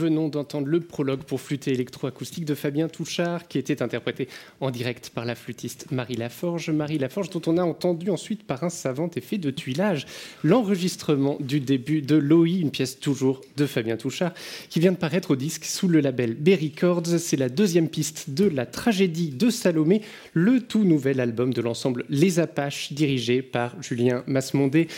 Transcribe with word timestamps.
venons 0.00 0.28
d'entendre 0.28 0.66
le 0.66 0.80
prologue 0.80 1.22
pour 1.24 1.40
flûte 1.40 1.68
électroacoustique 1.68 2.46
de 2.46 2.54
Fabien 2.54 2.88
Touchard, 2.88 3.48
qui 3.48 3.58
était 3.58 3.82
interprété 3.82 4.28
en 4.60 4.70
direct 4.70 5.10
par 5.10 5.26
la 5.26 5.34
flûtiste 5.34 5.90
Marie 5.90 6.16
Laforge. 6.16 6.70
Marie 6.70 6.98
Laforge, 6.98 7.28
dont 7.28 7.42
on 7.46 7.58
a 7.58 7.62
entendu 7.62 8.08
ensuite 8.10 8.44
par 8.44 8.64
un 8.64 8.70
savant 8.70 9.10
effet 9.14 9.36
de 9.36 9.50
tuilage 9.50 10.06
l'enregistrement 10.42 11.36
du 11.40 11.60
début 11.60 12.00
de 12.00 12.16
Loï, 12.16 12.60
une 12.60 12.70
pièce 12.70 12.98
toujours 12.98 13.42
de 13.58 13.66
Fabien 13.66 13.98
Touchard, 13.98 14.32
qui 14.70 14.80
vient 14.80 14.92
de 14.92 14.96
paraître 14.96 15.32
au 15.32 15.36
disque 15.36 15.66
sous 15.66 15.88
le 15.88 16.00
label 16.00 16.34
B 16.34 16.50
Records. 16.60 17.06
C'est 17.18 17.36
la 17.36 17.50
deuxième 17.50 17.88
piste 17.88 18.30
de 18.30 18.46
la 18.46 18.64
tragédie 18.64 19.30
de 19.30 19.50
Salomé, 19.50 20.00
le 20.32 20.60
tout 20.60 20.84
nouvel 20.84 21.20
album 21.20 21.52
de 21.52 21.60
l'ensemble 21.60 22.04
Les 22.08 22.38
Apaches, 22.38 22.94
dirigé 22.94 23.42
par 23.42 23.80
Julien 23.82 24.24
Masmondé. 24.26 24.88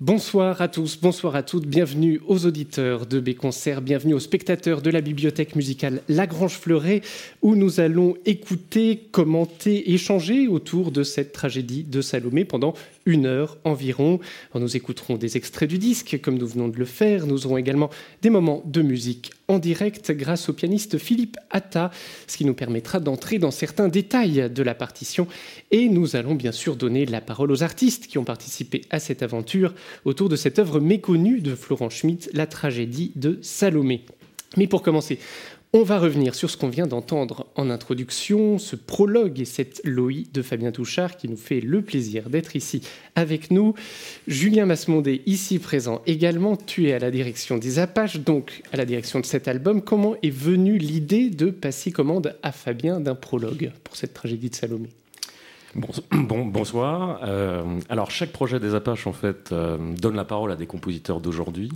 Bonsoir 0.00 0.60
à 0.60 0.66
tous, 0.66 0.98
bonsoir 1.00 1.36
à 1.36 1.44
toutes, 1.44 1.66
bienvenue 1.66 2.20
aux 2.26 2.46
auditeurs 2.46 3.06
de 3.06 3.20
B-Concert, 3.20 3.80
bienvenue 3.80 4.14
aux 4.14 4.18
spectateurs 4.18 4.82
de 4.82 4.90
la 4.90 5.00
bibliothèque 5.00 5.54
musicale 5.54 6.02
Lagrange 6.08 6.58
Fleuret, 6.58 7.00
où 7.42 7.54
nous 7.54 7.78
allons 7.78 8.16
écouter, 8.26 9.06
commenter, 9.12 9.92
échanger 9.92 10.48
autour 10.48 10.90
de 10.90 11.04
cette 11.04 11.30
tragédie 11.30 11.84
de 11.84 12.00
Salomé 12.00 12.44
pendant 12.44 12.74
une 13.06 13.26
heure 13.26 13.58
environ. 13.64 14.20
nous 14.54 14.76
écouterons 14.76 15.16
des 15.16 15.36
extraits 15.36 15.68
du 15.68 15.78
disque, 15.78 16.20
comme 16.22 16.38
nous 16.38 16.46
venons 16.46 16.68
de 16.68 16.78
le 16.78 16.84
faire. 16.84 17.26
Nous 17.26 17.46
aurons 17.46 17.56
également 17.56 17.90
des 18.22 18.30
moments 18.30 18.62
de 18.66 18.82
musique 18.82 19.30
en 19.48 19.58
direct 19.58 20.10
grâce 20.12 20.48
au 20.48 20.52
pianiste 20.52 20.98
Philippe 20.98 21.36
Atta, 21.50 21.90
ce 22.26 22.36
qui 22.36 22.44
nous 22.44 22.54
permettra 22.54 23.00
d'entrer 23.00 23.38
dans 23.38 23.50
certains 23.50 23.88
détails 23.88 24.50
de 24.50 24.62
la 24.62 24.74
partition. 24.74 25.26
Et 25.70 25.88
nous 25.88 26.16
allons 26.16 26.34
bien 26.34 26.52
sûr 26.52 26.76
donner 26.76 27.06
la 27.06 27.20
parole 27.20 27.52
aux 27.52 27.62
artistes 27.62 28.06
qui 28.06 28.18
ont 28.18 28.24
participé 28.24 28.82
à 28.90 28.98
cette 28.98 29.22
aventure 29.22 29.74
autour 30.04 30.28
de 30.28 30.36
cette 30.36 30.58
œuvre 30.58 30.80
méconnue 30.80 31.40
de 31.40 31.54
Florent 31.54 31.90
Schmitt, 31.90 32.30
La 32.32 32.46
tragédie 32.46 33.12
de 33.16 33.38
Salomé. 33.42 34.04
Mais 34.56 34.66
pour 34.66 34.82
commencer, 34.82 35.18
on 35.76 35.82
va 35.82 35.98
revenir 35.98 36.36
sur 36.36 36.48
ce 36.48 36.56
qu'on 36.56 36.68
vient 36.68 36.86
d'entendre 36.86 37.48
en 37.56 37.68
introduction, 37.68 38.58
ce 38.58 38.76
prologue 38.76 39.40
et 39.40 39.44
cette 39.44 39.80
Loï 39.82 40.28
de 40.32 40.40
Fabien 40.40 40.70
Touchard 40.70 41.16
qui 41.16 41.28
nous 41.28 41.36
fait 41.36 41.60
le 41.60 41.82
plaisir 41.82 42.30
d'être 42.30 42.54
ici 42.54 42.82
avec 43.16 43.50
nous. 43.50 43.74
Julien 44.28 44.66
Masmondé, 44.66 45.22
ici 45.26 45.58
présent 45.58 46.00
également, 46.06 46.56
tu 46.56 46.88
es 46.88 46.92
à 46.92 47.00
la 47.00 47.10
direction 47.10 47.58
des 47.58 47.80
Apaches, 47.80 48.20
donc 48.20 48.62
à 48.72 48.76
la 48.76 48.84
direction 48.84 49.18
de 49.18 49.26
cet 49.26 49.48
album. 49.48 49.82
Comment 49.82 50.14
est 50.22 50.30
venue 50.30 50.78
l'idée 50.78 51.28
de 51.28 51.50
passer 51.50 51.90
commande 51.90 52.36
à 52.44 52.52
Fabien 52.52 53.00
d'un 53.00 53.16
prologue 53.16 53.72
pour 53.82 53.96
cette 53.96 54.14
tragédie 54.14 54.50
de 54.50 54.54
Salomé? 54.54 54.90
Bon, 56.12 56.44
bonsoir. 56.44 57.20
Euh, 57.24 57.80
alors 57.88 58.10
chaque 58.10 58.30
projet 58.30 58.60
des 58.60 58.74
Apaches 58.74 59.06
en 59.06 59.12
fait 59.12 59.50
euh, 59.50 59.76
donne 59.96 60.14
la 60.14 60.24
parole 60.24 60.52
à 60.52 60.56
des 60.56 60.66
compositeurs 60.66 61.20
d'aujourd'hui 61.20 61.70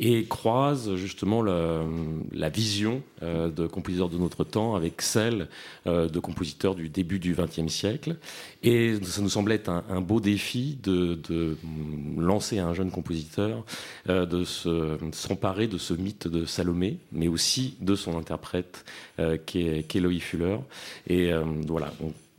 et 0.00 0.24
croise 0.24 0.94
justement 0.96 1.42
la 1.42 2.48
vision 2.48 3.02
euh, 3.22 3.48
de 3.48 3.66
compositeurs 3.66 4.08
de 4.08 4.18
notre 4.18 4.44
temps 4.44 4.74
avec 4.74 5.02
celle 5.02 5.48
de 5.86 6.18
compositeurs 6.18 6.74
du 6.74 6.88
début 6.88 7.18
du 7.18 7.34
XXe 7.34 7.72
siècle. 7.72 8.16
Et 8.62 8.94
ça 9.02 9.22
nous 9.22 9.28
semblait 9.28 9.56
être 9.56 9.70
un, 9.70 10.00
beau 10.00 10.20
défi 10.20 10.78
de, 10.82 11.18
lancer 12.16 12.58
à 12.58 12.66
un 12.66 12.74
jeune 12.74 12.90
compositeur 12.90 13.64
de 14.06 14.44
s'emparer 15.12 15.66
de 15.66 15.78
ce 15.78 15.94
mythe 15.94 16.28
de 16.28 16.44
Salomé, 16.44 16.98
mais 17.12 17.28
aussi 17.28 17.76
de 17.80 17.94
son 17.94 18.18
interprète 18.18 18.84
qui 19.46 19.66
est, 19.66 19.82
qui, 19.88 20.20
Fuller. 20.20 20.58
Et 21.08 21.30
voilà 21.66 21.92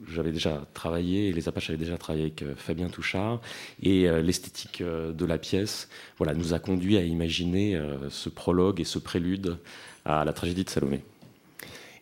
j'avais 0.07 0.31
déjà 0.31 0.66
travaillé, 0.74 1.31
les 1.31 1.48
Apaches 1.48 1.69
avaient 1.69 1.78
déjà 1.78 1.98
travaillé 1.98 2.25
avec 2.25 2.42
euh, 2.42 2.54
Fabien 2.56 2.88
Touchard, 2.88 3.42
et 3.84 4.07
euh, 4.07 4.22
l'esthétique 4.22 4.81
euh, 4.81 5.12
de 5.12 5.25
la 5.25 5.38
pièce 5.38 5.90
voilà, 6.18 6.34
nous 6.34 6.54
a 6.54 6.60
conduit 6.60 6.98
à 6.98 7.01
imaginer 7.01 7.80
ce 8.10 8.30
prologue 8.30 8.80
et 8.81 8.84
ce 8.84 9.00
prélude 9.00 9.57
à 10.06 10.25
la 10.25 10.34
tragédie 10.34 10.63
de 10.63 10.69
Salomé. 10.69 11.01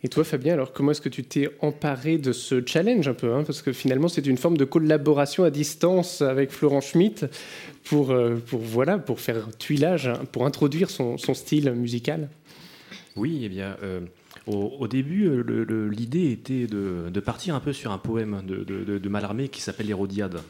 Et 0.04 0.10
toi, 0.10 0.24
Fabien, 0.24 0.54
alors 0.54 0.74
comment 0.74 0.92
est-ce 0.92 1.02
que 1.02 1.10
tu 1.10 1.24
t'es 1.24 1.50
emparé 1.60 2.18
de 2.18 2.32
ce 2.32 2.64
challenge 2.66 3.08
un 3.08 3.14
peu 3.14 3.34
hein, 3.34 3.44
Parce 3.44 3.62
que 3.62 3.74
finalement, 3.74 4.08
c'est 4.08 4.26
une 4.28 4.38
forme 4.38 4.58
de 4.58 4.66
collaboration 4.66 5.44
à 5.44 5.50
distance 5.50 6.22
avec 6.22 6.52
Florent 6.52 6.82
Schmitt 6.82 7.26
pour, 7.84 8.16
pour, 8.46 8.60
voilà, 8.60 9.00
pour 9.00 9.20
faire 9.20 9.48
tuilage, 9.58 10.08
hein, 10.08 10.22
pour 10.32 10.46
introduire 10.46 10.90
son, 10.90 11.18
son, 11.18 11.34
style 11.34 11.72
musical. 11.72 12.30
Oui, 13.16 13.42
eh 13.44 13.50
bien, 13.50 13.76
au, 14.48 14.88
début, 14.88 15.28
euh, 15.28 15.90
l'idée 15.90 16.32
était 16.32 16.68
de, 16.68 17.20
partir 17.20 17.56
un 17.56 17.60
peu 17.60 17.74
sur 17.74 17.92
un 17.92 17.98
poème 17.98 18.42
de, 18.46 18.64
de, 18.64 19.10
Mallarmé 19.10 19.50
qui 19.50 19.62
s'appelle 19.62 19.90
Hérodiade, 19.90 20.42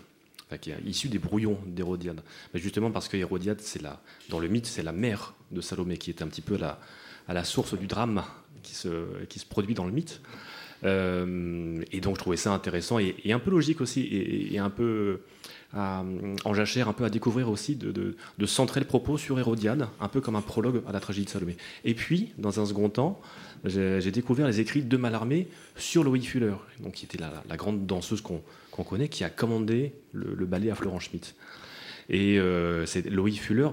qui 0.61 0.71
est 0.71 0.77
issu 0.85 1.09
des 1.09 1.19
brouillons 1.19 1.57
d'Hérodiade. 1.65 2.21
Justement 2.53 2.91
parce 2.91 3.07
que 3.07 3.17
Hérodiade, 3.17 3.59
la, 3.81 3.99
dans 4.29 4.39
le 4.39 4.47
mythe, 4.47 4.67
c'est 4.67 4.83
la 4.83 4.91
mère 4.91 5.33
de 5.51 5.61
Salomé, 5.61 5.97
qui 5.97 6.11
est 6.11 6.21
un 6.21 6.27
petit 6.27 6.41
peu 6.41 6.57
la, 6.57 6.79
à 7.27 7.33
la 7.33 7.43
source 7.43 7.77
du 7.77 7.87
drame 7.87 8.23
qui 8.63 8.75
se, 8.75 9.25
qui 9.25 9.39
se 9.39 9.45
produit 9.45 9.73
dans 9.73 9.85
le 9.85 9.91
mythe. 9.91 10.21
et 10.83 12.01
donc 12.01 12.15
je 12.15 12.19
trouvais 12.19 12.37
ça 12.37 12.53
intéressant 12.53 12.99
et, 12.99 13.15
un 13.31 13.39
peu 13.39 13.49
logique 13.49 13.81
aussi, 13.81 14.01
et, 14.51 14.59
un 14.59 14.69
peu 14.69 15.21
en 15.73 16.53
jachère, 16.53 16.87
un 16.87 16.93
peu 16.93 17.03
à 17.03 17.09
découvrir 17.09 17.49
aussi, 17.49 17.75
de, 17.75 18.15
centrer 18.45 18.79
le 18.79 18.85
propos 18.85 19.17
sur 19.17 19.39
Hérodiade, 19.39 19.87
un 19.99 20.07
peu 20.07 20.21
comme 20.21 20.35
un 20.35 20.41
prologue 20.41 20.81
à 20.87 20.91
la 20.91 20.99
tragédie 20.99 21.25
de 21.25 21.31
Salomé. 21.31 21.57
Et 21.83 21.93
puis, 21.93 22.33
dans 22.37 22.59
un 22.59 22.65
second 22.65 22.89
temps, 22.89 23.19
j'ai 23.65 24.11
découvert 24.11 24.47
les 24.47 24.59
écrits 24.59 24.81
de 24.81 24.97
Mallarmé 24.97 25.47
sur 25.75 26.03
Louis 26.03 26.23
Fuller, 26.23 26.53
donc 26.79 26.93
qui 26.93 27.05
était 27.05 27.17
la, 27.17 27.57
grande 27.57 27.85
danseuse 27.85 28.21
qu'on 28.21 28.83
connaît, 28.83 29.09
qui 29.09 29.23
a 29.23 29.29
commandé 29.29 29.93
le, 30.13 30.45
ballet 30.45 30.69
à 30.69 30.75
Florent 30.75 30.99
Schmitt. 30.99 31.35
Et 32.09 32.37
euh, 32.39 32.85
Louis 33.09 33.35
Fuller 33.35 33.69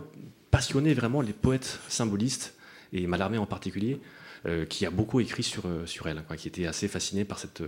passionnait 0.51 0.95
vraiment 0.95 1.21
les 1.21 1.33
poètes 1.33 1.81
symbolistes, 1.89 2.55
et 2.93 3.07
Mallarmé 3.07 3.39
en 3.39 3.47
particulier, 3.47 4.01
euh, 4.47 4.67
qui 4.67 4.87
a 4.87 4.91
beaucoup 4.91 5.21
écrit 5.21 5.43
sur, 5.43 5.67
euh, 5.67 5.85
elle, 6.07 6.25
qui 6.37 6.49
était 6.49 6.67
assez 6.67 6.89
fasciné 6.89 7.25
par 7.25 7.39
cette, 7.39 7.63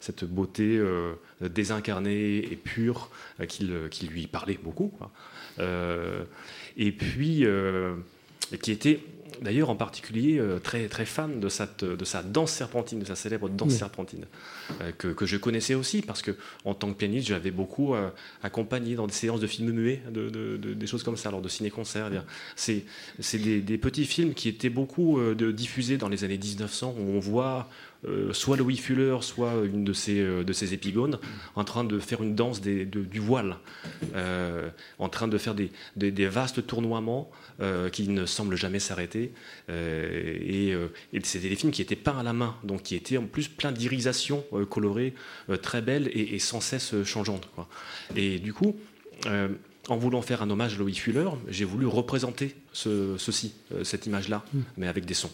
cette 0.00 0.24
beauté 0.24 0.80
désincarnée 1.40 2.38
et 2.38 2.56
pure 2.56 3.10
qui, 3.48 3.64
lui 4.06 4.26
parlait 4.26 4.58
beaucoup. 4.62 4.92
et 5.58 6.92
puis, 6.92 7.44
qui 8.62 8.72
était 8.72 9.00
d'ailleurs 9.40 9.70
en 9.70 9.76
particulier 9.76 10.38
euh, 10.38 10.58
très, 10.58 10.88
très 10.88 11.04
fan 11.04 11.40
de, 11.40 11.48
cette, 11.48 11.84
de 11.84 12.04
sa 12.04 12.22
danse 12.22 12.52
serpentine, 12.52 13.00
de 13.00 13.04
sa 13.04 13.16
célèbre 13.16 13.48
danse 13.48 13.72
serpentine, 13.72 14.26
euh, 14.80 14.92
que, 14.92 15.08
que, 15.08 15.26
je 15.26 15.36
connaissais 15.36 15.74
aussi 15.74 16.02
parce 16.02 16.22
que 16.22 16.36
en 16.64 16.74
tant 16.74 16.92
que 16.92 16.96
pianiste, 16.96 17.28
j'avais 17.28 17.50
beaucoup 17.50 17.94
euh, 17.94 18.10
accompagné 18.42 18.94
dans 18.94 19.06
des 19.06 19.12
séances 19.12 19.40
de 19.40 19.46
films 19.46 19.72
muets, 19.72 20.02
de, 20.10 20.56
des 20.56 20.86
choses 20.86 21.02
comme 21.02 21.16
ça, 21.16 21.30
lors 21.30 21.42
de 21.42 21.48
ciné-concerts. 21.48 22.10
C'est 22.56 22.84
des, 23.32 23.60
des, 23.60 23.78
petits 23.78 24.04
films 24.04 24.34
qui 24.34 24.48
étaient 24.48 24.70
beaucoup 24.70 25.20
diffusés 25.34 25.96
dans 25.96 26.08
les 26.08 26.24
années 26.24 26.38
1900 26.38 26.94
où 26.98 27.02
on 27.16 27.20
voit 27.20 27.68
euh, 28.06 28.32
soit 28.32 28.56
Louis 28.56 28.78
Fuller, 28.78 29.18
soit 29.20 29.52
une 29.64 29.84
de 29.84 29.92
ses, 29.92 30.20
euh, 30.20 30.42
de 30.42 30.52
ses 30.54 30.72
épigones, 30.72 31.18
en 31.54 31.64
train 31.64 31.84
de 31.84 31.98
faire 31.98 32.22
une 32.22 32.34
danse 32.34 32.62
du 32.62 33.20
voile, 33.20 33.56
euh, 34.14 34.70
en 34.98 35.10
train 35.10 35.28
de 35.28 35.36
faire 35.36 35.54
des, 35.54 35.70
des, 35.96 36.26
vastes 36.26 36.66
tournoiements 36.66 37.30
qui 37.92 38.08
ne 38.08 38.24
semblent 38.24 38.56
jamais 38.56 38.78
s'arrêter. 38.78 39.32
et, 39.68 40.74
c'était 41.22 41.50
des 41.50 41.56
films 41.56 41.72
qui 41.72 41.82
étaient 41.82 41.96
peints 41.96 42.18
à 42.18 42.22
la 42.22 42.32
main, 42.32 42.56
donc 42.64 42.84
qui 42.84 42.94
étaient 42.94 43.18
en 43.18 43.26
plus 43.26 43.48
plein 43.48 43.70
d'irisations 43.70 44.44
colorées, 44.70 45.14
très 45.60 45.82
belles 45.82 46.10
et, 46.14 46.38
sans 46.38 46.60
cesse 46.60 46.94
changeantes. 47.04 47.48
Et 48.16 48.38
du 48.38 48.54
coup, 48.54 48.76
en 49.88 49.96
voulant 49.96 50.22
faire 50.22 50.40
un 50.42 50.48
hommage 50.48 50.74
à 50.74 50.78
Louis 50.78 50.94
Fuller, 50.94 51.28
j'ai 51.48 51.66
voulu 51.66 51.86
représenter 51.86 52.56
ceci, 52.72 53.52
cette 53.82 54.06
image-là, 54.06 54.42
mm. 54.54 54.60
mais 54.78 54.88
avec 54.88 55.04
des 55.04 55.14
sons. 55.14 55.32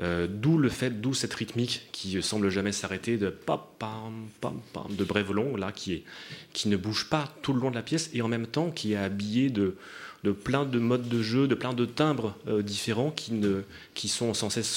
Euh, 0.00 0.28
d'où 0.30 0.58
le 0.58 0.68
fait, 0.68 1.00
d'où 1.00 1.12
cette 1.12 1.34
rythmique 1.34 1.88
qui 1.90 2.22
semble 2.22 2.50
jamais 2.50 2.70
s'arrêter 2.70 3.16
de 3.16 3.30
pam, 3.30 3.58
pam, 3.80 4.28
pam, 4.40 4.60
de 4.90 5.04
brève 5.04 5.32
long 5.32 5.56
là 5.56 5.72
qui 5.72 5.92
est 5.92 6.04
qui 6.52 6.68
ne 6.68 6.76
bouge 6.76 7.08
pas 7.10 7.34
tout 7.42 7.52
le 7.52 7.60
long 7.60 7.70
de 7.70 7.74
la 7.74 7.82
pièce 7.82 8.08
et 8.14 8.22
en 8.22 8.28
même 8.28 8.46
temps 8.46 8.70
qui 8.70 8.92
est 8.92 8.96
habillé 8.96 9.50
de 9.50 9.76
de 10.24 10.32
plein 10.32 10.64
de 10.64 10.78
modes 10.78 11.08
de 11.08 11.22
jeu, 11.22 11.48
de 11.48 11.54
plein 11.54 11.72
de 11.72 11.84
timbres 11.84 12.36
euh, 12.46 12.62
différents 12.62 13.10
qui 13.10 13.32
ne 13.32 13.62
qui 13.94 14.08
sont 14.08 14.34
sans 14.34 14.50
cesse 14.50 14.72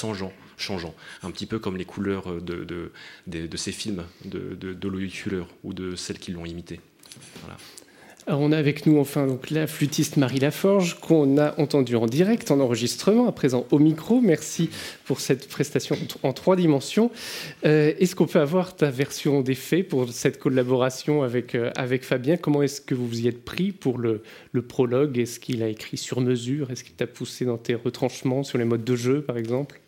changeants 0.56 0.94
un 1.22 1.30
petit 1.30 1.46
peu 1.46 1.60
comme 1.60 1.76
les 1.76 1.84
couleurs 1.84 2.40
de, 2.40 2.64
de, 2.64 2.90
de, 3.26 3.56
ces 3.56 3.72
films 3.72 4.04
de, 4.24 4.54
de, 4.54 4.72
de 4.72 5.42
ou 5.64 5.72
de 5.72 5.96
celles 5.96 6.18
qui 6.18 6.30
l'ont 6.32 6.44
imité. 6.44 6.80
On 8.28 8.52
a 8.52 8.56
avec 8.56 8.86
nous 8.86 9.00
enfin 9.00 9.26
donc 9.26 9.50
la 9.50 9.66
flûtiste 9.66 10.16
Marie 10.16 10.38
Laforge 10.38 11.00
qu'on 11.00 11.38
a 11.38 11.58
entendue 11.58 11.96
en 11.96 12.06
direct, 12.06 12.52
en 12.52 12.60
enregistrement, 12.60 13.26
à 13.26 13.32
présent 13.32 13.66
au 13.72 13.80
micro. 13.80 14.20
Merci 14.20 14.70
pour 15.04 15.18
cette 15.18 15.48
prestation 15.48 15.96
en 16.22 16.32
trois 16.32 16.54
dimensions. 16.54 17.10
Euh, 17.64 17.92
est-ce 17.98 18.14
qu'on 18.14 18.26
peut 18.26 18.38
avoir 18.38 18.76
ta 18.76 18.90
version 18.90 19.40
des 19.40 19.56
faits 19.56 19.88
pour 19.88 20.08
cette 20.10 20.38
collaboration 20.38 21.24
avec, 21.24 21.56
euh, 21.56 21.72
avec 21.74 22.04
Fabien? 22.04 22.36
Comment 22.36 22.62
est-ce 22.62 22.80
que 22.80 22.94
vous 22.94 23.08
vous 23.08 23.22
y 23.22 23.28
êtes 23.28 23.44
pris 23.44 23.72
pour 23.72 23.98
le, 23.98 24.22
le 24.52 24.62
prologue? 24.62 25.18
Est-ce 25.18 25.40
qu'il 25.40 25.60
a 25.64 25.68
écrit 25.68 25.96
sur 25.96 26.20
mesure? 26.20 26.70
Est-ce 26.70 26.84
qu'il 26.84 26.94
t'a 26.94 27.08
poussé 27.08 27.44
dans 27.44 27.58
tes 27.58 27.74
retranchements 27.74 28.44
sur 28.44 28.56
les 28.56 28.64
modes 28.64 28.84
de 28.84 28.94
jeu, 28.94 29.22
par 29.22 29.36
exemple? 29.36 29.80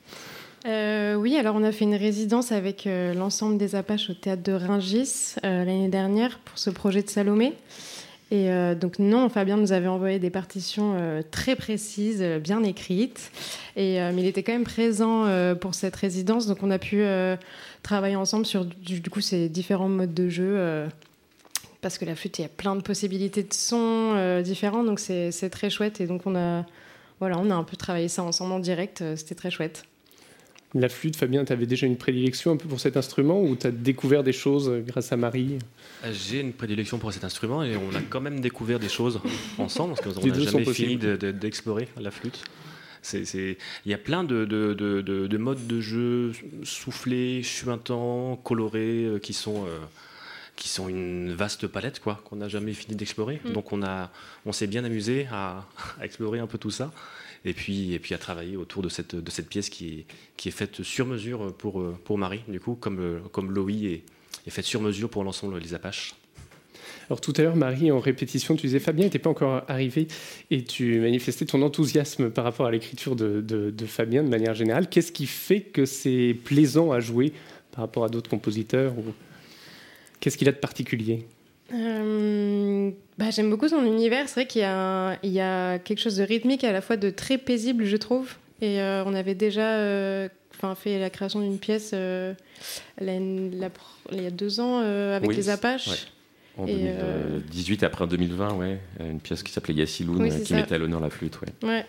Euh, 0.67 1.15
oui, 1.15 1.37
alors 1.37 1.55
on 1.55 1.63
a 1.63 1.71
fait 1.71 1.85
une 1.85 1.95
résidence 1.95 2.51
avec 2.51 2.89
l'ensemble 3.15 3.59
des 3.59 3.77
Apaches 3.77 4.11
au 4.11 4.15
théâtre 4.15 4.43
de 4.43 4.53
Ringis 4.53 5.35
l'année 5.43 5.89
dernière 5.89 6.41
pour 6.41 6.59
ce 6.59 6.71
projet 6.71 7.03
de 7.03 7.11
Salomé. 7.11 7.53
Et 8.31 8.51
euh, 8.51 8.75
donc 8.75 8.99
non, 8.99 9.29
Fabien 9.29 9.57
nous 9.57 9.73
avait 9.73 9.89
envoyé 9.89 10.19
des 10.19 10.31
partitions 10.31 10.97
euh, 10.99 11.23
très 11.31 11.57
précises, 11.57 12.23
euh, 12.23 12.39
bien 12.39 12.63
écrites. 12.63 13.31
Et, 13.77 13.99
mais 14.01 14.23
il 14.23 14.27
était 14.27 14.43
quand 14.43 14.53
même 14.53 14.65
présent 14.65 15.27
pour 15.61 15.75
cette 15.75 15.97
résidence, 15.97 16.47
donc 16.47 16.63
on 16.63 16.71
a 16.71 16.79
pu 16.79 17.03
travailler 17.83 18.15
ensemble 18.15 18.47
sur 18.47 18.65
du, 18.65 19.03
coup 19.11 19.21
ces 19.21 19.49
différents 19.49 19.89
modes 19.89 20.15
de 20.15 20.29
jeu. 20.29 20.87
parce 21.81 21.99
que 21.99 22.05
la 22.05 22.15
flûte, 22.15 22.39
il 22.39 22.43
y 22.43 22.45
a 22.45 22.49
plein 22.49 22.77
de 22.77 22.83
possibilités 22.83 23.43
de 23.43 23.53
sons 23.53 24.41
différents, 24.43 24.85
donc 24.85 25.01
c'est 25.01 25.51
très 25.51 25.71
chouette. 25.71 26.01
Et 26.01 26.07
donc 26.07 26.23
on 26.25 26.37
a, 26.37 26.65
voilà, 27.19 27.37
on 27.41 27.51
a 27.51 27.55
un 27.57 27.65
peu 27.65 27.77
travaillé 27.77 28.07
ça 28.07 28.23
ensemble 28.23 28.53
en 28.53 28.61
direct, 28.61 29.03
c'était 29.17 29.35
très 29.35 29.51
chouette. 29.51 29.85
La 30.75 30.89
flûte, 30.89 31.17
Fabien, 31.17 31.45
tu 31.45 31.53
avais 31.53 31.67
déjà 31.67 31.87
une 31.87 31.97
prédilection 31.97 32.53
un 32.53 32.57
peu 32.57 32.67
pour 32.67 32.81
cet 32.81 32.97
instrument 32.97 33.41
ou 33.41 33.55
tu 33.55 33.69
as 33.69 33.71
découvert 33.71 34.25
des 34.25 34.33
choses 34.33 34.73
grâce 34.85 35.13
à 35.13 35.17
Marie? 35.17 35.59
J'ai 36.11 36.41
une 36.41 36.53
prédilection 36.53 36.99
pour 36.99 37.13
cet 37.13 37.23
instrument 37.23 37.63
et 37.63 37.77
on 37.77 37.95
a 37.95 38.01
quand 38.01 38.21
même 38.21 38.41
découvert 38.41 38.81
des 38.81 38.89
choses 38.89 39.21
ensemble 39.59 39.95
parce 39.95 40.19
qu'on 40.19 40.27
n'a 40.27 40.41
jamais 40.41 40.65
fini 40.65 40.97
d'explorer 40.97 41.89
la 42.01 42.11
flûte. 42.11 42.43
Il 43.13 43.57
y 43.87 43.95
a 43.95 43.99
plein 43.99 44.25
de, 44.25 44.45
de, 44.45 44.75
de, 44.75 45.39
modes 45.39 45.67
de 45.67 45.81
jeu 45.81 46.33
soufflés, 46.63 47.43
chuintants, 47.43 48.37
colorés 48.37 49.05
euh, 49.05 49.19
qui 49.19 49.33
sont. 49.33 49.67
Euh, 49.67 49.79
qui 50.57 50.69
sont 50.69 50.89
une 50.89 51.33
vaste 51.33 51.67
palette 51.67 51.99
quoi 51.99 52.23
qu'on 52.25 52.37
n'a 52.37 52.47
jamais 52.47 52.75
fini 52.75 52.95
d'explorer. 52.95 53.41
Mm. 53.45 53.53
Donc 53.55 53.73
on 53.73 53.83
a 53.83 54.13
on 54.47 54.53
s'est 54.53 54.69
bien 54.69 54.85
amusé 54.85 55.27
à, 55.33 55.65
à, 56.01 56.05
explorer 56.05 56.39
un 56.39 56.47
peu 56.47 56.59
tout 56.59 56.71
ça 56.71 56.93
et 57.45 57.53
puis, 57.53 57.93
et 57.93 57.99
puis 57.99 58.15
à 58.15 58.19
travailler 58.19 58.57
autour 58.57 58.83
de 58.83 58.89
cette, 58.89 59.15
de 59.15 59.31
cette 59.31 59.49
pièce 59.49 59.69
qui 59.69 59.89
est, 59.89 60.07
qui 60.37 60.49
est 60.49 60.53
faite 60.53 60.83
sur 60.83 61.07
mesure 61.07 61.55
pour, 61.55 61.83
pour 62.05 62.19
Marie, 62.19 62.43
du 62.49 62.61
coup, 62.61 62.75
comme, 62.75 63.21
comme 63.33 63.51
Loï 63.51 63.87
est, 63.87 64.03
est 64.47 64.51
faite 64.51 64.65
sur 64.65 64.81
mesure 64.81 65.09
pour 65.09 65.25
l'ensemble 65.25 65.61
des 65.61 65.75
Apaches. 65.75 66.15
Alors 67.11 67.21
tout 67.21 67.35
à 67.37 67.43
l'heure, 67.43 67.57
Marie, 67.57 67.91
en 67.93 68.01
répétition, 68.01 68.57
tu 68.57 68.67
disais 68.67 68.79
Fabien 68.79 69.05
n'était 69.05 69.19
pas 69.19 69.31
encore 69.31 69.63
arrivé 69.69 70.09
et 70.51 70.65
tu 70.65 71.01
manifestais 71.01 71.45
ton 71.45 71.61
enthousiasme 71.63 72.31
par 72.31 72.45
rapport 72.45 72.67
à 72.67 72.71
l'écriture 72.71 73.15
de, 73.15 73.41
de, 73.41 73.87
Fabien 73.87 74.23
de 74.23 74.29
manière 74.29 74.55
générale. 74.55 74.89
Qu'est-ce 74.89 75.13
qui 75.13 75.27
fait 75.27 75.61
que 75.61 75.85
c'est 75.85 76.37
plaisant 76.45 76.93
à 76.93 77.01
jouer 77.01 77.33
par 77.73 77.85
rapport 77.85 78.05
à 78.05 78.09
d'autres 78.09 78.31
compositeurs 78.31 78.97
ou... 78.99 79.05
Qu'est-ce 80.21 80.39
qu'il 80.39 80.49
a 80.49 80.53
de 80.53 80.57
particulier? 80.57 81.27
Euh, 81.73 82.91
bah, 83.19 83.31
J'aime 83.31 83.51
beaucoup 83.51 83.69
son 83.69 83.85
univers. 83.85 84.29
C'est 84.29 84.41
vrai 84.41 84.47
qu'il 84.47 84.61
y, 84.61 85.29
y, 85.29 85.41
a 85.41 85.79
quelque 85.79 86.01
chose 86.01 86.17
de 86.17 86.23
rythmique 86.23 86.65
et 86.65 86.69
à 86.69 86.73
la 86.73 86.81
fois 86.81 86.97
de 86.97 87.11
très 87.11 87.39
paisible, 87.39 87.85
je 87.85 87.97
trouve. 87.97 88.35
Et 88.61 88.81
euh, 88.81 89.05
on 89.05 89.15
avait 89.15 89.35
déjà 89.35 89.75
euh, 89.77 90.29
fait 90.77 90.99
la 90.99 91.11
création 91.11 91.41
d'une 91.41 91.59
pièce 91.59 91.91
il 91.93 92.37
y 93.03 94.27
a 94.27 94.31
deux 94.31 94.61
ans 94.61 94.79
avec 94.79 95.35
les 95.35 95.49
Apaches. 95.49 96.09
En 96.57 96.67
2018, 96.67 97.83
après 97.83 98.07
2020, 98.07 98.55
ouais, 98.55 98.79
une 99.01 99.19
pièce 99.19 99.43
qui 99.43 99.51
s'appelait 99.53 99.75
Yassiloun, 99.75 100.43
qui 100.43 100.55
mettait 100.55 100.77
à 100.77 100.79
l'honneur 100.79 101.01
la 101.01 101.11
flûte. 101.11 101.39
Ouais. 101.63 101.85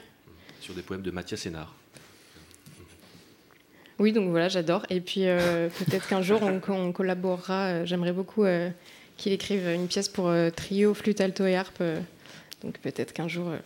Sur 0.60 0.74
des 0.74 0.82
poèmes 0.82 1.04
de 1.04 1.12
Mathias 1.12 1.42
Sénard. 1.42 1.76
Oui, 4.00 4.12
donc 4.12 4.30
voilà, 4.32 4.50
j'adore. 4.50 4.86
Et 4.90 5.00
puis 5.02 5.22
peut-être 5.22 6.08
qu'un 6.08 6.24
jour 6.24 6.42
on, 6.42 6.60
on 6.74 6.92
collaborera. 6.92 7.86
J'aimerais 7.86 8.12
beaucoup 8.12 8.44
qu'il 9.18 9.34
écrive 9.34 9.68
une 9.68 9.88
pièce 9.88 10.10
pour 10.10 10.28
euh, 10.28 10.50
trio, 10.50 10.94
flûte, 10.94 11.22
alto 11.22 11.46
et 11.46 11.56
harpe. 11.56 11.78
Euh, 11.82 12.00
donc 12.64 12.78
peut-être 12.80 13.14
qu'un 13.14 13.28
jour, 13.28 13.50
euh, 13.50 13.58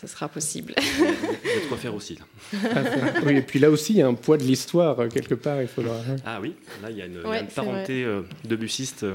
ce 0.00 0.06
sera 0.06 0.28
possible. 0.28 0.74
Il 0.76 1.04
y 1.04 1.06
a 1.06 1.60
de 1.60 1.68
quoi 1.68 1.76
faire 1.76 1.94
aussi. 1.94 2.18
oui, 3.24 3.36
et 3.36 3.42
puis 3.42 3.58
là 3.58 3.70
aussi, 3.70 3.92
il 3.92 3.98
y 3.98 4.02
a 4.02 4.06
un 4.06 4.14
poids 4.14 4.36
de 4.36 4.42
l'histoire, 4.42 5.08
quelque 5.08 5.34
part, 5.34 5.62
il 5.62 5.68
faudra... 5.68 5.96
Hein. 5.96 6.16
Ah 6.24 6.40
oui, 6.40 6.54
là, 6.82 6.90
il 6.90 6.96
y 6.96 7.02
a 7.02 7.06
une, 7.06 7.22
parenté 7.54 8.04
de 8.04 8.56
bussiste 8.56 9.06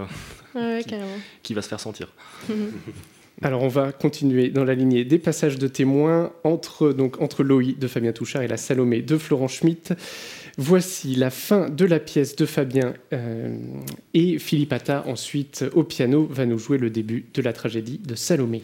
qui, 0.53 0.95
qui, 1.43 1.53
va 1.53 1.61
se 1.61 1.67
faire 1.67 1.79
sentir. 1.79 2.07
Alors 3.43 3.61
on 3.61 3.67
va 3.67 3.91
continuer 3.91 4.49
dans 4.49 4.63
la 4.63 4.73
lignée 4.73 5.05
des 5.05 5.19
passages 5.19 5.59
de 5.59 5.67
témoins 5.67 6.31
entre, 6.43 6.91
donc, 6.91 7.21
entre 7.21 7.43
Loï 7.43 7.75
de 7.75 7.87
Fabien 7.87 8.11
Touchard 8.11 8.41
et 8.41 8.47
la 8.47 8.57
Salomé 8.57 9.03
de 9.03 9.15
Florent 9.17 9.47
Schmitt. 9.47 9.93
Voici 10.59 11.13
la 11.13 11.29
fin 11.29 11.69
de 11.69 11.85
la 11.85 11.99
pièce 11.99 12.35
de 12.35 12.47
Fabien 12.47 12.95
euh, 13.13 13.55
et 14.15 14.39
Philippe 14.39 14.73
Atta 14.73 15.03
ensuite 15.05 15.63
au 15.73 15.83
piano 15.83 16.25
va 16.25 16.47
nous 16.47 16.57
jouer 16.57 16.79
le 16.79 16.89
début 16.89 17.25
de 17.35 17.43
la 17.43 17.53
tragédie 17.53 17.99
de 17.99 18.15
Salomé. 18.15 18.63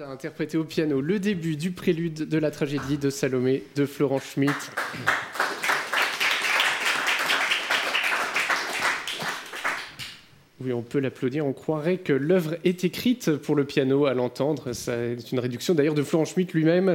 A 0.00 0.10
interprété 0.10 0.56
au 0.56 0.64
piano 0.64 1.00
le 1.00 1.18
début 1.18 1.56
du 1.56 1.72
prélude 1.72 2.28
de 2.28 2.38
la 2.38 2.52
tragédie 2.52 2.98
de 2.98 3.10
Salomé 3.10 3.64
de 3.74 3.84
Florent 3.84 4.20
Schmitt. 4.20 4.70
On 10.72 10.82
peut 10.82 10.98
l'applaudir. 10.98 11.46
On 11.46 11.52
croirait 11.52 11.98
que 11.98 12.12
l'œuvre 12.12 12.56
est 12.64 12.84
écrite 12.84 13.30
pour 13.36 13.54
le 13.54 13.64
piano 13.64 14.06
à 14.06 14.14
l'entendre. 14.14 14.72
C'est 14.72 15.32
une 15.32 15.38
réduction 15.38 15.74
d'ailleurs 15.74 15.94
de 15.94 16.02
Florent 16.02 16.24
Schmitt 16.24 16.52
lui-même, 16.52 16.94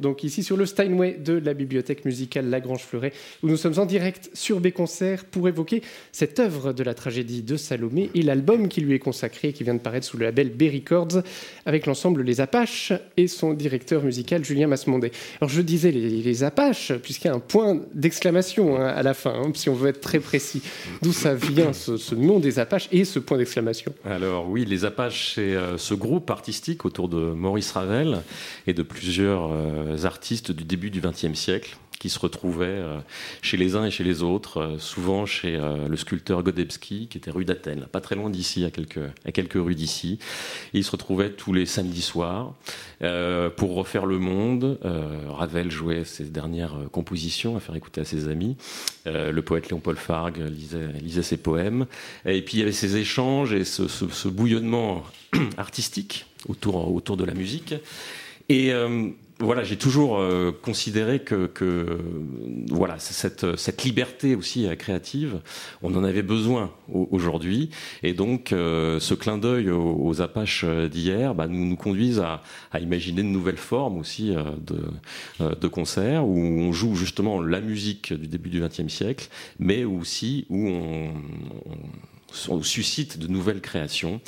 donc 0.00 0.24
ici 0.24 0.42
sur 0.42 0.56
le 0.56 0.66
Steinway 0.66 1.14
de 1.14 1.34
la 1.34 1.54
bibliothèque 1.54 2.04
musicale 2.04 2.48
Lagrange 2.48 2.82
Fleuret, 2.82 3.12
où 3.42 3.48
nous 3.48 3.56
sommes 3.56 3.78
en 3.78 3.86
direct 3.86 4.30
sur 4.34 4.60
B-Concert 4.60 5.24
pour 5.24 5.48
évoquer 5.48 5.82
cette 6.12 6.38
œuvre 6.38 6.72
de 6.72 6.82
la 6.82 6.94
tragédie 6.94 7.42
de 7.42 7.56
Salomé 7.56 8.10
et 8.14 8.22
l'album 8.22 8.68
qui 8.68 8.80
lui 8.80 8.94
est 8.94 8.98
consacré, 8.98 9.52
qui 9.52 9.64
vient 9.64 9.74
de 9.74 9.80
paraître 9.80 10.06
sous 10.06 10.16
le 10.16 10.24
label 10.24 10.50
B 10.50 10.64
Records, 10.72 11.22
avec 11.66 11.86
l'ensemble 11.86 12.22
Les 12.22 12.40
Apaches 12.40 12.92
et 13.16 13.26
son 13.26 13.52
directeur 13.52 14.02
musical 14.02 14.44
Julien 14.44 14.66
Masmondet. 14.66 15.12
Alors 15.40 15.50
je 15.50 15.60
disais 15.60 15.90
les, 15.90 16.44
Apaches, 16.44 16.92
puisqu'il 17.02 17.28
y 17.28 17.30
a 17.30 17.34
un 17.34 17.40
point 17.40 17.80
d'exclamation 17.94 18.76
hein, 18.76 18.86
à 18.86 19.02
la 19.02 19.14
fin, 19.14 19.32
hein, 19.34 19.52
si 19.54 19.68
on 19.68 19.74
veut 19.74 19.88
être 19.88 20.00
très 20.00 20.20
précis. 20.20 20.62
D'où 21.02 21.12
ça 21.12 21.34
vient 21.34 21.72
ce, 21.72 21.96
ce 21.96 22.14
nom 22.14 22.40
des 22.40 22.58
Apaches 22.58 22.88
et 22.92 23.04
ce 23.04 23.13
point 23.18 23.38
d'exclamation. 23.38 23.92
Alors 24.04 24.48
oui, 24.48 24.64
les 24.64 24.84
Apaches, 24.84 25.32
c'est 25.34 25.54
euh, 25.54 25.78
ce 25.78 25.94
groupe 25.94 26.30
artistique 26.30 26.84
autour 26.84 27.08
de 27.08 27.18
Maurice 27.18 27.72
Ravel 27.72 28.22
et 28.66 28.74
de 28.74 28.82
plusieurs 28.82 29.50
euh, 29.52 30.04
artistes 30.04 30.52
du 30.52 30.64
début 30.64 30.90
du 30.90 31.00
XXe 31.00 31.34
siècle 31.34 31.76
qui 32.04 32.10
se 32.10 32.18
retrouvaient 32.18 32.66
euh, 32.66 32.98
chez 33.40 33.56
les 33.56 33.76
uns 33.76 33.86
et 33.86 33.90
chez 33.90 34.04
les 34.04 34.22
autres, 34.22 34.60
euh, 34.60 34.78
souvent 34.78 35.24
chez 35.24 35.56
euh, 35.56 35.88
le 35.88 35.96
sculpteur 35.96 36.42
Godebski, 36.42 37.08
qui 37.08 37.16
était 37.16 37.30
rue 37.30 37.46
d'Athènes, 37.46 37.86
pas 37.90 38.02
très 38.02 38.14
loin 38.14 38.28
d'ici, 38.28 38.66
à 38.66 38.70
quelques, 38.70 39.00
à 39.24 39.32
quelques 39.32 39.54
rues 39.54 39.74
d'ici. 39.74 40.18
ils 40.74 40.84
se 40.84 40.90
retrouvaient 40.90 41.30
tous 41.30 41.54
les 41.54 41.64
samedis 41.64 42.02
soirs 42.02 42.52
pour 43.56 43.74
refaire 43.74 44.06
le 44.06 44.18
monde. 44.18 44.78
Ravel 45.28 45.70
jouait 45.70 46.04
ses 46.04 46.24
dernières 46.24 46.76
compositions 46.92 47.56
à 47.56 47.60
faire 47.60 47.74
écouter 47.74 48.00
à 48.00 48.04
ses 48.04 48.28
amis. 48.28 48.56
le 49.06 49.40
poète 49.40 49.68
Léon-Paul 49.70 49.96
Fargue 49.96 50.42
lisait, 50.50 51.22
ses 51.22 51.36
poèmes. 51.36 51.86
Et 52.26 52.42
puis 52.42 52.58
il 52.58 52.60
y 52.60 52.62
avait 52.62 52.72
ces 52.72 52.96
échanges 52.96 53.52
et 53.52 53.64
ce, 53.64 53.88
ce 53.88 54.28
bouillonnement 54.28 55.04
artistique 55.56 56.26
autour, 56.48 56.94
autour 56.94 57.16
de 57.16 57.24
la 57.24 57.34
musique. 57.34 57.74
Et 58.48 58.72
voilà, 59.40 59.64
j'ai 59.64 59.76
toujours 59.76 60.18
euh, 60.18 60.52
considéré 60.52 61.20
que, 61.20 61.50
voilà 62.70 62.98
cette, 62.98 63.56
cette, 63.56 63.82
liberté 63.82 64.36
aussi 64.36 64.66
euh, 64.66 64.76
créative, 64.76 65.40
on 65.82 65.94
en 65.96 66.04
avait 66.04 66.22
besoin 66.22 66.70
aujourd'hui, 66.88 67.70
et 68.04 68.14
donc 68.14 68.52
euh, 68.52 69.00
ce 69.00 69.14
clin 69.14 69.36
d'œil 69.36 69.70
aux, 69.70 70.20
Apaches 70.20 70.64
d'hier 70.64 71.34
bah, 71.34 71.48
nous, 71.48 71.64
nous 71.64 71.76
conduisent 71.76 72.20
à, 72.20 72.42
imaginer 72.80 73.22
de 73.22 73.28
nouvelles 73.28 73.56
formes 73.56 73.98
aussi 73.98 74.32
de, 74.32 75.54
de 75.54 75.68
concerts 75.68 76.26
où 76.26 76.38
on 76.38 76.72
joue 76.72 76.94
justement 76.94 77.40
la 77.40 77.60
musique 77.60 78.12
du 78.12 78.28
début 78.28 78.50
du 78.50 78.60
XXe 78.60 78.88
siècle, 78.88 79.28
mais 79.58 79.84
aussi 79.84 80.46
où 80.48 80.68
on 80.68 81.12
on 81.66 81.76
suscite 82.34 83.18
de 83.18 83.26
nouvelles 83.26 83.60
créations 83.60 84.20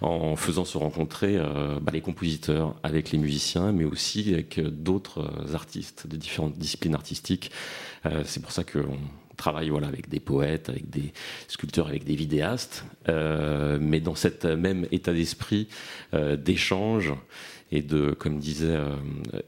en 0.00 0.36
faisant 0.36 0.64
se 0.64 0.78
rencontrer 0.78 1.36
euh, 1.36 1.78
bah, 1.80 1.92
les 1.92 2.00
compositeurs 2.00 2.74
avec 2.82 3.10
les 3.10 3.18
musiciens, 3.18 3.72
mais 3.72 3.84
aussi 3.84 4.32
avec 4.32 4.60
d'autres 4.60 5.30
artistes 5.54 6.06
de 6.06 6.16
différentes 6.16 6.58
disciplines 6.58 6.94
artistiques. 6.94 7.50
Euh, 8.06 8.22
c'est 8.24 8.40
pour 8.40 8.52
ça 8.52 8.64
qu'on 8.64 8.98
travaille 9.36 9.70
voilà, 9.70 9.88
avec 9.88 10.08
des 10.08 10.20
poètes, 10.20 10.68
avec 10.68 10.90
des 10.90 11.12
sculpteurs, 11.48 11.88
avec 11.88 12.04
des 12.04 12.14
vidéastes, 12.14 12.84
euh, 13.08 13.78
mais 13.80 14.00
dans 14.00 14.14
cet 14.14 14.44
même 14.44 14.86
état 14.92 15.12
d'esprit 15.12 15.68
d'échange 16.12 17.12
et 17.72 17.82
de, 17.82 18.10
comme 18.12 18.38
disait 18.38 18.78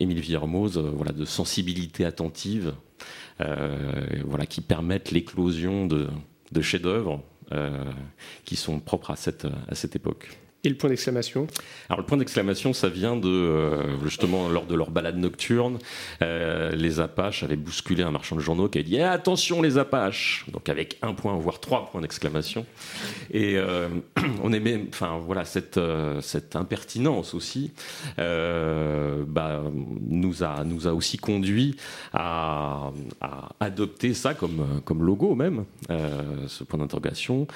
Émile 0.01 0.21
Villermoz, 0.21 0.79
voilà, 0.79 1.13
de 1.13 1.25
sensibilité 1.25 2.05
attentive, 2.05 2.75
voilà, 3.39 4.47
qui 4.47 4.61
permettent 4.61 5.13
l'éclosion 5.13 5.87
de, 5.87 6.09
chefs-d'œuvre 6.61 7.15
euh, 7.15 7.36
qui 8.45 8.57
sont 8.57 8.81
propres 8.81 9.13
à 9.13 9.17
cette, 9.17 9.47
à 9.69 9.75
cette 9.75 9.95
époque. 9.97 10.37
Et 10.67 10.69
le 10.69 10.75
point 10.75 10.91
d'exclamation 10.91 11.47
Alors 11.89 12.01
le 12.01 12.07
point 12.07 12.19
d'exclamation, 12.19 12.73
ça 12.73 12.89
vient 12.89 13.15
de 13.15 13.29
euh, 13.29 14.03
justement 14.03 14.49
lors 14.49 14.67
de 14.67 14.75
leur 14.75 14.91
balade 14.91 15.17
nocturne, 15.17 15.79
euh, 16.23 16.73
les 16.73 16.99
Apaches 16.99 17.45
avaient 17.45 17.55
bousculé 17.55 18.03
un 18.03 18.11
marchand 18.11 18.35
de 18.35 18.41
journaux 18.41 18.69
qui 18.69 18.81
a 18.81 18.83
dit 18.83 18.97
eh, 18.97 19.03
attention 19.05 19.63
les 19.63 19.79
Apaches, 19.79 20.45
donc 20.53 20.69
avec 20.69 20.99
un 21.03 21.15
point 21.15 21.37
voire 21.37 21.61
trois 21.61 21.87
points 21.87 22.01
d'exclamation. 22.01 22.67
Et 23.33 23.57
on 24.43 24.53
aimait, 24.53 24.87
enfin 24.89 25.21
voilà 25.25 25.45
cette 25.45 25.79
cette 26.21 26.57
impertinence 26.57 27.33
aussi, 27.35 27.71
bah, 28.17 29.63
nous 30.01 30.43
a 30.43 30.65
nous 30.65 30.89
a 30.89 30.95
aussi 30.95 31.17
conduit 31.17 31.77
à, 32.13 32.91
à 33.21 33.51
adopter 33.61 34.15
ça 34.15 34.35
comme 34.35 34.81
comme 34.85 35.05
logo 35.05 35.37
même, 35.37 35.65
ce 35.89 36.65
point 36.65 36.81
d'interrogation 36.81 37.47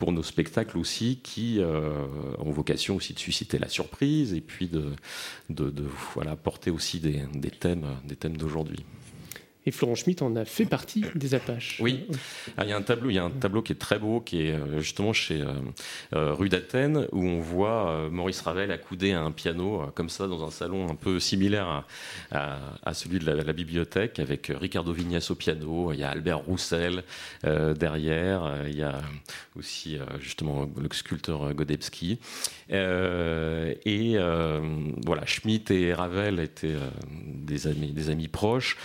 pour 0.00 0.12
nos 0.12 0.22
spectacles 0.22 0.78
aussi 0.78 1.20
qui 1.22 1.60
euh, 1.60 2.06
ont 2.38 2.50
vocation 2.50 2.96
aussi 2.96 3.12
de 3.12 3.18
susciter 3.18 3.58
la 3.58 3.68
surprise 3.68 4.32
et 4.32 4.40
puis 4.40 4.66
de, 4.66 4.94
voilà, 6.14 6.34
porter 6.34 6.70
aussi 6.70 6.98
des 6.98 7.50
thèmes, 7.50 7.86
des 8.04 8.16
thèmes 8.16 8.36
d'aujourd'hui. 8.36 8.84
Et 9.66 9.72
Florent 9.72 9.94
Schmitt 9.94 10.22
en 10.22 10.36
a 10.36 10.46
fait 10.46 10.64
partie 10.64 11.04
des 11.14 11.34
Apaches. 11.34 11.78
Oui, 11.80 12.06
ah, 12.56 12.64
il 12.64 12.70
y 12.70 12.72
a 12.72 12.76
un 12.76 12.82
tableau, 12.82 13.10
il 13.10 13.14
y 13.14 13.18
a 13.18 13.24
un 13.24 13.30
tableau 13.30 13.60
qui 13.60 13.72
est 13.72 13.76
très 13.76 13.98
beau, 13.98 14.20
qui 14.20 14.46
est 14.46 14.52
euh, 14.52 14.80
justement 14.80 15.12
chez 15.12 15.42
euh, 15.42 15.52
euh, 16.14 16.32
rue 16.32 16.48
d'Athènes, 16.48 17.06
où 17.12 17.22
on 17.22 17.40
voit 17.40 18.08
Maurice 18.10 18.40
Ravel 18.40 18.70
accoudé 18.70 19.12
à 19.12 19.20
un 19.20 19.32
piano, 19.32 19.82
comme 19.94 20.08
ça, 20.08 20.26
dans 20.26 20.46
un 20.46 20.50
salon 20.50 20.88
un 20.88 20.94
peu 20.94 21.20
similaire 21.20 21.84
à, 22.30 22.94
celui 22.94 23.18
de 23.18 23.30
la, 23.30 23.52
bibliothèque, 23.52 24.18
avec 24.18 24.50
Ricardo 24.58 24.92
Vignas 24.92 25.28
au 25.30 25.34
piano, 25.34 25.92
il 25.92 26.00
y 26.00 26.04
a 26.04 26.10
Albert 26.10 26.38
Roussel 26.38 27.04
derrière, 27.42 28.64
il 28.66 28.76
y 28.76 28.82
a 28.82 29.00
aussi 29.56 29.98
justement 30.20 30.68
le 30.76 30.88
sculpteur 30.92 31.52
Godebski. 31.54 32.18
et 32.70 34.16
voilà, 35.04 35.26
Schmitt 35.26 35.70
et 35.70 35.92
Ravel 35.92 36.40
étaient 36.40 36.76
des 37.10 37.66
amis, 37.66 37.92
des 37.92 38.10
amis 38.10 38.28
proches. 38.28 38.76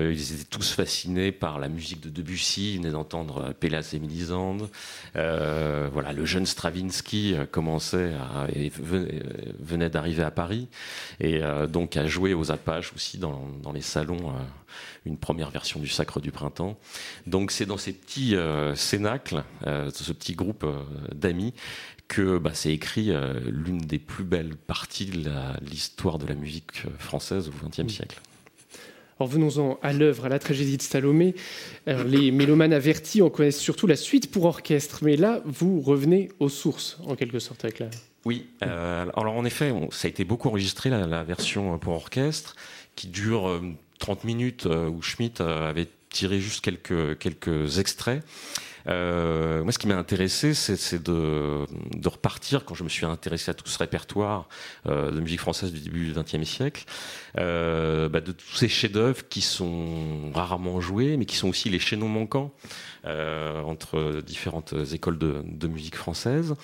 Ils 0.00 0.34
étaient 0.34 0.44
tous 0.44 0.72
fascinés 0.72 1.32
par 1.32 1.58
la 1.58 1.68
musique 1.68 2.00
de 2.00 2.08
Debussy. 2.08 2.74
Ils 2.74 2.78
venaient 2.78 2.90
d'entendre 2.90 3.46
euh, 3.46 3.52
Pélas 3.52 3.90
et 3.92 3.98
Mélisande. 3.98 4.68
Euh, 5.16 5.88
voilà, 5.92 6.12
le 6.12 6.24
jeune 6.24 6.46
Stravinsky 6.46 7.34
commençait 7.50 8.12
à, 8.14 8.46
venait, 8.80 9.90
d'arriver 9.90 10.22
à 10.22 10.30
Paris 10.30 10.68
et 11.20 11.40
donc 11.68 11.96
a 11.96 12.06
joué 12.06 12.34
aux 12.34 12.50
Apaches 12.50 12.92
aussi 12.94 13.18
dans, 13.18 13.48
les 13.72 13.80
salons 13.80 14.32
une 15.04 15.16
première 15.16 15.50
version 15.50 15.80
du 15.80 15.88
Sacre 15.88 16.20
du 16.20 16.30
Printemps. 16.30 16.76
Donc 17.26 17.50
c'est 17.50 17.66
dans 17.66 17.76
ces 17.76 17.92
petits 17.92 18.36
cénacles, 18.74 19.44
ce 19.64 20.12
petit 20.12 20.34
groupe 20.34 20.66
d'amis, 21.14 21.54
que 22.08 22.38
bah, 22.38 22.50
c'est 22.54 22.72
écrit 22.72 23.12
l'une 23.46 23.78
des 23.78 23.98
plus 23.98 24.24
belles 24.24 24.56
parties 24.56 25.06
de 25.06 25.30
l'histoire 25.62 26.18
de 26.18 26.26
la 26.26 26.34
musique 26.34 26.82
française 26.98 27.48
au 27.48 27.68
XXe 27.68 27.92
siècle. 27.92 28.20
Alors 29.18 29.30
venons-en 29.30 29.78
à 29.82 29.92
l'œuvre, 29.92 30.26
à 30.26 30.28
la 30.28 30.38
tragédie 30.38 30.76
de 30.76 30.82
Salomé. 30.82 31.34
les 31.86 32.30
mélomanes 32.30 32.72
avertis 32.72 33.22
en 33.22 33.30
connaissent 33.30 33.58
surtout 33.58 33.86
la 33.86 33.96
suite 33.96 34.30
pour 34.30 34.44
orchestre, 34.44 34.98
mais 35.02 35.16
là, 35.16 35.40
vous 35.46 35.80
revenez 35.80 36.28
aux 36.38 36.50
sources, 36.50 36.98
en 37.06 37.16
quelque 37.16 37.38
sorte, 37.38 37.64
avec 37.64 37.78
la... 37.78 37.88
Oui, 38.26 38.48
euh, 38.64 39.06
alors 39.16 39.36
en 39.36 39.44
effet, 39.44 39.72
ça 39.92 40.08
a 40.08 40.10
été 40.10 40.24
beaucoup 40.24 40.48
enregistré, 40.48 40.90
la, 40.90 41.22
version 41.22 41.78
pour 41.78 41.94
orchestre, 41.94 42.56
qui 42.96 43.06
dure 43.06 43.62
30 44.00 44.18
euh, 44.18 44.26
minutes, 44.26 44.66
euh, 44.66 44.88
où 44.88 45.00
Schmitt 45.00 45.40
avait 45.40 45.86
tiré 46.10 46.40
juste 46.40 46.60
quelques, 46.60 47.16
quelques 47.18 47.78
extraits. 47.78 48.24
Euh, 48.88 49.62
moi, 49.62 49.72
ce 49.72 49.78
qui 49.78 49.86
m'a 49.88 49.96
intéressé, 49.96 50.54
c'est 50.54 51.02
de, 51.02 51.66
de, 51.96 52.08
repartir, 52.08 52.64
quand 52.64 52.74
je 52.74 52.84
me 52.84 52.88
suis 52.88 53.06
intéressé 53.06 53.50
à 53.50 53.54
tout 53.54 53.68
ce 53.68 53.78
répertoire 53.78 54.48
euh, 54.86 55.10
de 55.10 55.20
musique 55.20 55.40
française 55.40 55.72
du 55.72 55.80
début 55.80 56.06
du 56.06 56.12
XXe 56.12 56.48
siècle, 56.48 56.84
euh, 57.38 58.08
bah, 58.08 58.20
de 58.20 58.32
tous 58.32 58.56
ces 58.56 58.68
chefs-d'œuvre 58.68 59.28
qui 59.28 59.40
sont 59.40 60.30
rarement 60.34 60.80
joués, 60.80 61.16
mais 61.16 61.26
qui 61.26 61.36
sont 61.36 61.48
aussi 61.48 61.68
les 61.68 61.78
chaînons 61.78 62.08
manquants 62.08 62.52
euh, 63.06 63.62
entre 63.62 64.20
différentes 64.20 64.74
écoles 64.92 65.18
de, 65.18 65.42
de 65.44 65.68
musique 65.68 65.96
française. 65.96 66.54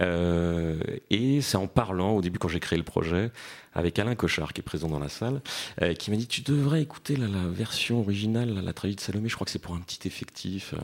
Euh, 0.00 0.80
et 1.10 1.42
c'est 1.42 1.58
en 1.58 1.66
parlant, 1.66 2.12
au 2.12 2.22
début, 2.22 2.38
quand 2.38 2.48
j'ai 2.48 2.60
créé 2.60 2.78
le 2.78 2.84
projet, 2.84 3.30
avec 3.74 3.98
Alain 3.98 4.14
Cochard, 4.14 4.54
qui 4.54 4.60
est 4.60 4.64
présent 4.64 4.88
dans 4.88 4.98
la 4.98 5.10
salle, 5.10 5.42
euh, 5.82 5.92
qui 5.92 6.10
m'a 6.10 6.16
dit 6.16 6.26
Tu 6.26 6.40
devrais 6.40 6.80
écouter 6.80 7.16
la, 7.16 7.26
la 7.26 7.46
version 7.46 8.00
originale, 8.00 8.54
la 8.64 8.72
tragédie 8.72 8.96
de 8.96 9.00
Salomé, 9.00 9.28
je 9.28 9.34
crois 9.34 9.44
que 9.44 9.50
c'est 9.50 9.58
pour 9.58 9.74
un 9.74 9.80
petit 9.80 10.06
effectif 10.08 10.74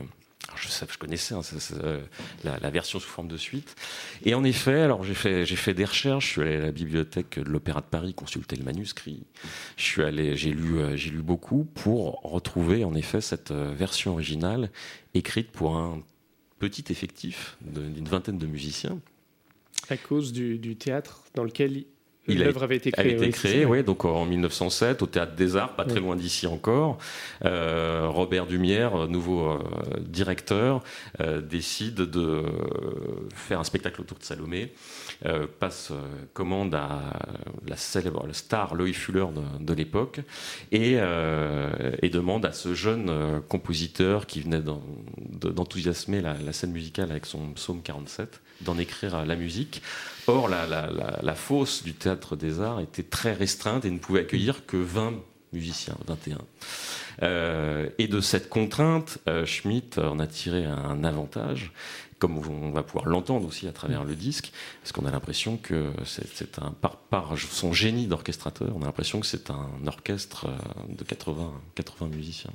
je, 0.57 0.97
connaissais 0.97 1.33
hein, 1.33 1.41
euh, 1.83 2.01
la, 2.43 2.69
version 2.69 2.99
sous 2.99 3.07
forme 3.07 3.27
de 3.27 3.37
suite. 3.37 3.75
Et 4.25 4.33
en 4.33 4.43
effet, 4.43 4.81
alors 4.81 5.03
j'ai 5.03 5.13
fait, 5.13 5.73
des 5.73 5.85
recherches. 5.85 6.27
Je 6.27 6.31
suis 6.31 6.41
allé 6.41 6.55
à 6.55 6.61
la 6.61 6.71
bibliothèque 6.71 7.39
de 7.39 7.49
l'Opéra 7.49 7.81
de 7.81 7.85
Paris 7.85 8.13
consulter 8.13 8.55
le 8.55 8.63
manuscrit. 8.63 9.23
Je 9.77 9.83
suis 9.83 10.03
allé, 10.03 10.35
j'ai 10.35 10.51
lu, 10.51 10.79
euh, 10.79 10.97
beaucoup 11.21 11.65
pour 11.65 12.21
retrouver 12.23 12.83
en 12.83 12.95
effet 12.95 13.21
cette 13.21 13.51
euh, 13.51 13.73
version 13.73 14.13
originale 14.13 14.71
écrite 15.13 15.51
pour 15.51 15.77
un 15.77 16.01
petit 16.59 16.85
effectif 16.89 17.57
d'une 17.61 18.07
vingtaine 18.07 18.37
de 18.37 18.45
musiciens. 18.45 18.99
À 19.89 19.97
cause 19.97 20.33
du, 20.33 20.75
théâtre 20.75 21.23
dans 21.35 21.43
lequel 21.43 21.85
L'œuvre 22.35 22.63
avait 22.63 22.77
été 22.77 22.91
créée. 22.91 23.13
A 23.13 23.15
été 23.15 23.29
créée, 23.29 23.65
oui, 23.65 23.83
donc 23.83 24.05
en 24.05 24.25
1907 24.25 25.01
au 25.01 25.05
Théâtre 25.05 25.35
des 25.35 25.55
Arts, 25.55 25.75
pas 25.75 25.85
très 25.85 25.99
loin 25.99 26.15
d'ici 26.15 26.47
encore. 26.47 26.97
Euh, 27.45 28.07
Robert 28.09 28.45
Dumière, 28.45 29.07
nouveau 29.07 29.49
euh, 29.49 29.59
directeur, 29.99 30.83
euh, 31.21 31.41
décide 31.41 31.95
de 31.95 32.43
faire 33.33 33.59
un 33.59 33.63
spectacle 33.63 34.01
autour 34.01 34.17
de 34.17 34.23
Salomé, 34.23 34.73
passe 35.59 35.91
commande 36.33 36.73
à 36.75 37.01
la 37.67 37.75
célèbre 37.75 38.25
la 38.25 38.33
star 38.33 38.75
Loïc 38.75 38.95
Fuller 38.95 39.25
de, 39.59 39.73
l'époque 39.73 40.21
et, 40.71 40.93
et, 40.93 42.09
demande 42.09 42.45
à 42.45 42.51
ce 42.51 42.73
jeune 42.73 43.41
compositeur 43.47 44.25
qui 44.25 44.41
venait 44.41 44.61
d'enthousiasmer 44.61 46.21
la, 46.21 46.35
la 46.35 46.53
scène 46.53 46.71
musicale 46.71 47.11
avec 47.11 47.25
son 47.25 47.51
psaume 47.53 47.81
47 47.81 48.41
d'en 48.61 48.77
écrire 48.77 49.25
la 49.25 49.35
musique. 49.35 49.81
Or, 50.29 50.47
la, 50.47 51.35
fosse 51.35 51.81
du 51.83 51.93
théâtre 51.93 52.35
des 52.35 52.61
arts 52.61 52.81
était 52.81 53.03
très 53.03 53.33
restreinte 53.33 53.83
et 53.85 53.89
ne 53.89 53.97
pouvait 53.97 54.21
accueillir 54.21 54.67
que 54.67 54.77
20 54.77 55.13
musiciens, 55.53 55.97
21. 56.07 56.37
Euh, 57.23 57.89
et 57.97 58.07
de 58.07 58.21
cette 58.21 58.47
contrainte, 58.47 59.17
euh, 59.27 59.47
Schmitt 59.47 59.97
en 59.97 60.19
a 60.19 60.27
tiré 60.27 60.65
un 60.65 61.03
avantage, 61.03 61.71
comme 62.19 62.37
on 62.37 62.69
va 62.69 62.83
pouvoir 62.83 63.07
l'entendre 63.07 63.47
aussi 63.47 63.67
à 63.67 63.71
travers 63.71 64.03
le 64.03 64.13
disque, 64.13 64.51
parce 64.83 64.91
qu'on 64.91 65.05
a 65.07 65.11
l'impression 65.11 65.57
que 65.57 65.91
c'est 66.05 66.59
un, 66.59 66.71
par, 66.79 66.97
par, 66.97 67.35
son 67.37 67.73
génie 67.73 68.05
d'orchestrateur, 68.05 68.69
on 68.75 68.83
a 68.83 68.85
l'impression 68.85 69.19
que 69.19 69.25
c'est 69.25 69.49
un 69.49 69.87
orchestre 69.87 70.45
euh, 70.45 70.93
de 70.95 71.03
80, 71.03 71.51
80 71.73 72.07
musiciens. 72.15 72.53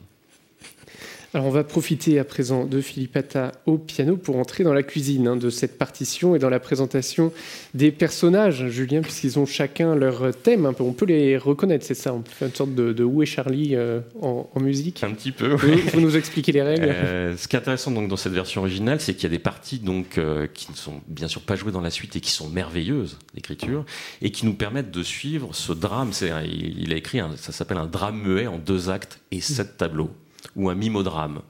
Alors 1.35 1.49
on 1.49 1.51
va 1.51 1.65
profiter 1.65 2.21
à 2.21 2.25
présent 2.25 2.65
de 2.65 2.81
Philippe 2.81 3.17
Atta 3.17 3.51
au 3.67 3.77
piano 3.77 4.17
pour 4.17 4.37
entrer 4.37 4.63
dans 4.63 4.73
la 4.73 4.85
cuisine 4.85 5.27
hein, 5.27 5.35
de 5.37 5.51
cette 5.51 5.79
partition 5.79 6.37
et 6.37 6.39
dans 6.39 6.49
la 6.49 6.61
présentation 6.61 7.33
des 7.75 7.91
personnages, 7.91 8.69
Julien, 8.69 9.01
puisqu'ils 9.01 9.37
ont 9.41 9.45
chacun 9.45 9.97
leur 9.97 10.33
thème. 10.33 10.73
On 10.79 10.93
peut 10.93 11.07
les 11.07 11.37
reconnaître, 11.37 11.85
c'est 11.85 11.95
ça 11.95 12.15
On 12.15 12.21
peut 12.21 12.31
faire 12.31 12.47
une 12.47 12.55
sorte 12.55 12.75
de, 12.77 13.03
Où 13.03 13.21
est 13.21 13.27
Charlie 13.27 13.75
euh, 13.75 13.99
en, 14.23 14.49
musique 14.61 15.03
Un 15.03 15.11
petit 15.11 15.33
peu. 15.33 15.57
Oui. 15.65 15.83
Vous, 15.93 16.01
nous 16.01 16.17
expliquer 16.17 16.53
les 16.53 16.63
règles 16.63 16.85
euh, 16.85 17.37
Ce 17.37 17.49
qui 17.49 17.57
est 17.57 17.59
intéressant 17.59 17.91
donc, 17.91 18.07
dans 18.07 18.17
cette 18.17 18.33
version 18.33 18.61
originale, 18.61 19.01
c'est 19.01 19.15
qu'il 19.15 19.25
y 19.25 19.27
a 19.27 19.31
des 19.31 19.41
parties 19.41 19.81
donc, 19.81 20.19
euh, 20.19 20.47
qui 20.47 20.71
ne 20.71 20.77
sont 20.77 21.01
bien 21.09 21.27
sûr 21.27 21.41
pas 21.41 21.57
jouées 21.57 21.73
dans 21.73 21.81
la 21.81 21.91
suite 21.91 22.15
et 22.15 22.21
qui 22.21 22.31
sont 22.31 22.49
merveilleuses 22.49 23.19
d'écriture 23.35 23.85
et 24.23 24.31
qui 24.31 24.47
nous 24.47 24.55
permettent 24.55 24.93
de 24.93 25.03
suivre 25.03 25.53
ce 25.53 25.73
drame. 25.73 26.13
Il, 26.45 26.81
il 26.81 26.93
a 26.93 26.97
écrit, 26.97 27.19
ça 27.35 27.51
s'appelle 27.51 27.79
un 27.79 27.87
drame 27.87 28.23
muet 28.23 28.47
en 28.47 28.59
deux 28.59 28.89
actes 28.89 29.19
et 29.33 29.41
sept 29.41 29.77
tableaux 29.77 30.11
ou 30.57 30.71
un 30.71 30.75
mimodrame. 30.75 31.41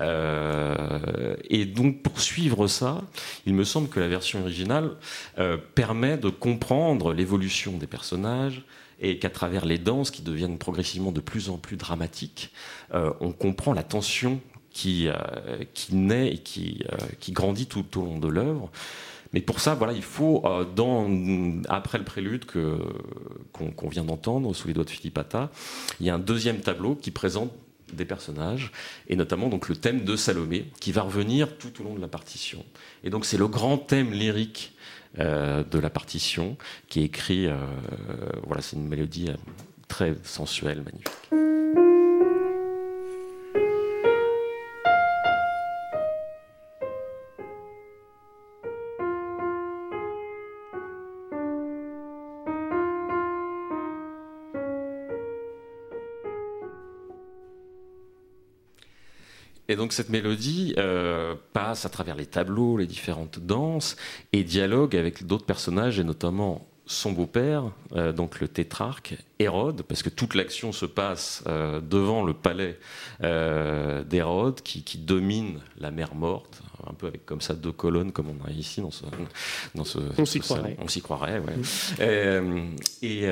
Euh, 0.00 1.36
et 1.48 1.64
donc 1.64 2.02
pour 2.02 2.20
suivre 2.20 2.66
ça, 2.66 3.02
il 3.46 3.54
me 3.54 3.64
semble 3.64 3.88
que 3.88 4.00
la 4.00 4.08
version 4.08 4.40
originale 4.40 4.92
euh, 5.38 5.56
permet 5.74 6.16
de 6.16 6.28
comprendre 6.28 7.12
l'évolution 7.12 7.76
des 7.76 7.86
personnages 7.86 8.62
et 9.00 9.18
qu'à 9.18 9.30
travers 9.30 9.64
les 9.64 9.78
danses 9.78 10.10
qui 10.10 10.22
deviennent 10.22 10.58
progressivement 10.58 11.12
de 11.12 11.20
plus 11.20 11.48
en 11.48 11.56
plus 11.56 11.76
dramatiques, 11.76 12.52
euh, 12.94 13.12
on 13.20 13.32
comprend 13.32 13.72
la 13.72 13.82
tension 13.82 14.40
qui, 14.70 15.08
qui 15.74 15.96
naît 15.96 16.32
et 16.32 16.38
qui, 16.38 16.84
grandit 17.30 17.66
tout, 17.66 17.84
au 17.98 18.04
long 18.04 18.20
de 18.20 18.28
l'œuvre. 18.28 18.70
Mais 19.32 19.40
pour 19.40 19.58
ça, 19.58 19.74
voilà, 19.74 19.92
il 19.92 20.02
faut, 20.02 20.44
après 21.68 21.98
le 21.98 22.04
prélude 22.04 22.44
qu'on, 22.44 23.88
vient 23.88 24.04
d'entendre 24.04 24.54
sous 24.54 24.68
les 24.68 24.74
doigts 24.74 24.84
de 24.84 24.90
Philippe 24.90 25.18
Atta, 25.18 25.50
il 25.98 26.06
y 26.06 26.10
a 26.10 26.14
un 26.14 26.20
deuxième 26.20 26.60
tableau 26.60 26.94
qui 26.94 27.10
présente 27.10 27.50
des 27.94 28.04
personnages, 28.04 28.72
et 29.08 29.16
notamment 29.16 29.48
donc 29.48 29.68
le 29.68 29.76
thème 29.76 30.04
de 30.04 30.16
Salomé, 30.16 30.66
qui 30.80 30.92
va 30.92 31.02
revenir 31.02 31.56
tout 31.56 31.80
au 31.80 31.84
long 31.84 31.94
de 31.94 32.00
la 32.00 32.08
partition. 32.08 32.64
Et 33.04 33.10
donc 33.10 33.24
c'est 33.24 33.38
le 33.38 33.48
grand 33.48 33.78
thème 33.78 34.12
lyrique 34.12 34.74
euh, 35.18 35.64
de 35.64 35.78
la 35.80 35.90
partition, 35.90 36.56
qui 36.88 37.00
est 37.00 37.04
écrit, 37.04 37.46
euh, 37.46 37.56
voilà, 38.46 38.62
c'est 38.62 38.76
une 38.76 38.86
mélodie 38.86 39.28
euh, 39.28 39.34
très 39.88 40.14
sensuelle, 40.22 40.82
magnifique. 40.84 42.09
Et 59.70 59.76
donc 59.76 59.92
cette 59.92 60.08
mélodie 60.08 60.74
euh, 60.78 61.36
passe 61.52 61.86
à 61.86 61.88
travers 61.90 62.16
les 62.16 62.26
tableaux, 62.26 62.76
les 62.76 62.88
différentes 62.88 63.38
danses, 63.38 63.96
et 64.32 64.42
dialogue 64.42 64.96
avec 64.96 65.24
d'autres 65.26 65.46
personnages, 65.46 66.00
et 66.00 66.02
notamment 66.02 66.66
son 66.86 67.12
beau-père, 67.12 67.70
euh, 67.94 68.12
donc 68.12 68.40
le 68.40 68.48
tétrarque 68.48 69.16
Hérode, 69.38 69.82
parce 69.82 70.02
que 70.02 70.08
toute 70.08 70.34
l'action 70.34 70.72
se 70.72 70.86
passe 70.86 71.44
euh, 71.46 71.80
devant 71.80 72.24
le 72.24 72.34
palais 72.34 72.80
d'Hérode, 73.20 74.60
qui, 74.62 74.98
domine 74.98 75.60
la 75.78 75.92
mer 75.92 76.16
morte, 76.16 76.62
un 76.88 76.94
peu 76.94 77.06
avec 77.06 77.26
comme 77.26 77.40
ça 77.40 77.54
deux 77.54 77.72
colonnes 77.72 78.12
comme 78.12 78.28
on 78.28 78.46
a 78.46 78.50
ici 78.50 78.80
dans 78.80 78.90
ce, 78.90 79.04
dans 79.74 79.84
ce 79.84 79.98
on 80.18 80.24
s'y 80.24 80.40
croirait. 80.40 80.76
On 80.80 80.88
s'y 80.88 81.00
croirait, 81.00 81.40
ouais. 81.40 81.54
Et, 83.02 83.24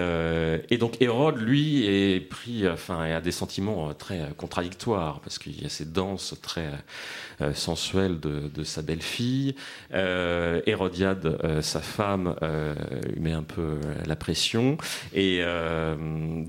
et, 0.70 0.78
donc 0.78 1.00
Hérode, 1.00 1.38
lui, 1.38 1.86
est 1.86 2.20
pris, 2.20 2.68
enfin, 2.68 3.00
a 3.00 3.20
des 3.20 3.32
sentiments 3.32 3.92
très 3.94 4.28
contradictoires 4.36 5.20
parce 5.20 5.38
qu'il 5.38 5.60
y 5.60 5.66
a 5.66 5.68
ces 5.68 5.84
danses 5.84 6.34
très 6.42 6.70
euh, 7.40 7.54
sensuelles 7.54 8.18
de, 8.18 8.48
de, 8.52 8.64
sa 8.64 8.82
belle-fille. 8.82 9.54
Euh, 9.94 10.60
Hérodiade, 10.66 11.38
euh, 11.44 11.62
sa 11.62 11.80
femme, 11.80 12.34
lui 13.12 13.20
met 13.20 13.32
un 13.32 13.44
peu 13.44 13.78
la 14.06 14.16
pression. 14.16 14.76
Et 15.14 15.42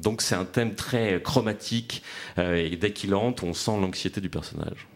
donc 0.01 0.21
c'est 0.21 0.35
un 0.35 0.45
thème 0.45 0.75
très 0.75 1.21
chromatique. 1.21 2.03
et 2.37 2.75
dès 2.75 2.91
qu'il 2.91 3.13
entre, 3.15 3.43
on 3.43 3.53
sent 3.53 3.79
l'anxiété 3.79 4.21
du 4.21 4.29
personnage. 4.29 4.87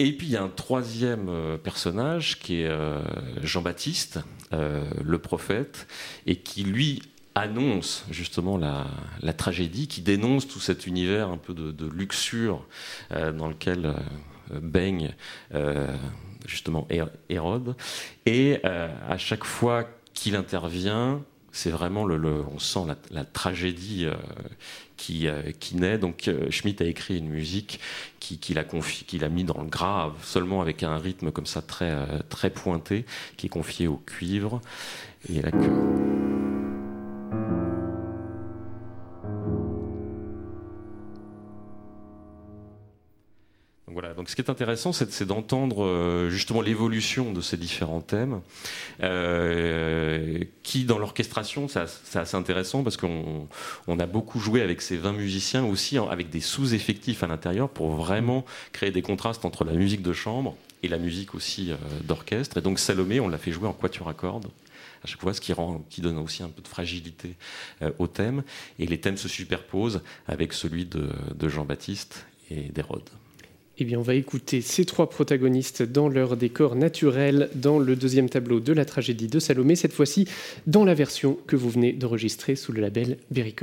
Et 0.00 0.12
puis 0.12 0.28
il 0.28 0.32
y 0.32 0.36
a 0.36 0.42
un 0.42 0.48
troisième 0.48 1.28
euh, 1.28 1.58
personnage 1.58 2.38
qui 2.38 2.62
est 2.62 2.68
euh, 2.68 3.00
Jean-Baptiste, 3.42 4.20
euh, 4.52 4.88
le 5.02 5.18
prophète, 5.18 5.88
et 6.24 6.36
qui 6.36 6.62
lui 6.62 7.02
annonce 7.34 8.04
justement 8.10 8.56
la, 8.56 9.32
tragédie, 9.32 9.88
qui 9.88 10.00
dénonce 10.00 10.46
tout 10.46 10.60
cet 10.60 10.86
univers 10.86 11.28
un 11.28 11.36
peu 11.36 11.54
de, 11.54 11.86
luxure 11.86 12.66
dans 13.10 13.46
lequel 13.46 13.94
baigne 14.50 15.14
justement 16.44 16.88
Hérode. 17.28 17.76
Et 18.26 18.60
à 18.64 19.18
chaque 19.18 19.44
fois 19.44 19.88
qu'il 20.14 20.34
intervient, 20.34 21.22
c'est 21.52 21.70
vraiment 21.70 22.04
le, 22.04 22.42
on 22.52 22.58
sent 22.58 22.80
la, 23.12 23.24
tragédie 23.24 24.08
qui, 24.98 25.26
euh, 25.26 25.40
qui 25.58 25.76
naît. 25.76 25.96
Donc 25.96 26.28
euh, 26.28 26.50
Schmitt 26.50 26.82
a 26.82 26.84
écrit 26.84 27.16
une 27.16 27.28
musique 27.28 27.80
qu'il 28.20 28.38
qui 28.38 28.58
a, 28.58 29.26
a 29.26 29.28
mis 29.30 29.44
dans 29.44 29.62
le 29.62 29.68
grave, 29.68 30.12
seulement 30.22 30.60
avec 30.60 30.82
un 30.82 30.98
rythme 30.98 31.30
comme 31.30 31.46
ça 31.46 31.62
très, 31.62 31.96
très 32.28 32.50
pointé, 32.50 33.06
qui 33.38 33.46
est 33.46 33.50
confié 33.50 33.86
au 33.86 33.96
cuivre. 33.96 34.60
Et 35.32 35.40
là 35.40 35.50
que... 35.50 36.47
ce 44.26 44.34
qui 44.34 44.42
est 44.42 44.50
intéressant, 44.50 44.92
c'est 44.92 45.24
d'entendre 45.24 45.84
euh, 45.84 46.30
justement 46.30 46.60
l'évolution 46.60 47.32
de 47.32 47.40
ces 47.40 47.56
différents 47.56 48.00
thèmes, 48.00 48.40
euh, 49.02 50.44
qui 50.62 50.84
dans 50.84 50.98
l'orchestration, 50.98 51.68
c'est 51.68 52.18
assez 52.18 52.36
intéressant 52.36 52.82
parce 52.82 52.96
qu'on 52.96 53.48
a 53.98 54.06
beaucoup 54.06 54.40
joué 54.40 54.62
avec 54.62 54.82
ces 54.82 54.96
20 54.96 55.12
musiciens 55.12 55.64
aussi, 55.64 55.98
avec 55.98 56.30
des 56.30 56.40
sous-effectifs 56.40 57.22
à 57.22 57.26
l'intérieur 57.26 57.68
pour 57.68 57.90
vraiment 57.90 58.44
créer 58.72 58.90
des 58.90 59.02
contrastes 59.02 59.44
entre 59.44 59.64
la 59.64 59.72
musique 59.72 60.02
de 60.02 60.12
chambre 60.12 60.56
et 60.82 60.88
la 60.88 60.98
musique 60.98 61.34
aussi 61.34 61.72
euh, 61.72 61.76
d'orchestre. 62.04 62.58
Et 62.58 62.60
donc 62.60 62.78
Salomé, 62.78 63.20
on 63.20 63.28
l'a 63.28 63.38
fait 63.38 63.52
jouer 63.52 63.68
en 63.68 63.72
quatuor 63.72 64.08
à 64.08 64.14
cordes 64.14 64.48
à 65.04 65.06
chaque 65.06 65.20
fois, 65.20 65.32
ce 65.32 65.40
qui 65.40 66.00
donne 66.00 66.18
aussi 66.18 66.42
un 66.42 66.48
peu 66.48 66.60
de 66.60 66.66
fragilité 66.66 67.36
au 68.00 68.08
thème. 68.08 68.42
Et 68.80 68.86
les 68.86 68.98
thèmes 68.98 69.16
se 69.16 69.28
superposent 69.28 70.02
avec 70.26 70.52
celui 70.52 70.86
de, 70.86 71.10
de 71.36 71.48
Jean-Baptiste 71.48 72.26
et 72.50 72.62
d'Hérode. 72.62 73.08
Eh 73.80 73.84
bien, 73.84 73.98
on 73.98 74.02
va 74.02 74.14
écouter 74.14 74.60
ces 74.60 74.84
trois 74.84 75.08
protagonistes 75.08 75.82
dans 75.82 76.08
leur 76.08 76.36
décor 76.36 76.74
naturel 76.74 77.48
dans 77.54 77.78
le 77.78 77.94
deuxième 77.94 78.28
tableau 78.28 78.58
de 78.58 78.72
la 78.72 78.84
tragédie 78.84 79.28
de 79.28 79.38
Salomé, 79.38 79.76
cette 79.76 79.92
fois-ci 79.92 80.26
dans 80.66 80.84
la 80.84 80.94
version 80.94 81.38
que 81.46 81.54
vous 81.54 81.70
venez 81.70 81.92
d'enregistrer 81.92 82.56
sous 82.56 82.72
le 82.72 82.80
label 82.80 83.18
Berry 83.30 83.54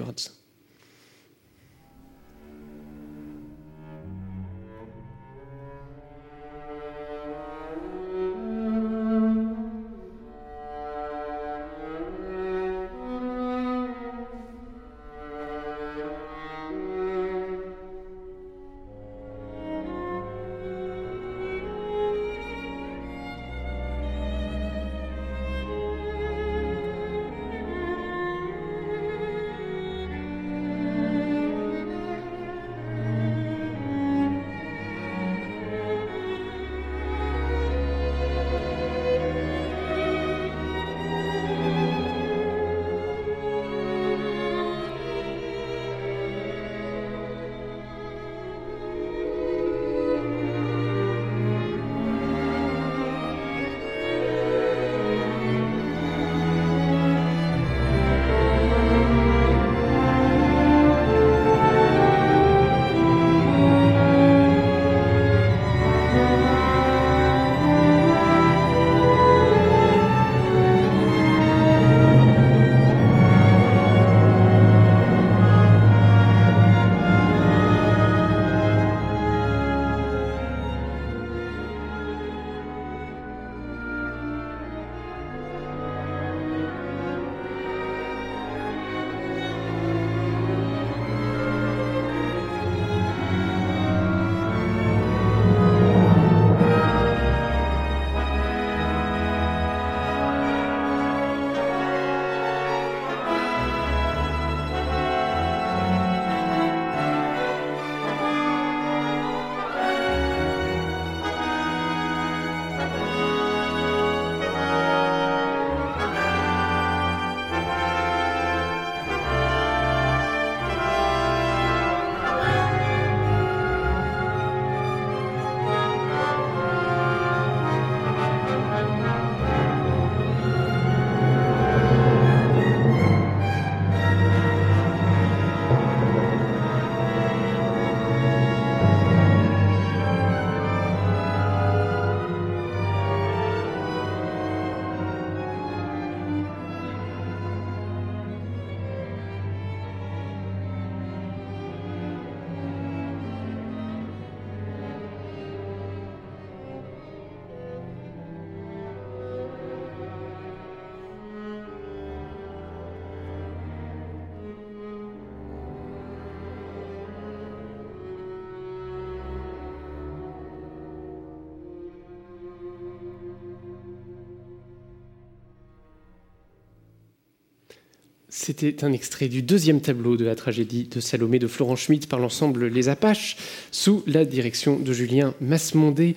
C'était 178.45 178.85
un 178.85 178.93
extrait 178.93 179.27
du 179.27 179.41
deuxième 179.41 179.81
tableau 179.81 180.17
de 180.17 180.23
la 180.23 180.35
tragédie 180.35 180.83
de 180.83 180.99
Salomé 180.99 181.39
de 181.39 181.47
Florent 181.47 181.75
Schmitt 181.75 182.07
par 182.07 182.19
l'ensemble 182.19 182.67
Les 182.67 182.89
Apaches, 182.89 183.37
sous 183.71 184.03
la 184.05 184.23
direction 184.23 184.77
de 184.77 184.93
Julien 184.93 185.33
Masmondé. 185.41 186.15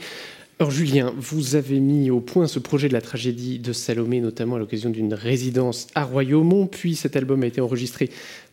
Alors 0.58 0.70
Julien, 0.70 1.14
vous 1.16 1.54
avez 1.54 1.80
mis 1.80 2.10
au 2.10 2.20
point 2.20 2.46
ce 2.46 2.58
projet 2.58 2.88
de 2.88 2.92
la 2.92 3.00
tragédie 3.00 3.58
de 3.58 3.72
Salomé, 3.72 4.20
notamment 4.20 4.56
à 4.56 4.58
l'occasion 4.58 4.90
d'une 4.90 5.14
résidence 5.14 5.86
à 5.94 6.04
Royaumont, 6.04 6.66
puis 6.66 6.96
cet 6.96 7.16
album 7.16 7.44
a 7.44 7.46
été 7.46 7.62
enregistré 7.62 8.10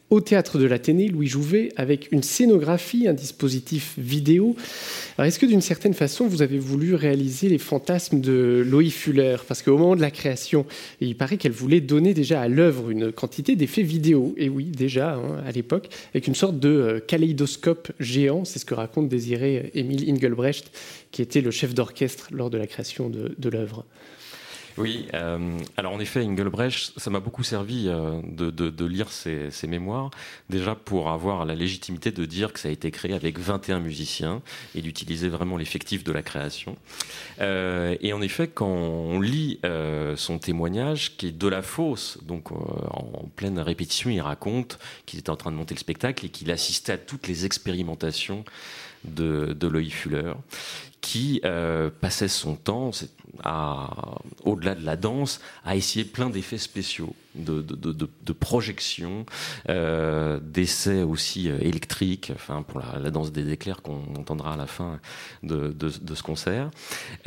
au 0.10 0.22
théâtre 0.22 0.60
de 0.60 0.65
l'Athénée, 0.65 1.08
Louis 1.08 1.28
Jouvet, 1.28 1.70
avec 1.78 2.12
une 2.12 2.22
scénographie, 2.22 3.08
un 3.08 3.13
dispositif 3.13 3.96
vidéo. 3.98 4.56
est-ce 5.18 5.39
que 5.39 5.48
d'une 5.48 5.62
certaine 5.62 5.96
façon, 5.96 6.28
vous 6.28 6.44
avez 6.44 6.60
voulu 6.60 6.94
réaliser 6.94 7.50
les 7.50 7.58
fantasmes 7.58 8.22
de 8.22 8.63
Loïc 8.65 8.94
Fuller? 8.94 9.38
Parce 9.48 9.63
qu'au 9.63 9.78
moment 9.78 9.96
de 9.96 10.02
la 10.02 10.12
création, 10.12 10.65
il 11.02 11.18
paraît 11.18 11.38
qu'elle 11.38 11.52
voulait 11.52 11.82
donner 11.82 12.13
déjà 12.13 12.41
à 12.41 12.48
l'œuvre 12.48 12.91
une 12.91 13.12
quantité 13.12 13.56
d'effets 13.56 13.82
vidéo. 13.82 14.36
Et 14.38 14.48
oui, 14.48 14.65
déjà, 14.65 15.15
hein, 15.15 15.41
à 15.46 15.52
l'époque, 15.52 15.89
avec 16.13 16.28
une 16.28 16.36
sorte 16.36 16.60
de 16.60 16.70
euh, 16.70 17.00
kaléidoscope 17.00 17.91
géant. 18.00 18.46
C'est 18.46 18.60
ce 18.60 18.65
que 18.65 18.76
raconte 18.76 19.10
Désiré 19.10 19.72
Émile 19.74 20.08
Ingelbrecht, 20.10 20.72
qui 21.12 21.24
était 21.24 21.41
le 21.41 21.52
chef 21.52 21.74
d'orchestre 21.74 22.28
lors 22.32 22.52
de 22.52 22.58
la 22.58 22.68
création 22.68 23.10
de, 23.10 23.34
de 23.38 23.50
l'œuvre. 23.50 23.86
Oui, 24.78 25.08
euh, 25.14 25.58
alors 25.78 25.94
en 25.94 26.00
effet, 26.00 26.22
Engelbrecht, 26.22 26.94
ça 26.98 27.10
m'a 27.10 27.22
beaucoup 27.22 27.44
servi 27.44 27.86
euh, 27.88 28.20
de, 28.24 28.86
lire 28.86 29.10
ses, 29.10 29.50
mémoires, 29.68 30.12
déjà 30.50 30.76
pour 30.76 31.10
avoir 31.10 31.46
la 31.46 31.56
légitimité 31.56 32.12
de 32.12 32.26
dire 32.26 32.52
que 32.52 32.60
ça 32.60 32.68
a 32.68 32.72
été 32.72 32.92
créé 32.92 33.14
avec 33.14 33.40
21 33.40 33.80
musiciens 33.80 34.42
et 34.76 34.82
d'utiliser 34.82 35.30
vraiment 35.30 35.56
l'effectif 35.56 36.04
de 36.04 36.12
la 36.12 36.22
création. 36.22 36.76
Euh, 37.40 37.96
et 38.02 38.12
en 38.12 38.22
effet, 38.22 38.48
quand 38.48 38.68
on 38.68 39.22
lit 39.22 39.60
son 40.16 40.40
témoignage, 40.40 41.16
qui 41.18 41.28
est 41.28 41.38
de 41.38 41.48
la 41.48 41.62
fosse, 41.62 42.20
donc 42.24 42.52
en 42.52 43.30
pleine 43.36 43.60
répétition, 43.60 44.10
il 44.10 44.22
raconte 44.22 44.78
qu'il 45.06 45.20
était 45.20 45.30
en 45.30 45.36
train 45.36 45.52
de 45.52 45.56
monter 45.58 45.74
le 45.74 45.80
spectacle 45.80 46.26
et 46.26 46.30
qu'il 46.30 46.52
assistait 46.52 46.94
à 46.94 46.98
toutes 46.98 47.28
les 47.28 47.46
expérimentations 47.46 48.44
de, 49.08 49.54
de 49.54 49.84
Fuller, 49.89 50.34
qui 51.02 51.41
passait 52.02 52.28
son 52.28 52.56
temps, 52.56 52.91
au-delà 54.44 54.76
de 54.76 54.86
la 54.86 54.96
danse, 54.96 55.39
à 55.63 55.76
essayer 55.76 56.06
plein 56.06 56.30
d'effets 56.30 56.58
spéciaux, 56.58 57.15
de, 57.36 58.34
projections, 58.34 59.26
euh, 59.70 60.39
d'essais 60.41 61.04
aussi 61.04 61.50
euh, 61.50 61.58
électriques, 61.60 62.32
enfin 62.34 62.63
pour 62.63 62.80
la, 62.80 63.12
danse 63.12 63.32
des 63.32 63.52
éclairs 63.52 63.82
qu'on 63.82 64.15
entendra 64.15 64.54
à 64.54 64.58
la 64.58 64.68
fin 64.68 65.00
de, 65.44 65.74
ce 65.89 66.24
concert. 66.24 66.70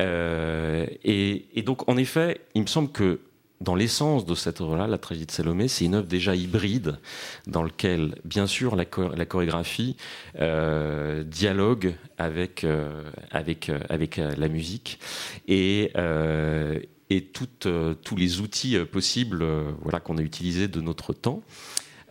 Euh, 0.00 0.86
et, 1.04 1.62
donc, 1.64 1.88
en 1.88 1.96
effet, 1.96 2.40
il 2.54 2.62
me 2.62 2.66
semble 2.66 2.90
que 2.90 3.20
dans 3.60 3.74
l'essence 3.74 4.24
de 4.24 4.34
cette 4.34 4.60
œuvre-là, 4.60 4.86
la 4.86 4.98
tragédie 4.98 5.26
de 5.26 5.32
Salomé, 5.32 5.68
c'est 5.68 5.84
une 5.84 5.94
œuvre 5.94 6.06
déjà 6.06 6.34
hybride, 6.34 6.98
dans 7.46 7.62
laquelle, 7.62 8.14
bien 8.24 8.46
sûr, 8.46 8.76
la, 8.76 8.84
chorégraphie 8.84 9.96
euh, 10.38 11.24
dialogue 11.24 11.94
avec, 12.18 12.62
euh, 12.62 13.02
avec, 13.30 13.68
euh, 13.68 13.80
avec 13.88 14.16
la 14.16 14.48
musique 14.48 15.00
et, 15.48 15.92
et 17.10 17.24
tous 17.24 18.16
les 18.16 18.40
outils 18.40 18.78
possibles 18.84 19.44
voilà, 19.82 19.98
qu'on 20.00 20.18
a 20.18 20.22
utilisés 20.22 20.68
de 20.68 20.80
notre 20.80 21.12
temps. 21.12 21.42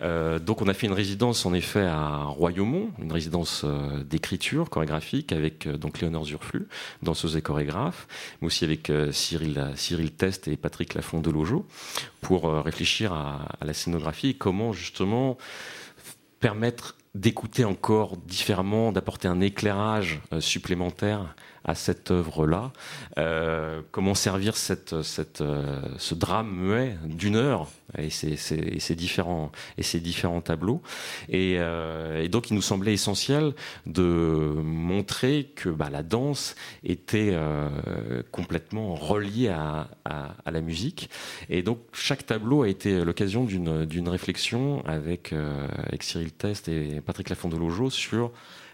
Euh, 0.02 0.38
donc 0.38 0.62
on 0.62 0.68
a 0.68 0.74
fait 0.74 0.88
une 0.88 0.94
résidence 0.94 1.46
en 1.46 1.54
effet 1.54 1.86
à 1.86 2.24
Royaumont, 2.26 2.92
une 3.02 3.12
résidence 3.12 3.64
euh, 3.66 4.04
d'écriture 4.04 4.70
chorégraphique 4.70 5.32
avec 5.32 5.66
euh, 5.66 5.78
donc 5.78 6.00
Léonore 6.02 6.26
Zurflu, 6.26 6.68
danseuse 7.02 7.36
et 7.36 7.42
chorégraphe, 7.42 8.08
mais 8.42 8.48
aussi 8.48 8.64
avec 8.64 8.92
Cyril, 9.12 10.12
Test 10.18 10.48
et 10.48 10.58
Patrick 10.58 10.94
Lafont 10.94 11.20
de 11.20 11.32
Lojo 11.32 11.66
pour 12.22 12.52
réfléchir 12.64 13.14
à, 13.14 13.48
à, 13.60 13.66
la 13.66 13.74
scénographie 13.74 14.30
et 14.30 14.34
comment 14.34 14.74
justement 14.74 15.38
permettre 16.40 16.96
d'écouter 17.16 17.66
encore 17.66 18.18
différemment, 18.18 18.92
d'apporter 18.92 19.28
un 19.28 19.42
éclairage 19.42 20.20
supplémentaire 20.40 21.36
à 21.68 21.76
cette 21.76 22.12
œuvre-là. 22.12 22.72
Euh, 23.18 23.82
comment 23.92 24.16
servir 24.16 24.56
cette, 24.56 25.02
cette, 25.04 25.42
euh, 25.42 25.82
ce 25.98 26.16
drame 26.16 26.50
muet 26.50 26.98
d'une 27.04 27.36
heure 27.36 27.68
et 27.98 28.10
ces, 28.10 28.96
différents, 28.96 29.52
et 29.78 29.84
ces 29.84 30.00
différents 30.00 30.42
tableaux. 30.42 30.82
Euh, 31.34 32.24
et, 32.24 32.30
donc, 32.30 32.50
il 32.50 32.56
nous 32.56 32.62
semblait 32.62 32.94
essentiel 32.94 33.54
de 33.86 34.54
montrer 34.64 35.52
que 35.56 35.70
bah, 35.70 35.90
la 35.90 36.04
danse 36.04 36.56
était 36.84 37.36
complètement 38.32 38.96
reliée 38.96 39.50
à, 39.50 39.90
à, 40.06 40.52
la 40.52 40.62
musique. 40.62 41.10
Et 41.50 41.62
donc, 41.62 41.80
chaque 41.94 42.26
tableau 42.26 42.64
a 42.64 42.70
été 42.70 43.04
l'occasion 43.04 43.46
d'une 43.46 44.10
réflexion 44.10 44.84
avec, 44.86 45.34
avec 45.88 46.04
Cyril 46.04 46.32
Test 46.32 46.68
et 46.68 47.02
Patrick 47.02 47.30
Lojo 47.30 47.90
sur 47.90 48.32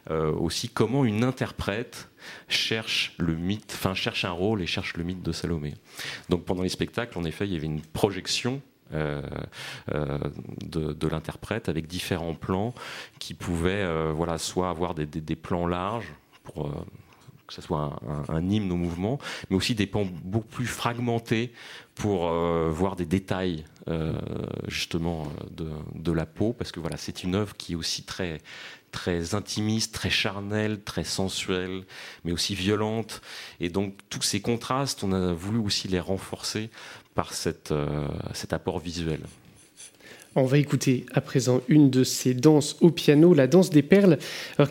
aussi 0.09 0.69
comment 0.69 1.05
une 1.05 1.23
interprète 1.23 2.09
cherche 2.47 3.13
le 3.17 3.35
mythe, 3.35 3.71
enfin 3.73 3.93
cherche 3.93 4.25
un 4.25 4.31
rôle 4.31 4.61
et 4.61 4.67
cherche 4.67 4.95
le 4.97 5.03
mythe 5.03 5.21
de 5.21 5.31
Salomé. 5.31 5.73
Donc 6.29 6.45
pendant 6.45 6.63
les 6.63 6.69
spectacles, 6.69 7.17
en 7.17 7.23
effet, 7.23 7.45
il 7.47 7.53
y 7.53 7.55
avait 7.55 7.67
une 7.67 7.81
projection 7.81 8.61
euh, 8.93 9.21
euh, 9.93 10.19
de, 10.65 11.07
l'interprète 11.07 11.67
avec 11.67 11.87
différents 11.87 12.35
plans 12.35 12.73
qui 13.19 13.33
pouvaient 13.33 13.83
euh, 13.83 14.13
voilà, 14.15 14.37
soit 14.37 14.69
avoir 14.69 14.93
des, 14.93 15.35
plans 15.35 15.67
larges 15.67 16.13
pour 16.43 16.69
que 17.47 17.53
ce 17.53 17.61
soit 17.61 17.99
un, 18.29 18.49
hymne 18.49 18.71
au 18.71 18.75
mouvement, 18.75 19.19
mais 19.49 19.55
aussi 19.55 19.73
des 19.75 19.87
plans 19.87 20.05
beaucoup 20.23 20.47
plus 20.47 20.67
fragmentés 20.67 21.51
pour 21.95 22.29
voir 22.29 22.95
des 22.95 23.05
détails 23.05 23.65
justement 24.67 25.27
de, 25.51 25.69
de, 25.95 26.11
la 26.11 26.25
peau, 26.25 26.53
parce 26.53 26.71
que 26.71 26.79
voilà, 26.79 26.97
c'est 26.97 27.23
une 27.23 27.35
œuvre 27.35 27.55
qui 27.55 27.73
est 27.73 27.75
aussi 27.75 28.03
très 28.03 28.39
très 28.93 29.35
intimiste, 29.35 29.93
très 29.93 30.09
charnelle, 30.09 30.81
très 30.81 31.03
sensuelle, 31.03 31.83
mais 32.23 32.31
aussi 32.31 32.55
violente. 32.55 33.21
Et 33.59 33.67
donc 33.67 33.95
tous 34.09 34.21
ces 34.21 34.39
contrastes, 34.39 35.03
on 35.03 35.11
a 35.11 35.33
voulu 35.33 35.59
aussi 35.59 35.89
les 35.89 35.99
renforcer 35.99 36.69
par 37.15 37.31
euh, 37.71 38.07
cet 38.33 38.53
apport 38.53 38.79
visuel. 38.79 39.19
On 40.35 40.45
va 40.45 40.57
écouter 40.57 41.05
à 41.13 41.21
présent 41.21 41.61
une 41.67 41.91
de 41.91 42.03
ces 42.03 42.33
danses 42.33 42.77
au 42.81 42.89
piano, 42.89 43.35
la 43.35 43.45
danse 43.45 43.69
des 43.69 43.83
perles, 43.83 44.17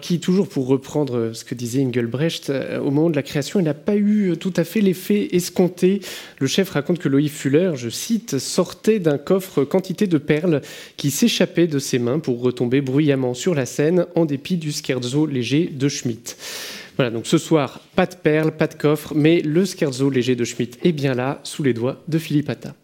qui, 0.01 0.19
toujours 0.19 0.49
pour 0.49 0.67
reprendre 0.67 1.31
ce 1.35 1.45
que 1.45 1.55
disait 1.55 1.85
Engelbrecht, 1.85 2.51
euh, 2.51 2.81
au 2.81 2.91
moment 2.91 3.11
de 3.11 3.17
la 3.17 3.23
création, 3.23 3.63
n'a 3.63 3.75
pas 3.75 3.97
eu 3.97 4.37
tout 4.39 4.53
à 4.57 4.65
fait 4.65 4.81
l'effet 4.81 5.29
escompté. 5.37 6.01
Le 6.41 6.49
chef 6.49 6.71
raconte 6.71 6.99
que 6.99 7.09
Loïc 7.09 7.31
Fuller, 7.31 7.73
je 7.77 7.89
cite, 7.89 8.39
sortait 8.39 8.99
d'un 8.99 9.19
coffre 9.19 9.63
quantité 9.65 10.09
de 10.09 10.19
perles 10.19 10.63
qui 10.97 11.13
s'échappaient 11.13 11.69
de 11.69 11.79
ses 11.79 12.01
mains 12.01 12.19
pour 12.19 12.41
retomber 12.41 12.81
bruyamment 12.81 13.35
sur 13.35 13.55
la 13.55 13.67
scène 13.67 14.07
en 14.17 14.25
dépit 14.25 14.57
du 14.57 14.73
scherzo 14.73 15.27
léger 15.27 15.67
de 15.67 15.89
Schmitt. 15.89 16.37
Voilà, 16.97 17.11
donc 17.11 17.27
ce 17.27 17.39
soir, 17.39 17.81
pas 17.95 18.07
de 18.07 18.17
perles, 18.17 18.53
pas 18.53 18.67
de 18.67 18.75
coffre, 18.75 19.15
mais 19.15 19.41
le 19.41 19.65
scherzo 19.65 20.11
léger 20.11 20.35
de 20.35 20.45
Schmitt 20.45 20.79
est 20.83 20.93
bien 20.93 21.15
là, 21.15 21.41
sous 21.45 21.63
les 21.63 21.73
doigts 21.73 22.03
de 22.09 22.19
Philippe 22.19 22.51
Atta. 22.51 22.75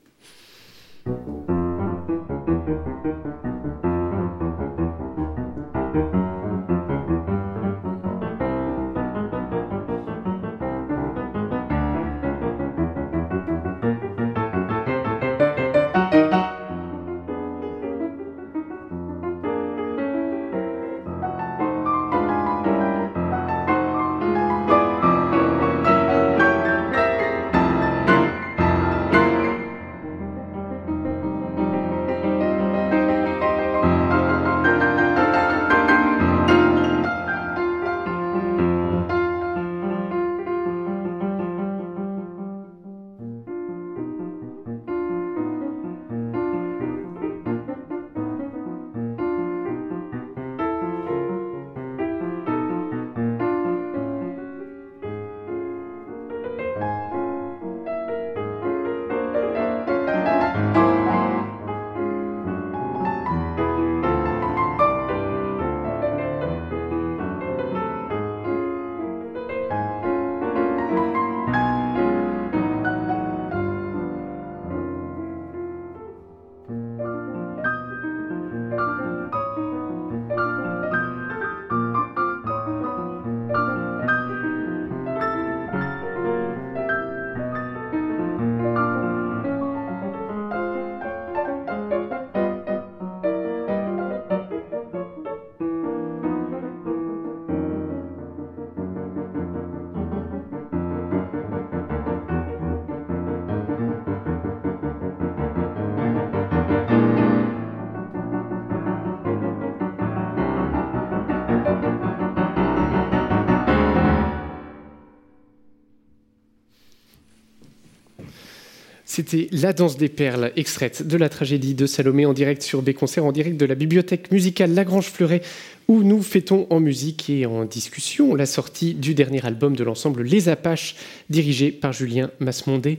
C'était 119.10 119.48
La 119.52 119.72
danse 119.72 119.96
des 119.96 120.10
perles, 120.10 120.52
extraite 120.56 121.08
de 121.08 121.16
la 121.16 121.30
tragédie 121.30 121.72
de 121.72 121.86
Salomé 121.86 122.26
en 122.26 122.34
direct 122.34 122.60
sur 122.60 122.82
des 122.82 122.92
concerts 122.92 123.24
en 123.24 123.32
direct 123.32 123.56
de 123.56 123.64
la 123.64 123.74
bibliothèque 123.74 124.30
musicale 124.30 124.74
Lagrange 124.74 125.06
Fleuret, 125.06 125.40
où 125.88 126.02
nous 126.02 126.20
fêtons 126.20 126.66
en 126.68 126.78
musique 126.78 127.30
et 127.30 127.46
en 127.46 127.64
discussion 127.64 128.34
la 128.34 128.44
sortie 128.44 128.92
du 128.92 129.14
dernier 129.14 129.46
album 129.46 129.74
de 129.74 129.82
l'ensemble 129.82 130.24
Les 130.24 130.50
Apaches, 130.50 130.94
dirigé 131.30 131.72
par 131.72 131.94
Julien 131.94 132.30
Masmondé. 132.38 132.98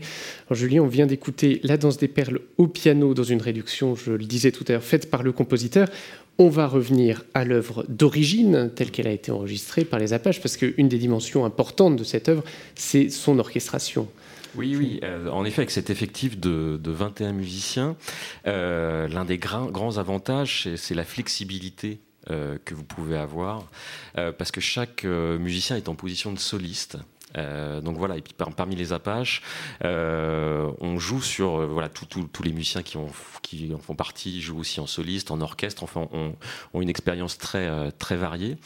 Julien, 0.49 0.81
on 0.81 0.87
vient 0.87 1.05
d'écouter 1.05 1.59
La 1.61 1.77
danse 1.77 1.97
des 1.97 2.07
perles 2.07 2.39
au 2.57 2.65
piano 2.65 3.13
dans 3.13 3.23
une 3.23 3.43
réduction, 3.43 3.95
je 3.95 4.13
le 4.13 4.25
disais 4.25 4.51
tout 4.51 4.65
à 4.67 4.71
l'heure, 4.71 4.83
faite 4.83 5.11
par 5.11 5.21
le 5.21 5.31
compositeur. 5.31 5.89
On 6.39 6.49
va 6.49 6.65
revenir 6.65 7.23
à 7.35 7.45
l'œuvre 7.45 7.85
d'origine, 7.87 8.71
telle 8.75 8.89
qu'elle 8.89 9.07
a 9.07 9.11
été 9.11 9.31
enregistrée 9.31 9.85
par 9.85 9.99
les 9.99 10.13
Apaches, 10.13 10.41
parce 10.41 10.57
qu'une 10.57 10.89
des 10.89 10.97
dimensions 10.97 11.45
importantes 11.45 11.97
de 11.97 12.03
cette 12.03 12.29
œuvre, 12.29 12.43
c'est 12.73 13.11
son 13.11 13.37
orchestration. 13.37 14.07
Oui, 14.55 14.75
oui. 14.75 14.99
Euh, 15.03 15.29
en 15.29 15.45
effet, 15.45 15.61
avec 15.61 15.71
cet 15.71 15.89
effectif 15.89 16.39
de, 16.39 16.79
21 16.83 17.33
musiciens, 17.33 17.95
euh, 18.47 19.07
l'un 19.07 19.25
des 19.25 19.37
grands, 19.37 19.97
avantages, 19.97 20.69
c'est 20.75 20.95
la 20.95 21.03
flexibilité 21.03 21.99
euh, 22.29 22.57
que 22.65 22.73
vous 22.73 22.83
pouvez 22.83 23.17
avoir, 23.17 23.65
parce 24.15 24.51
que 24.51 24.61
chaque 24.61 25.03
musicien 25.03 25.77
est 25.77 25.89
en 25.89 25.95
position 25.95 26.31
de 26.33 26.39
soliste. 26.39 26.97
Donc 27.35 27.95
voilà, 27.97 28.17
et 28.17 28.21
puis 28.21 28.33
parmi 28.33 28.75
les 28.75 28.91
Apaches, 28.91 29.41
on 29.81 30.97
joue 30.97 31.21
sur 31.21 31.67
voilà 31.67 31.87
tous 31.87 32.43
les 32.43 32.51
musiciens 32.51 32.81
qui, 32.81 32.97
en 32.97 33.07
font 33.77 33.95
partie 33.95 34.41
jouent 34.41 34.59
aussi 34.59 34.79
en 34.79 34.87
soliste, 34.87 35.31
en 35.31 35.39
orchestre, 35.39 35.83
enfin 35.83 36.07
ont, 36.11 36.35
ont 36.73 36.81
une 36.81 36.89
expérience 36.89 37.37
très 37.37 37.91
très 37.93 38.17
variée. 38.17 38.57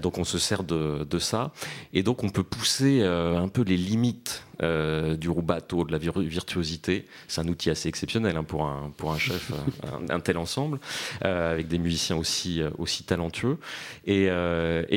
donc 0.00 0.18
on 0.18 0.24
se 0.24 0.38
sert 0.38 0.64
de, 0.64 1.18
ça 1.18 1.52
et 1.94 2.02
donc 2.02 2.24
on 2.24 2.28
peut 2.28 2.42
pousser 2.42 3.02
un 3.02 3.48
peu 3.48 3.62
les 3.62 3.76
limites 3.76 4.45
euh, 4.62 5.16
du 5.16 5.28
rubato, 5.28 5.84
de 5.84 5.92
la 5.92 5.98
virtuosité. 5.98 7.04
C'est 7.28 7.42
un 7.42 7.48
outil 7.48 7.68
assez 7.68 7.90
exceptionnel 7.90 8.36
hein, 8.36 8.44
pour, 8.44 8.64
un, 8.64 9.18
chef, 9.18 9.50
euh, 9.52 9.98
un, 10.08 10.20
tel 10.20 10.38
ensemble, 10.38 10.78
euh, 11.24 11.52
avec 11.52 11.68
des 11.68 11.78
musiciens 11.78 12.16
aussi, 12.16 12.62
talentueux. 13.06 13.58
Et, 14.06 14.30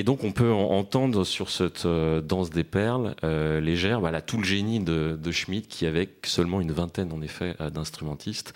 donc 0.03 0.23
on 0.23 0.31
peut 0.31 0.51
entendre 0.51 1.23
sur 1.23 1.49
cette 1.49 1.85
danse 1.85 2.49
des 2.49 2.63
perles 2.63 3.15
légère 3.61 3.99
voilà, 3.99 4.21
tout 4.21 4.37
le 4.37 4.43
génie 4.43 4.79
de, 4.79 5.19
de, 5.21 5.31
Schmidt 5.31 5.67
qui, 5.67 5.85
avec 5.85 6.25
seulement 6.25 6.61
une 6.61 6.71
vingtaine 6.71 7.11
en 7.11 7.21
effet 7.21 7.55
d'instrumentistes, 7.73 8.53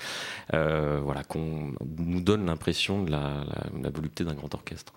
voilà, 0.51 1.23
qu'on 1.27 1.73
nous 1.97 2.21
donne 2.21 2.45
l'impression 2.45 3.03
de 3.03 3.11
la, 3.11 3.45
la 3.81 3.89
volupté 3.89 4.23
d'un 4.23 4.33
grand 4.33 4.53
orchestre. 4.53 4.93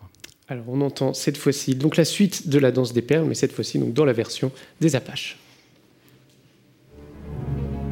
Alors 0.48 0.64
on 0.68 0.80
entend 0.80 1.12
cette 1.12 1.36
fois-ci 1.36 1.74
donc 1.74 1.96
la 1.96 2.04
suite 2.04 2.48
de 2.48 2.58
la 2.58 2.70
danse 2.70 2.92
des 2.92 3.02
perles, 3.02 3.26
mais 3.26 3.34
cette 3.34 3.52
fois-ci 3.52 3.78
donc 3.78 3.92
dans 3.92 4.04
la 4.04 4.12
version 4.12 4.52
des 4.80 4.94
Apaches. 4.94 5.38
Thank 7.38 7.74
you. 7.74 7.85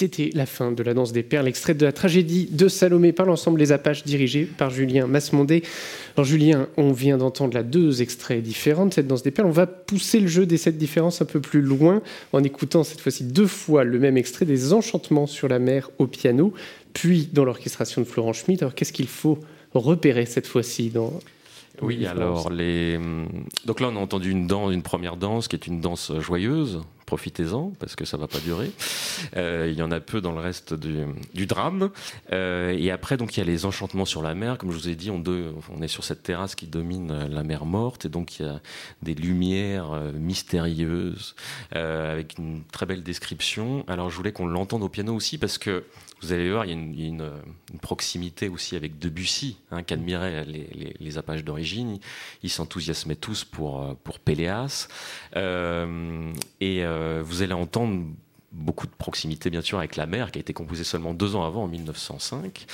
C'était 0.00 0.30
la 0.32 0.46
fin 0.46 0.72
de 0.72 0.82
la 0.82 0.94
danse 0.94 1.12
des 1.12 1.22
perles, 1.22 1.46
extrait 1.46 1.74
de 1.74 1.84
la 1.84 1.92
tragédie 1.92 2.48
de 2.50 2.68
Salomé 2.68 3.12
par 3.12 3.26
l'ensemble 3.26 3.58
des 3.58 3.70
Apaches 3.70 4.02
dirigé 4.02 4.46
par 4.46 4.70
Julien 4.70 5.06
Masmondé. 5.06 5.62
Alors 6.16 6.24
Julien, 6.24 6.68
on 6.78 6.90
vient 6.90 7.18
d'entendre 7.18 7.52
là 7.52 7.62
deux 7.62 8.00
extraits 8.00 8.42
différents 8.42 8.86
de 8.86 8.94
cette 8.94 9.06
danse 9.06 9.22
des 9.22 9.30
perles. 9.30 9.48
On 9.48 9.50
va 9.50 9.66
pousser 9.66 10.20
le 10.20 10.26
jeu 10.26 10.46
des 10.46 10.56
sept 10.56 10.78
différences 10.78 11.20
un 11.20 11.26
peu 11.26 11.38
plus 11.38 11.60
loin 11.60 12.00
en 12.32 12.42
écoutant 12.42 12.82
cette 12.82 13.02
fois-ci 13.02 13.24
deux 13.24 13.46
fois 13.46 13.84
le 13.84 13.98
même 13.98 14.16
extrait 14.16 14.46
des 14.46 14.72
Enchantements 14.72 15.26
sur 15.26 15.48
la 15.48 15.58
mer 15.58 15.90
au 15.98 16.06
piano, 16.06 16.54
puis 16.94 17.28
dans 17.30 17.44
l'orchestration 17.44 18.00
de 18.00 18.06
Florent 18.06 18.32
Schmitt. 18.32 18.62
Alors 18.62 18.74
qu'est-ce 18.74 18.94
qu'il 18.94 19.06
faut 19.06 19.38
repérer 19.74 20.24
cette 20.24 20.46
fois-ci 20.46 20.88
dans 20.88 21.12
oui, 21.82 22.06
alors 22.06 22.50
les 22.50 22.98
donc 23.66 23.80
là 23.80 23.90
on 23.92 23.96
a 23.96 24.00
entendu 24.00 24.30
une 24.30 24.46
danse, 24.46 24.72
une 24.72 24.82
première 24.82 25.16
danse 25.16 25.46
qui 25.46 25.56
est 25.56 25.66
une 25.66 25.80
danse 25.80 26.10
joyeuse 26.20 26.80
profitez-en 27.10 27.72
parce 27.80 27.96
que 27.96 28.04
ça 28.04 28.16
va 28.16 28.28
pas 28.28 28.38
durer. 28.38 28.70
Euh, 29.36 29.68
il 29.68 29.76
y 29.76 29.82
en 29.82 29.90
a 29.90 29.98
peu 29.98 30.20
dans 30.20 30.30
le 30.30 30.38
reste 30.38 30.74
du, 30.74 31.46
drame. 31.46 31.90
Euh, 32.32 32.70
et 32.70 32.92
après, 32.92 33.16
donc 33.16 33.36
il 33.36 33.40
y 33.40 33.42
a 33.42 33.46
les 33.46 33.66
enchantements 33.66 34.04
sur 34.04 34.22
la 34.22 34.34
mer. 34.34 34.58
Comme 34.58 34.70
je 34.70 34.76
vous 34.76 34.88
ai 34.88 34.94
dit, 34.94 35.10
on, 35.10 35.24
est 35.82 35.88
sur 35.88 36.04
cette 36.04 36.22
terrasse 36.22 36.54
qui 36.54 36.68
domine 36.68 37.26
la 37.26 37.42
mer 37.42 37.66
morte, 37.66 38.04
et 38.04 38.08
donc 38.08 38.38
il 38.38 38.46
y 38.46 38.48
a 38.48 38.60
des 39.02 39.16
lumières 39.16 39.90
euh, 39.90 40.12
mystérieuses 40.12 41.34
avec 41.72 42.38
une 42.38 42.62
très 42.70 42.86
belle 42.86 43.02
description. 43.02 43.84
Alors 43.88 44.08
je 44.08 44.16
voulais 44.16 44.32
qu'on 44.32 44.46
l'entende 44.46 44.84
au 44.84 44.88
piano 44.88 45.12
aussi 45.12 45.36
parce 45.36 45.58
que 45.58 45.84
vous 46.22 46.32
allez 46.32 46.50
voir, 46.50 46.66
il 46.66 47.00
y 47.00 47.04
a 47.04 47.08
une, 47.08 47.30
proximité 47.80 48.48
aussi 48.48 48.76
avec 48.76 48.98
Debussy, 48.98 49.56
hein, 49.70 49.82
qu'admiraient 49.82 50.44
les, 50.44 50.94
les, 51.00 51.42
d'origine. 51.42 51.98
Ils 52.42 52.50
s'enthousiasmaient 52.50 53.16
tous 53.16 53.44
pour, 53.44 53.96
pour 54.04 54.18
Péléas. 54.18 54.88
et 55.34 56.84
euh, 57.00 57.22
vous 57.24 57.42
allez 57.42 57.54
entendre 57.54 58.04
beaucoup 58.52 58.88
de 58.88 58.92
proximité 58.92 59.48
bien 59.48 59.60
sûr 59.60 59.78
avec 59.78 59.94
la 59.94 60.06
mer 60.06 60.32
qui 60.32 60.38
a 60.38 60.40
été 60.40 60.52
composée 60.52 60.82
seulement 60.82 61.14
deux 61.14 61.36
ans 61.36 61.44
avant 61.44 61.62
en 61.62 61.68
1905 61.68 62.66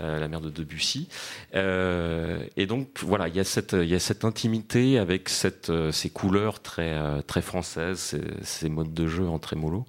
euh, 0.00 0.20
la 0.20 0.28
mer 0.28 0.40
de 0.40 0.48
Debussy. 0.48 1.08
Euh, 1.56 2.44
et 2.56 2.66
donc 2.66 3.00
voilà 3.02 3.26
il 3.26 3.34
y 3.34 3.40
a 3.40 3.44
cette 3.44 4.24
intimité 4.24 4.96
avec 4.96 5.28
ces 5.28 6.10
couleurs 6.10 6.60
très 6.62 7.42
françaises 7.42 8.16
ces, 8.42 8.68
modes 8.68 8.94
de 8.94 9.08
jeu 9.08 9.26
en 9.26 9.40
trémolo 9.40 9.86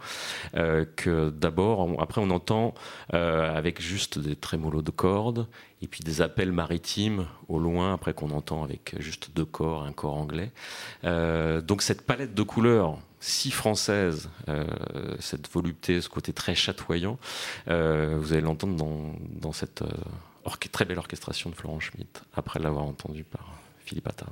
que 0.95 1.29
d'abord 1.29 1.95
après 2.01 2.21
on 2.21 2.31
entend 2.31 2.73
avec 3.11 3.81
juste 3.81 4.17
des 4.17 4.35
trémolos 4.35 4.81
de 4.81 4.91
cordes 4.91 5.47
et 5.83 5.87
puis 5.87 6.01
des 6.01 6.23
appels 6.23 6.51
maritimes 6.51 7.27
au 7.49 7.59
loin 7.59 7.93
après 7.93 8.15
qu'on 8.15 8.31
entend 8.31 8.63
avec 8.63 8.95
juste 8.97 9.29
deux 9.35 9.45
corps 9.45 9.83
un 9.83 9.91
corps 9.91 10.15
anglais. 10.15 10.51
Donc 11.03 11.83
cette 11.83 12.01
palette 12.01 12.33
de 12.33 12.43
couleurs 12.43 12.97
si 13.25 13.49
française, 13.49 14.29
euh, 14.49 14.65
cette 15.19 15.51
volupté, 15.51 15.99
ce 15.99 16.09
côté 16.09 16.31
très 16.31 16.53
chatoyant, 16.53 17.17
euh, 17.67 18.17
vous 18.19 18.33
allez 18.33 18.41
l'entendre 18.41 18.75
dans, 18.75 19.51
cette 19.51 19.81
euh, 19.81 20.67
très 20.71 20.85
belle 20.85 20.99
orchestration 20.99 21.49
de 21.49 21.55
Florent 21.55 21.79
Schmitt, 21.79 22.21
après 22.35 22.59
l'avoir 22.59 22.85
entendu 22.85 23.23
par 23.23 23.55
Philippe 23.79 24.07
Attal. 24.07 24.27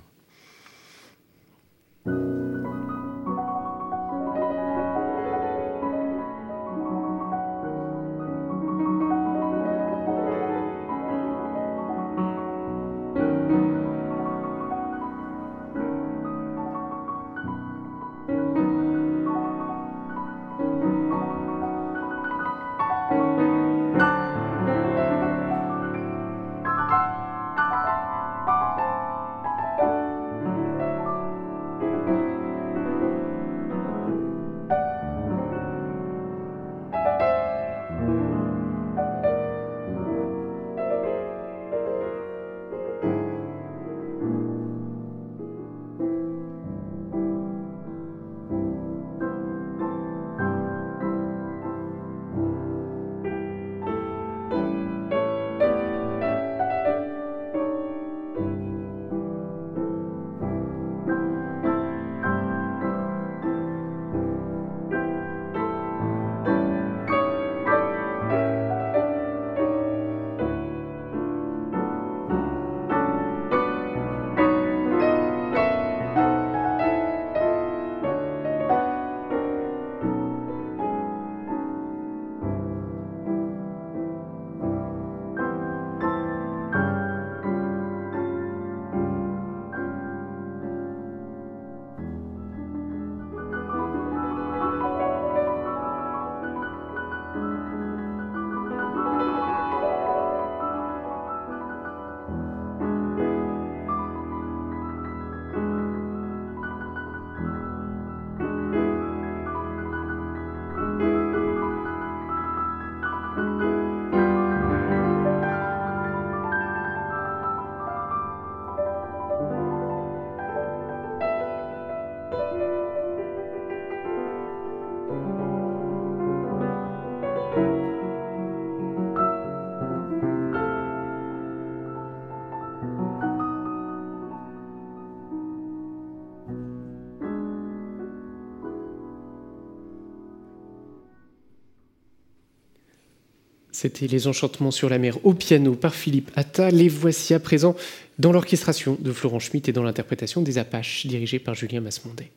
C'était 143.83 144.07
Les 144.07 144.27
Enchantements 144.27 144.71
sur 144.71 144.87
la 144.87 144.97
mer 144.97 145.17
au 145.25 145.33
piano 145.33 145.75
par 145.75 145.93
Philippe 145.93 146.31
Atta. 146.37 146.71
Les 146.71 146.87
voici 146.87 147.33
à 147.33 147.39
présent 147.41 147.75
dans 148.17 148.31
l'orchestration 148.31 148.95
de 148.97 149.11
Florent 149.11 149.39
Schmitt 149.39 149.67
et 149.67 149.73
dans 149.73 149.83
l'interprétation 149.83 150.41
des 150.41 150.57
Apaches 150.57 151.05
dirigée 151.05 151.37
par 151.37 151.53
Julien 151.53 151.81
Masmondet. 151.81 152.29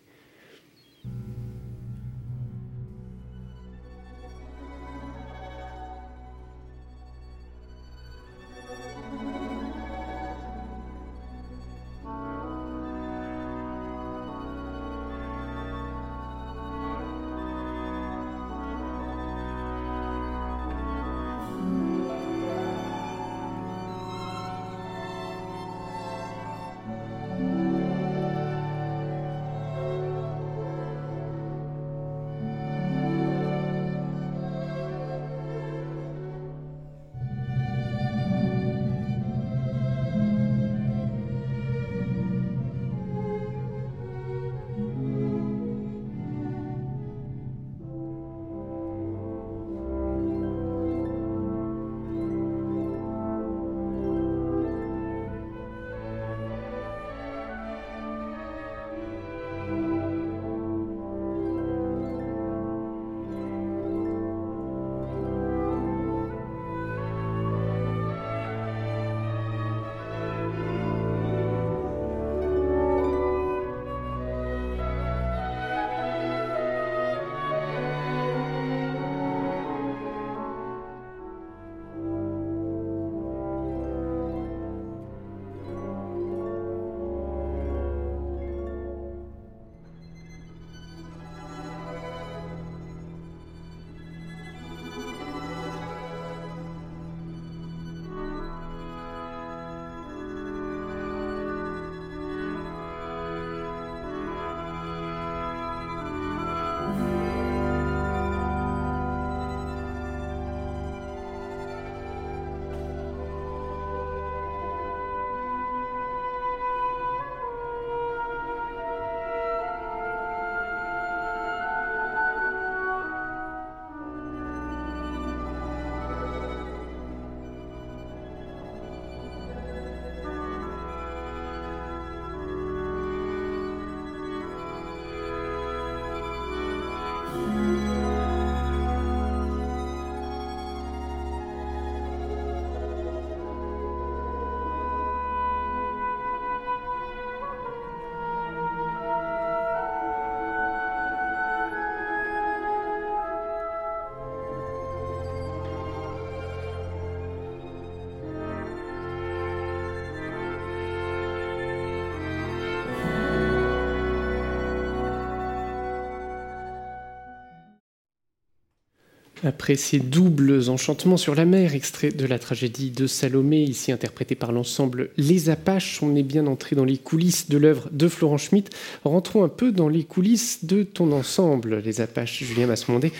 Après 169.46 169.76
ces 169.76 170.00
doubles 170.00 170.68
enchantements 170.70 171.16
sur 171.16 171.36
la 171.36 171.44
mer, 171.44 171.76
extrait 171.76 172.10
de 172.10 172.26
la 172.26 172.40
tragédie 172.40 172.90
de 172.90 173.06
Salomé, 173.06 173.62
ici 173.62 173.92
interprété 173.92 174.34
par 174.34 174.50
l'ensemble 174.50 175.10
Les 175.16 175.50
Apaches, 175.50 176.02
on 176.02 176.16
est 176.16 176.24
bien 176.24 176.48
entré 176.48 176.74
dans 176.74 176.84
les 176.84 176.98
coulisses 176.98 177.48
de 177.48 177.56
l'œuvre 177.56 177.88
de 177.92 178.08
Florent 178.08 178.38
Schmitt. 178.38 178.70
Rentrons 179.04 179.44
un 179.44 179.48
peu 179.48 179.70
dans 179.70 179.88
les 179.88 180.02
coulisses 180.02 180.64
de 180.64 180.82
ton 180.82 181.12
ensemble, 181.12 181.80
Les 181.84 182.00
Apaches, 182.00 182.42
Julien 182.42 182.66
Massemondé 182.66 183.12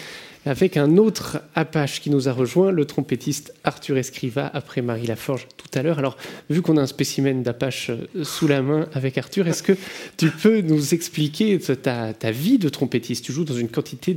avec 0.46 0.76
un 0.76 0.96
autre 0.96 1.42
Apache 1.54 2.00
qui 2.00 2.08
nous 2.08 2.28
a 2.28 2.32
rejoint, 2.32 2.70
le 2.70 2.84
trompettiste 2.84 3.52
Arthur 3.64 3.98
Escriva, 3.98 4.46
après 4.52 4.80
Marie 4.80 5.06
Laforge 5.06 5.48
tout 5.56 5.78
à 5.78 5.82
l'heure. 5.82 5.98
Alors, 5.98 6.16
vu 6.48 6.62
qu'on 6.62 6.76
a 6.76 6.82
un 6.82 6.86
spécimen 6.86 7.42
d'Apache 7.42 7.90
euh, 7.90 8.24
sous 8.24 8.46
la 8.46 8.62
main 8.62 8.88
avec 8.92 9.18
Arthur, 9.18 9.48
est-ce 9.48 9.62
que 9.62 9.76
tu 10.16 10.30
peux 10.30 10.60
nous 10.60 10.94
expliquer 10.94 11.58
ta, 11.58 12.12
vie 12.30 12.58
de 12.58 12.68
trompettiste? 12.68 13.24
Tu 13.24 13.32
joues 13.32 13.44
dans 13.44 13.56
une 13.56 13.68
quantité 13.68 14.16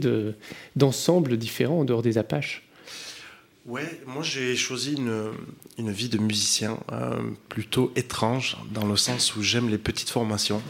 d'ensembles 0.75 1.37
différents 1.37 1.79
en 1.79 1.85
dehors 1.85 2.01
des 2.01 2.17
Apaches 2.17 2.63
Ouais, 3.65 4.01
moi 4.07 4.23
j'ai 4.23 4.55
choisi 4.55 4.95
une, 4.95 5.91
vie 5.91 6.09
de 6.09 6.17
musicien 6.17 6.79
euh, 6.91 7.19
plutôt 7.49 7.91
étrange, 7.95 8.57
dans 8.71 8.85
le 8.85 8.95
sens 8.95 9.35
où 9.35 9.43
j'aime 9.43 9.69
les 9.69 9.77
petites 9.77 10.09
formations. 10.09 10.61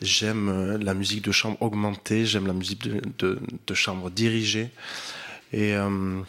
J'aime 0.00 0.48
euh, 0.48 0.78
la 0.78 0.94
musique 0.94 1.24
de 1.24 1.32
chambre 1.32 1.60
augmentée, 1.60 2.24
j'aime 2.24 2.46
la 2.46 2.52
musique 2.52 2.88
de, 3.18 3.74
chambre 3.74 4.10
dirigée. 4.10 4.70
Et 5.52 5.74
euh, 5.74 6.20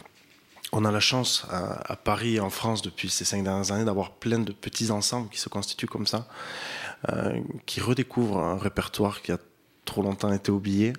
on 0.72 0.84
a 0.84 0.90
la 0.90 1.00
chance 1.00 1.46
à, 1.50 1.96
Paris 1.96 2.36
et 2.36 2.40
en 2.40 2.50
France 2.50 2.82
depuis 2.82 3.10
ces 3.10 3.24
cinq 3.24 3.44
dernières 3.44 3.70
années 3.70 3.84
d'avoir 3.84 4.12
plein 4.12 4.38
de 4.38 4.52
petits 4.52 4.90
ensembles 4.90 5.28
qui 5.28 5.38
se 5.38 5.48
constituent 5.48 5.86
comme 5.86 6.06
ça, 6.06 6.26
euh, 7.10 7.38
qui 7.66 7.80
redécouvrent 7.80 8.38
un 8.38 8.58
répertoire 8.58 9.22
qui 9.22 9.32
a 9.32 9.38
trop 9.84 10.02
longtemps 10.02 10.32
été 10.32 10.50
oublié. 10.50 10.92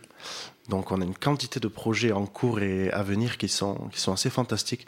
Donc 0.69 0.91
on 0.91 1.01
a 1.01 1.05
une 1.05 1.15
quantité 1.15 1.59
de 1.59 1.67
projets 1.67 2.11
en 2.11 2.25
cours 2.25 2.59
et 2.61 2.89
à 2.91 3.03
venir 3.03 3.37
qui 3.37 3.49
sont, 3.49 3.89
qui 3.91 3.99
sont 3.99 4.13
assez 4.13 4.29
fantastiques. 4.29 4.85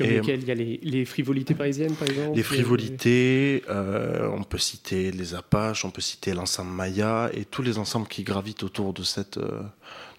Et, 0.00 0.16
il 0.16 0.44
y 0.44 0.50
a 0.50 0.54
les, 0.54 1.04
frivolités 1.04 1.54
parisiennes, 1.54 1.94
par 1.94 2.08
exemple 2.08 2.36
Les 2.36 2.42
frivolités, 2.42 3.62
euh, 3.68 4.28
on 4.32 4.42
peut 4.42 4.58
citer 4.58 5.12
les 5.12 5.34
Apaches, 5.34 5.84
on 5.84 5.90
peut 5.90 6.00
citer 6.00 6.34
l'ensemble 6.34 6.72
Maya 6.72 7.30
et 7.32 7.44
tous 7.44 7.62
les 7.62 7.78
ensembles 7.78 8.08
qui 8.08 8.24
gravitent 8.24 8.64
autour 8.64 8.92
de, 8.92 9.04
cette, 9.04 9.36
euh, 9.36 9.62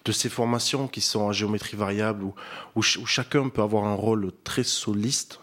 de 0.06 0.12
ces 0.12 0.30
formations 0.30 0.88
qui 0.88 1.02
sont 1.02 1.20
en 1.20 1.32
géométrie 1.32 1.76
variable, 1.76 2.24
où, 2.24 2.34
où, 2.74 2.82
chacun 2.82 3.50
peut 3.50 3.60
avoir 3.60 3.84
un 3.84 3.94
rôle 3.94 4.32
très 4.44 4.64
soliste, 4.64 5.40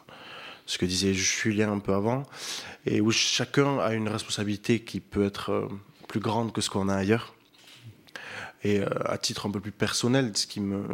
ce 0.65 0.79
que 0.79 0.86
disait 0.88 1.13
Julien 1.13 1.71
un 1.71 1.79
peu 1.79 1.93
avant, 1.93 2.23
et 2.88 3.01
où 3.01 3.11
chacun 3.11 3.77
a 3.77 3.93
une 3.93 4.09
responsabilité 4.09 4.79
qui 4.79 4.99
peut 4.99 5.25
être 5.25 5.51
euh, 5.51 5.67
plus 6.07 6.19
grande 6.19 6.51
que 6.51 6.61
ce 6.61 6.71
qu'on 6.71 6.89
a 6.89 6.95
ailleurs. 6.95 7.36
Et 8.63 8.79
à 8.81 9.17
titre 9.17 9.45
un 9.45 9.51
peu 9.51 9.59
plus 9.59 9.73
personnel, 9.73 10.31
ce 10.36 10.47
qui 10.47 10.61
me, 10.61 10.86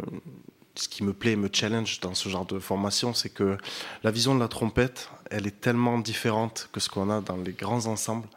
ce 0.80 0.88
qui 0.88 1.04
me 1.04 1.12
plaît 1.12 1.32
et 1.32 1.36
me 1.36 1.50
challenge 1.52 2.00
dans 2.00 2.14
ce 2.14 2.28
genre 2.28 2.46
de 2.46 2.58
formation, 2.58 3.12
c'est 3.12 3.28
que 3.28 3.58
la 4.02 4.10
vision 4.10 4.34
de 4.34 4.40
la 4.40 4.48
trompette, 4.48 5.10
elle 5.30 5.46
est 5.46 5.60
tellement 5.60 5.98
différente 5.98 6.70
que 6.72 6.80
ce 6.80 6.88
qu'on 6.88 7.10
a 7.10 7.20
dans 7.20 7.36
les 7.36 7.52
grands 7.52 7.86
ensembles. 7.86 8.28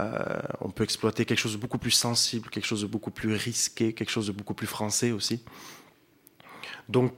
Euh, 0.00 0.40
on 0.60 0.70
peut 0.70 0.84
exploiter 0.84 1.24
quelque 1.24 1.38
chose 1.38 1.52
de 1.52 1.58
beaucoup 1.58 1.78
plus 1.78 1.92
sensible, 1.92 2.50
quelque 2.50 2.66
chose 2.66 2.82
de 2.82 2.86
beaucoup 2.86 3.10
plus 3.10 3.34
risqué, 3.34 3.94
quelque 3.94 4.10
chose 4.10 4.26
de 4.26 4.32
beaucoup 4.32 4.52
plus 4.52 4.66
français 4.66 5.12
aussi. 5.12 5.42
Donc, 6.88 7.14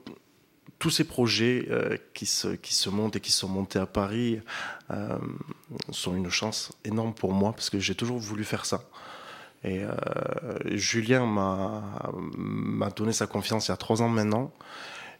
tous 0.78 0.90
ces 0.90 1.04
projets 1.04 1.66
euh, 1.70 1.96
qui, 2.14 2.26
se, 2.26 2.88
montent 2.88 3.16
et 3.16 3.20
qui 3.20 3.32
sont 3.32 3.48
montés 3.48 3.78
à 3.78 3.86
Paris 3.86 4.40
euh, 4.90 5.18
sont 5.90 6.14
une 6.14 6.30
chance 6.30 6.72
énorme 6.84 7.14
pour 7.14 7.32
moi 7.32 7.52
parce 7.52 7.70
que 7.70 7.80
j'ai 7.80 7.94
toujours 7.94 8.18
voulu 8.18 8.44
faire 8.44 8.66
ça. 8.66 8.84
Et 9.64 9.82
euh, 9.82 9.90
Julien 10.76 11.26
m'a 11.26 12.90
donné 12.90 13.12
sa 13.12 13.26
confiance 13.26 13.68
il 13.68 13.70
y 13.70 13.74
a 13.74 13.76
trois 13.76 14.02
ans 14.02 14.08
maintenant. 14.08 14.52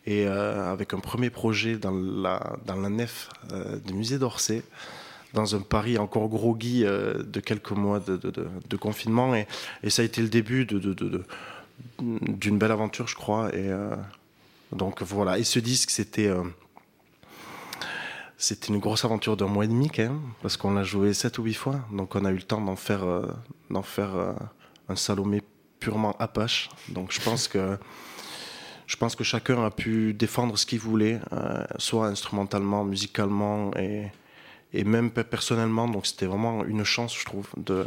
Et 0.06 0.26
euh, 0.26 0.72
avec 0.72 0.94
un 0.94 1.00
premier 1.00 1.30
projet 1.30 1.76
dans 1.76 1.90
la, 1.90 2.56
dans 2.64 2.76
la 2.76 2.88
nef 2.88 3.28
euh, 3.52 3.78
du 3.80 3.92
musée 3.92 4.18
d'Orsay, 4.18 4.62
dans 5.34 5.56
un 5.56 5.60
Paris 5.60 5.98
encore 5.98 6.28
groggy 6.28 6.84
de 6.84 7.40
quelques 7.40 7.72
mois 7.72 7.98
de, 8.00 8.76
confinement. 8.76 9.34
Et, 9.34 9.48
et, 9.82 9.90
ça 9.90 10.02
a 10.02 10.04
été 10.04 10.22
le 10.22 10.28
début 10.28 10.64
d'une 11.98 12.58
belle 12.58 12.70
aventure, 12.70 13.08
je 13.08 13.16
crois. 13.16 13.52
Et 13.54 13.68
donc 14.72 15.02
voilà. 15.02 15.38
Et 15.38 15.44
ce 15.44 15.58
disque, 15.58 15.90
c'était 15.90 16.30
c'était 18.38 18.68
une 18.68 18.78
grosse 18.78 19.04
aventure 19.04 19.36
d'un 19.36 19.46
mois 19.46 19.64
et 19.64 19.68
demi 19.68 19.88
quand 19.88 20.02
même, 20.02 20.20
parce 20.42 20.56
qu'on 20.56 20.72
l'a 20.72 20.82
joué 20.82 21.14
sept 21.14 21.38
ou 21.38 21.44
huit 21.44 21.54
fois. 21.54 21.80
Donc 21.90 22.14
on 22.14 22.24
a 22.24 22.30
eu 22.30 22.36
le 22.36 22.42
temps 22.42 22.60
d'en 22.60 22.76
faire, 22.76 23.04
euh, 23.04 23.26
d'en 23.70 23.82
faire 23.82 24.14
euh, 24.14 24.32
un 24.88 24.96
Salomé 24.96 25.42
purement 25.80 26.14
Apache. 26.18 26.68
Donc 26.88 27.12
je 27.12 27.20
pense 27.20 27.48
que, 27.48 27.78
je 28.86 28.96
pense 28.96 29.16
que 29.16 29.24
chacun 29.24 29.64
a 29.64 29.70
pu 29.70 30.12
défendre 30.12 30.58
ce 30.58 30.66
qu'il 30.66 30.80
voulait, 30.80 31.20
euh, 31.32 31.64
soit 31.78 32.08
instrumentalement, 32.08 32.84
musicalement 32.84 33.74
et, 33.76 34.12
et 34.74 34.84
même 34.84 35.10
personnellement. 35.10 35.88
Donc 35.88 36.06
c'était 36.06 36.26
vraiment 36.26 36.64
une 36.64 36.84
chance, 36.84 37.16
je 37.18 37.24
trouve, 37.24 37.48
de, 37.56 37.86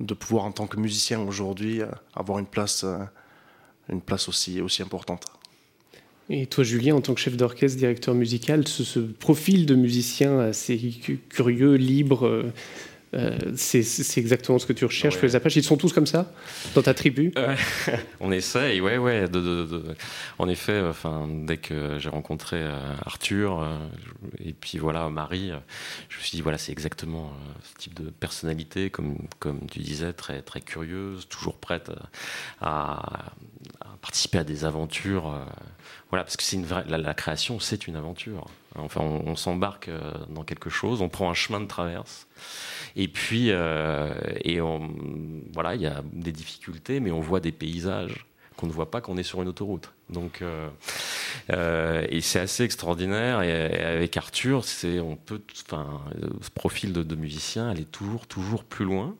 de 0.00 0.14
pouvoir 0.14 0.44
en 0.44 0.52
tant 0.52 0.66
que 0.66 0.76
musicien 0.76 1.20
aujourd'hui 1.20 1.82
avoir 2.14 2.40
une 2.40 2.46
place, 2.46 2.84
une 3.88 4.00
place 4.00 4.28
aussi, 4.28 4.60
aussi 4.60 4.82
importante. 4.82 5.24
Et 6.28 6.46
toi, 6.46 6.64
Julien, 6.64 6.96
en 6.96 7.00
tant 7.00 7.14
que 7.14 7.20
chef 7.20 7.36
d'orchestre, 7.36 7.78
directeur 7.78 8.14
musical, 8.14 8.66
ce, 8.66 8.98
profil 8.98 9.64
de 9.64 9.76
musicien 9.76 10.40
assez 10.40 10.76
curieux, 11.28 11.74
libre, 11.74 12.26
euh, 12.26 12.52
euh, 13.14 13.38
c'est 13.54 14.18
exactement 14.18 14.58
ce 14.58 14.66
que 14.66 14.72
tu 14.72 14.84
recherches 14.84 15.14
ouais. 15.16 15.22
les 15.22 15.36
Apaches. 15.36 15.54
Ils 15.54 15.62
sont 15.62 15.76
tous 15.76 15.92
comme 15.92 16.06
ça 16.06 16.32
dans 16.74 16.82
ta 16.82 16.94
tribu? 16.94 17.32
On 18.20 18.32
essaye, 18.32 18.80
ouais, 18.80 18.98
ouais. 18.98 19.26
En 20.38 20.48
effet, 20.48 20.80
enfin, 20.80 21.28
dès 21.30 21.58
que 21.58 21.98
j'ai 22.00 22.08
rencontré 22.08 22.56
euh, 22.58 22.76
Arthur 23.04 23.64
et 24.44 24.52
puis 24.52 24.78
voilà 24.78 25.08
Marie, 25.08 25.52
je 26.08 26.18
me 26.18 26.22
suis 26.22 26.32
dit 26.32 26.42
voilà, 26.42 26.58
c'est 26.58 26.72
exactement 26.72 27.32
ce 27.62 27.74
type 27.78 27.94
de 27.94 28.10
personnalité, 28.10 28.90
comme 28.90 29.16
comme 29.38 29.60
tu 29.70 29.78
disais, 29.78 30.12
très 30.12 30.42
très 30.42 30.60
curieuse, 30.60 31.28
toujours 31.28 31.54
prête 31.54 31.92
à 32.60 33.32
participer 34.00 34.38
à 34.38 34.44
des 34.44 34.64
aventures. 34.64 35.34
Voilà, 36.10 36.22
parce 36.22 36.36
que 36.36 36.42
c'est 36.42 36.56
une 36.56 36.66
vraie, 36.66 36.84
la, 36.86 37.14
création, 37.14 37.58
c'est 37.58 37.88
une 37.88 37.96
aventure. 37.96 38.46
Enfin, 38.76 39.00
on, 39.00 39.34
s'embarque 39.36 39.88
euh, 39.88 40.12
dans 40.28 40.44
quelque 40.44 40.70
chose, 40.70 41.02
on 41.02 41.08
prend 41.08 41.30
un 41.30 41.34
chemin 41.34 41.60
de 41.60 41.66
traverse, 41.66 42.28
et 42.94 43.08
puis, 43.08 43.50
euh, 43.50 44.14
et 44.44 44.60
on, 44.60 44.90
voilà, 45.52 45.74
il 45.74 45.80
y 45.80 45.86
a 45.86 46.02
des 46.12 46.32
difficultés, 46.32 47.00
mais 47.00 47.10
on 47.10 47.20
voit 47.20 47.40
des 47.40 47.52
paysages 47.52 48.26
qu'on 48.56 48.66
ne 48.66 48.72
voit 48.72 48.90
pas 48.90 49.00
qu'on 49.00 49.16
est 49.16 49.22
sur 49.22 49.42
une 49.42 49.48
autoroute. 49.48 49.92
Donc, 50.08 50.42
euh, 50.42 52.06
et 52.08 52.20
c'est 52.20 52.38
assez 52.38 52.62
extraordinaire. 52.62 53.42
Et, 53.42 53.52
avec 53.82 54.16
Arthur, 54.16 54.64
c'est 54.64 55.00
on 55.00 55.16
peut, 55.16 55.42
enfin, 55.66 56.00
ce 56.40 56.50
profil 56.50 56.92
de, 56.92 57.02
de 57.02 57.14
musicien, 57.16 57.68
aller 57.68 57.84
toujours, 57.84 58.26
toujours 58.26 58.64
plus 58.64 58.84
loin. 58.84 59.16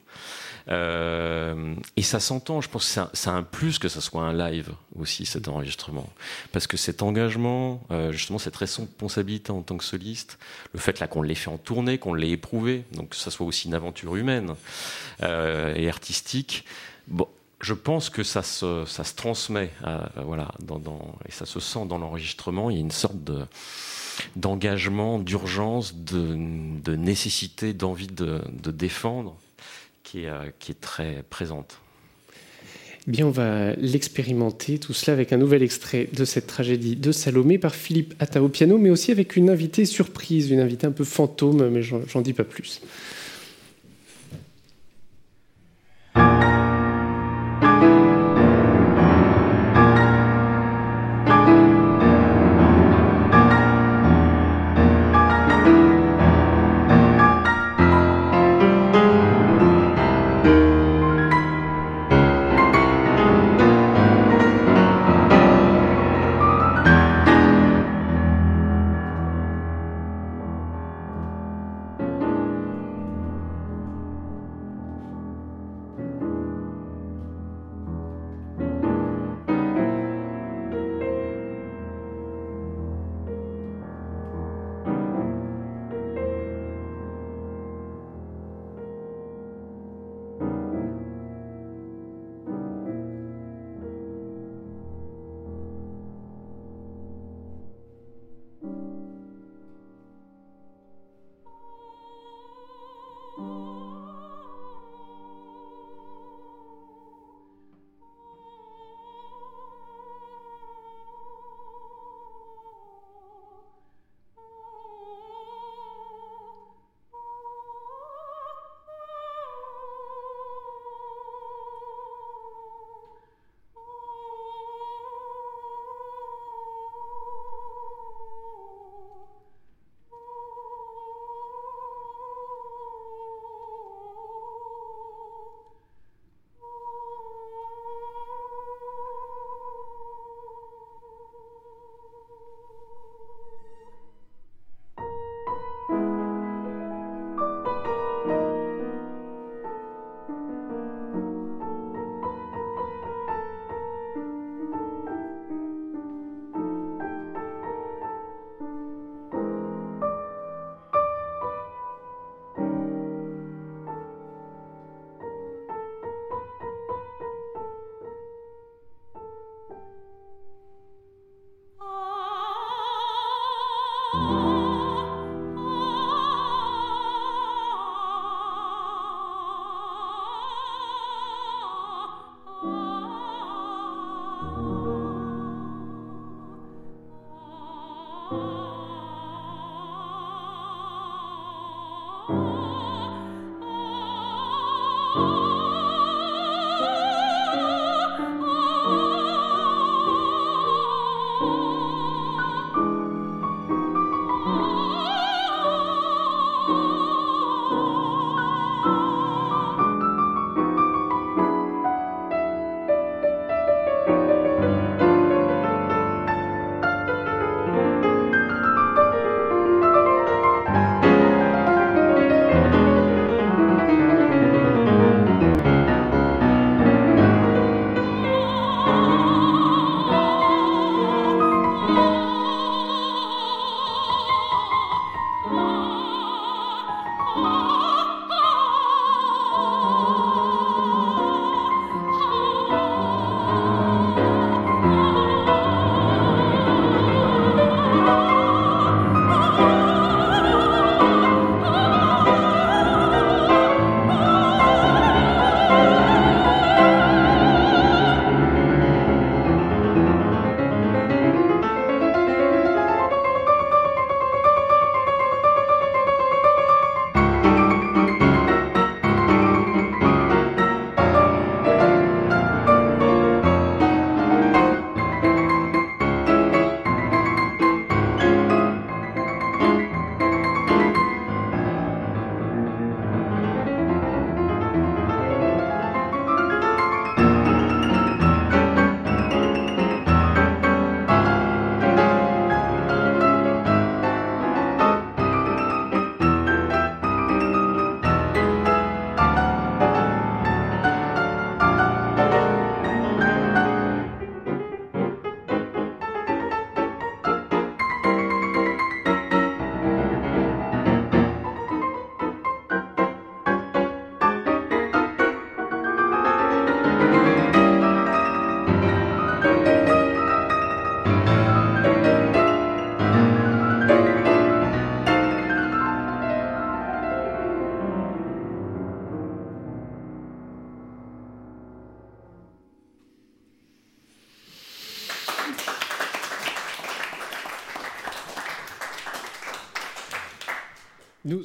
Euh, 0.69 1.75
et 1.97 2.03
ça 2.03 2.19
s'entend, 2.21 2.61
je 2.61 2.69
pense 2.69 2.95
que 2.95 3.01
c'est 3.13 3.31
un, 3.31 3.43
plus 3.43 3.79
que 3.79 3.89
ça 3.89 4.01
soit 4.01 4.23
un 4.23 4.33
live 4.33 4.71
aussi, 4.99 5.27
cet 5.27 5.49
enregistrement. 5.49 6.09
Parce 6.53 6.67
que 6.67 6.77
cet 6.77 7.03
engagement, 7.03 7.83
euh, 7.91 8.13
justement, 8.13 8.39
cette 8.39 8.57
responsabilité 8.57 9.53
en 9.53 9.63
tant 9.63 9.77
que 9.77 9.85
soliste, 9.85 10.39
le 10.73 10.81
fait 10.81 10.99
là 10.99 11.07
qu'on 11.07 11.23
l'ait 11.23 11.35
fait 11.35 11.51
en 11.51 11.59
tournée, 11.59 11.99
qu'on 11.99 12.15
l'ait 12.15 12.31
éprouvé, 12.31 12.85
donc 12.93 13.11
que 13.11 13.17
ça 13.17 13.31
soit 13.31 13.47
aussi 13.47 13.69
une 13.69 13.75
aventure 13.75 14.17
humaine 14.17 14.55
euh, 15.23 15.75
et 15.77 15.89
artistique, 15.89 16.65
bon, 17.07 17.29
je 17.61 17.75
pense 17.75 18.11
que 18.11 18.23
ça 18.23 18.43
se, 18.43 19.13
transmet, 19.15 19.71
voilà, 20.17 20.53
et 21.27 21.33
ça 21.33 21.47
se 21.47 21.59
sent 21.59 21.87
dans 21.89 21.97
l'enregistrement. 21.97 22.69
Il 22.71 22.75
y 22.75 22.79
a 22.79 22.83
une 22.83 22.91
sorte 22.91 23.23
de 23.25 23.47
d'engagement, 24.35 25.19
d'urgence, 25.19 25.95
de, 25.95 26.97
nécessité, 26.97 27.75
d'envie 27.75 28.07
de, 28.07 28.41
de, 28.51 28.71
défendre 28.71 29.37
euh, 30.15 30.51
qui 30.59 30.73
est, 30.73 30.81
très 30.81 31.25
présente. 31.29 31.81
Eh 33.07 33.11
bien, 33.11 33.27
on 33.27 33.31
va 33.31 33.73
l'expérimenter, 33.75 34.79
tout 34.79 34.93
cela 34.93 35.15
avec 35.15 35.33
un 35.33 35.37
nouvel 35.37 35.63
extrait 35.63 36.09
de 36.13 36.25
cette 36.25 36.47
tragédie 36.47 36.97
de 36.97 37.13
Salomé 37.13 37.59
par 37.59 37.75
Philippe 37.75 38.15
Atta 38.19 38.43
au 38.43 38.49
piano, 38.49 38.79
mais 38.79 38.91
aussi 38.91 39.13
avec 39.13 39.37
une 39.37 39.49
invitée 39.49 39.85
surprise, 39.85 40.51
une 40.51 40.61
invitée 40.61 40.87
un 40.87 40.93
peu 40.93 41.05
fantôme, 41.05 41.69
mais 41.69 41.83
j'en 41.83 42.21
dis 42.21 42.33
pas 42.33 42.45
plus. 42.45 42.81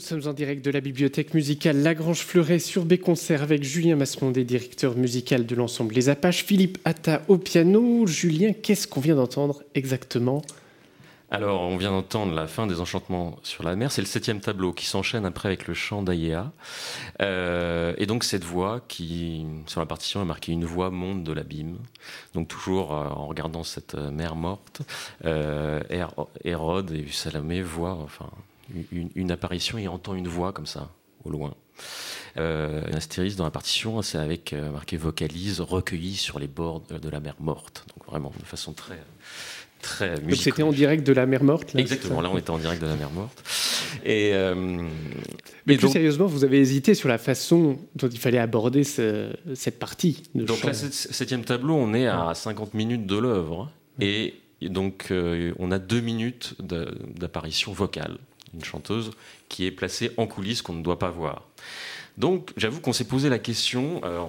Sommes 0.01 0.27
en 0.27 0.33
direct 0.33 0.65
de 0.65 0.71
la 0.71 0.81
bibliothèque 0.81 1.33
musicale 1.33 1.77
Lagrange 1.77 2.21
Fleuret 2.21 2.59
sur 2.59 2.85
Béconcert 2.85 3.43
avec 3.43 3.63
Julien 3.63 3.95
Masmondé, 3.95 4.43
directeur 4.43 4.95
musical 4.95 5.45
de 5.45 5.55
l'ensemble 5.55 5.93
Les 5.93 6.09
Apaches, 6.09 6.43
Philippe 6.43 6.79
Atta 6.85 7.21
au 7.27 7.37
piano. 7.37 8.05
Julien, 8.07 8.53
qu'est-ce 8.53 8.87
qu'on 8.87 8.99
vient 8.99 9.15
d'entendre 9.15 9.63
exactement? 9.75 10.41
Alors, 11.29 11.61
on 11.61 11.77
vient 11.77 11.91
d'entendre 11.91 12.33
la 12.33 12.47
fin 12.47 12.67
des 12.67 12.81
Enchantements 12.81 13.37
sur 13.43 13.63
la 13.63 13.77
mer. 13.77 13.91
C'est 13.91 14.01
le 14.01 14.07
septième 14.07 14.41
tableau 14.41 14.73
qui 14.73 14.85
s'enchaîne 14.85 15.25
après 15.25 15.47
avec 15.47 15.65
le 15.67 15.73
chant 15.73 16.01
d'Ayéa. 16.03 16.51
Euh, 17.21 17.93
et 17.97 18.05
donc, 18.05 18.25
cette 18.25 18.43
voix 18.43 18.81
qui, 18.87 19.45
sur 19.67 19.79
la 19.79 19.85
partition, 19.85 20.19
a 20.19 20.25
marqué 20.25 20.51
une 20.51 20.65
voix 20.65 20.89
monde 20.89 21.23
de 21.23 21.31
l'abîme. 21.31 21.77
Donc, 22.33 22.49
toujours 22.49 22.93
euh, 22.93 23.07
en 23.07 23.27
regardant 23.27 23.63
cette 23.63 23.95
euh, 23.95 24.11
mer 24.11 24.35
morte, 24.35 24.81
Hérode 26.43 26.91
et 26.91 27.05
Salomé 27.11 27.61
voient 27.61 27.97
enfin, 28.03 28.29
une, 28.91 29.31
apparition 29.31 29.77
et 29.77 29.87
entend 29.87 30.15
une 30.15 30.27
voix 30.27 30.53
comme 30.53 30.65
ça, 30.65 30.91
au 31.23 31.29
loin. 31.29 31.53
un 32.35 32.93
astérisque 32.93 33.37
dans 33.37 33.45
la 33.45 33.51
partition, 33.51 34.01
c'est 34.01 34.17
avec 34.17 34.53
marqué 34.53 34.97
vocalise, 34.97 35.61
recueilli 35.61 36.15
sur 36.15 36.39
les 36.39 36.47
bords 36.47 36.81
de 36.81 37.09
la 37.09 37.19
mer 37.19 37.35
morte. 37.39 37.85
Donc, 37.95 38.07
vraiment, 38.07 38.31
de 38.39 38.45
façon 38.45 38.73
très 38.73 38.99
très 39.81 40.19
Donc 40.19 40.35
c'était 40.35 40.63
en 40.63 40.71
direct 40.71 41.05
de 41.05 41.13
la 41.13 41.25
mer 41.25 41.43
morte 41.43 41.75
Exactement, 41.75 42.21
là 42.21 42.29
on 42.31 42.37
était 42.37 42.51
en 42.51 42.57
direct 42.57 42.81
de 42.81 42.87
la 42.87 42.95
mer 42.95 43.11
morte. 43.11 43.43
Et, 44.05 44.31
euh, 44.33 44.87
Mais 45.65 45.77
plus 45.77 45.89
sérieusement, 45.89 46.25
vous 46.25 46.43
avez 46.43 46.59
hésité 46.59 46.93
sur 46.93 47.09
la 47.09 47.17
façon 47.17 47.77
dont 47.95 48.07
il 48.07 48.19
fallait 48.19 48.37
aborder 48.37 48.83
cette 48.83 49.79
partie. 49.79 50.23
De 50.33 50.45
donc 50.45 50.63
là, 50.63 50.73
septième 50.73 51.43
tableau, 51.43 51.75
on 51.75 51.93
est 51.93 52.07
à 52.07 52.33
50 52.33 52.73
minutes 52.73 53.05
de 53.05 53.17
l'œuvre. 53.17 53.71
Et 53.99 54.35
donc 54.61 55.07
euh, 55.11 55.53
on 55.59 55.71
a 55.71 55.79
deux 55.79 56.01
minutes 56.01 56.55
d'apparition 56.59 57.71
vocale. 57.73 58.17
Une 58.53 58.63
chanteuse 58.63 59.11
qui 59.49 59.65
est 59.65 59.71
placée 59.71 60.11
en 60.17 60.27
coulisses 60.27 60.61
qu'on 60.61 60.73
ne 60.73 60.83
doit 60.83 60.99
pas 60.99 61.09
voir. 61.09 61.47
Donc, 62.17 62.51
j'avoue 62.57 62.81
qu'on 62.81 62.93
s'est 62.93 63.05
posé 63.05 63.29
la 63.29 63.39
question. 63.39 64.01
Euh, 64.03 64.19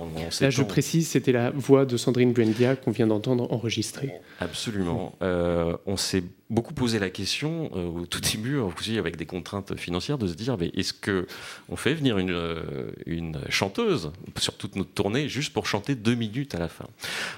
Là, 0.40 0.50
je 0.50 0.62
précise, 0.62 1.08
c'était 1.08 1.32
la 1.32 1.50
voix 1.50 1.84
de 1.84 1.96
Sandrine 1.96 2.32
Buendia 2.32 2.76
qu'on 2.76 2.92
vient 2.92 3.08
d'entendre 3.08 3.52
enregistrer. 3.52 4.12
Absolument. 4.40 5.14
Euh, 5.22 5.76
on 5.86 5.96
s'est 5.96 6.22
beaucoup 6.52 6.74
posé 6.74 6.98
la 6.98 7.08
question 7.08 7.70
euh, 7.74 8.02
au 8.02 8.06
tout 8.06 8.20
début, 8.20 8.58
aussi 8.58 8.98
avec 8.98 9.16
des 9.16 9.24
contraintes 9.24 9.74
financières, 9.76 10.18
de 10.18 10.26
se 10.26 10.34
dire 10.34 10.58
mais 10.58 10.70
est-ce 10.76 10.92
que 10.92 11.26
on 11.70 11.76
fait 11.76 11.94
venir 11.94 12.18
une, 12.18 12.30
euh, 12.30 12.90
une 13.06 13.40
chanteuse 13.48 14.12
sur 14.36 14.54
toute 14.54 14.76
notre 14.76 14.90
tournée 14.90 15.28
juste 15.28 15.54
pour 15.54 15.66
chanter 15.66 15.94
deux 15.94 16.14
minutes 16.14 16.54
à 16.54 16.58
la 16.58 16.68
fin? 16.68 16.84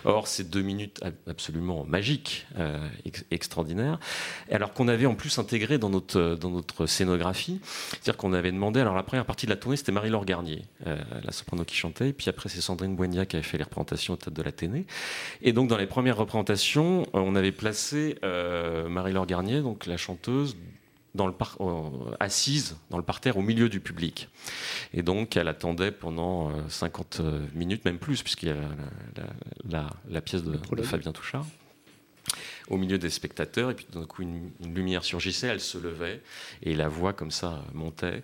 Or, 0.05 0.27
c'est 0.27 0.51
deux 0.51 0.63
minutes 0.63 1.01
absolument 1.29 1.85
magiques, 1.85 2.47
euh, 2.59 2.89
extraordinaires, 3.31 4.01
alors 4.51 4.73
qu'on 4.73 4.89
avait 4.89 5.07
en 5.07 5.15
plus 5.15 5.39
intégré 5.39 5.79
dans 5.79 5.91
notre, 5.91 6.37
dans 6.41 6.51
notre 6.51 6.87
scénographie, 6.87 7.61
c'est-à-dire 7.93 8.17
qu'on 8.17 8.33
avait 8.33 8.51
demandé, 8.51 8.81
alors 8.81 8.97
la 8.97 9.05
première 9.05 9.27
partie 9.27 9.47
de 9.47 9.51
la 9.51 9.57
tournée, 9.57 9.77
c'était 9.77 9.93
Marie-Laure 9.93 10.25
Garnier, 10.25 10.65
la 10.85 11.31
soprano 11.31 11.65
qui 11.65 11.77
chantait, 11.77 12.09
et 12.09 12.13
puis 12.13 12.29
après 12.29 12.49
c'est 12.49 12.61
Sandrine 12.61 12.97
Boignac 12.97 13.29
qui 13.29 13.37
avait 13.37 13.45
fait 13.45 13.59
les 13.59 13.65
représentations 13.65 14.15
au 14.15 14.17
théâtre 14.17 14.37
de 14.37 14.43
l'Athénée. 14.43 14.87
Et 15.43 15.53
donc 15.53 15.69
dans 15.69 15.77
les 15.77 15.87
premières 15.87 16.17
représentations, 16.17 17.07
on 17.13 17.37
avait 17.37 17.53
placé 17.53 18.17
Marie 18.89 19.04
Marie-Laure 19.05 19.27
Garnier, 19.27 19.61
donc 19.61 19.85
la 19.85 19.99
chanteuse, 19.99 20.57
dans 21.15 21.27
le 21.27 21.35
euh, 21.61 21.91
assise 22.21 22.79
dans 22.89 22.97
le 22.97 23.03
parterre 23.03 23.37
au 23.37 23.43
milieu 23.43 23.69
du 23.69 23.79
public. 23.79 24.31
Et 24.95 25.03
donc 25.03 25.37
elle 25.37 25.49
attendait 25.49 25.93
pendant 25.93 26.51
50 26.71 27.19
euh, 27.21 27.41
minutes, 27.55 27.85
même 27.85 27.99
plus, 27.99 28.23
puisqu'il 28.23 28.49
y 28.49 28.53
a 28.53 29.91
la, 30.09 30.21
pièce 30.23 30.43
de, 30.43 30.59
Fabien 30.83 31.13
Touchard 31.13 31.45
au 32.71 32.79
milieu 32.79 32.97
des 32.97 33.11
spectateurs, 33.11 33.71
et 33.71 33.75
puis 33.75 33.87
d'un 33.93 34.07
coup 34.07 34.23
une, 34.23 34.51
lumière 34.75 35.05
surgissait, 35.05 35.49
elle 35.49 35.61
se 35.61 35.77
levait, 35.77 36.23
et 36.63 36.75
la 36.75 36.89
voix 36.89 37.13
comme 37.13 37.31
ça 37.31 37.63
montait 37.75 38.23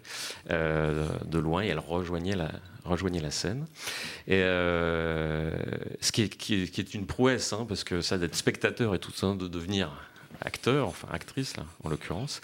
euh, 0.48 1.06
de 1.26 1.38
loin, 1.38 1.62
et 1.62 1.66
elle 1.66 1.78
rejoignait 1.78 2.36
la, 2.36 2.50
rejoignait 2.84 3.20
la 3.20 3.30
scène. 3.30 3.66
Et 4.26 4.40
ce 4.40 6.10
qui 6.10 6.22
est, 6.22 6.30
qui, 6.30 6.54
est, 6.54 6.94
une 6.94 7.04
prouesse, 7.04 7.52
hein, 7.52 7.66
parce 7.68 7.84
que 7.84 8.00
ça 8.00 8.16
d'être 8.16 8.34
spectateur 8.34 8.94
et 8.94 8.98
tout 8.98 9.12
ça, 9.12 9.34
de 9.34 9.46
devenir 9.46 9.92
acteur, 10.40 10.88
enfin 10.88 11.08
actrice 11.12 11.56
là, 11.56 11.64
en 11.84 11.88
l'occurrence. 11.88 12.40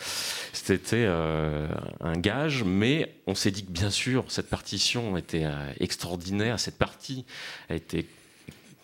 C'était 0.53 0.79
euh, 0.93 1.69
un 2.01 2.19
gage, 2.19 2.65
mais 2.65 3.15
on 3.27 3.35
s'est 3.35 3.51
dit 3.51 3.65
que 3.65 3.71
bien 3.71 3.91
sûr 3.91 4.25
cette 4.29 4.49
partition 4.49 5.17
était 5.17 5.45
euh, 5.45 5.73
extraordinaire, 5.81 6.61
cette 6.61 6.79
partie 6.79 7.25
a 7.69 7.75
été 7.75 8.07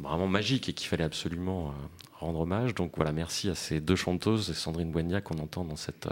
vraiment 0.00 0.28
magique 0.28 0.68
et 0.68 0.72
qu'il 0.72 0.88
fallait 0.88 1.04
absolument 1.04 1.68
euh, 1.68 1.72
rendre 2.18 2.40
hommage. 2.40 2.74
Donc 2.74 2.92
voilà, 2.96 3.12
merci 3.12 3.48
à 3.48 3.54
ces 3.54 3.80
deux 3.80 3.96
chanteuses 3.96 4.50
et 4.50 4.54
Sandrine 4.54 4.90
Boignac 4.90 5.24
qu'on 5.24 5.38
entend 5.38 5.64
dans 5.64 5.76
cet 5.76 6.08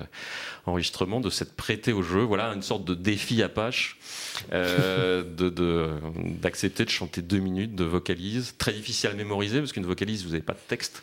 enregistrement, 0.67 1.21
de 1.21 1.31
s'être 1.31 1.55
prêtée 1.55 1.93
au 1.93 2.03
jeu. 2.03 2.23
Voilà, 2.23 2.53
une 2.53 2.63
sorte 2.63 2.85
de 2.85 2.95
défi 2.95 3.43
Apache, 3.43 3.99
euh, 4.53 5.23
d'accepter 6.43 6.85
de, 6.85 6.89
de, 6.89 6.93
chanter 6.93 7.23
deux 7.23 7.39
minutes 7.39 7.75
de 7.75 7.85
vocalise, 7.85 8.55
très 8.59 8.73
difficile 8.73 9.11
à 9.11 9.15
mémoriser 9.15 9.59
parce 9.59 9.73
qu'une 9.73 9.87
vocalise, 9.87 10.25
vous 10.25 10.31
n'avez 10.31 10.43
pas 10.43 10.55
de 10.55 10.59
texte. 10.69 11.03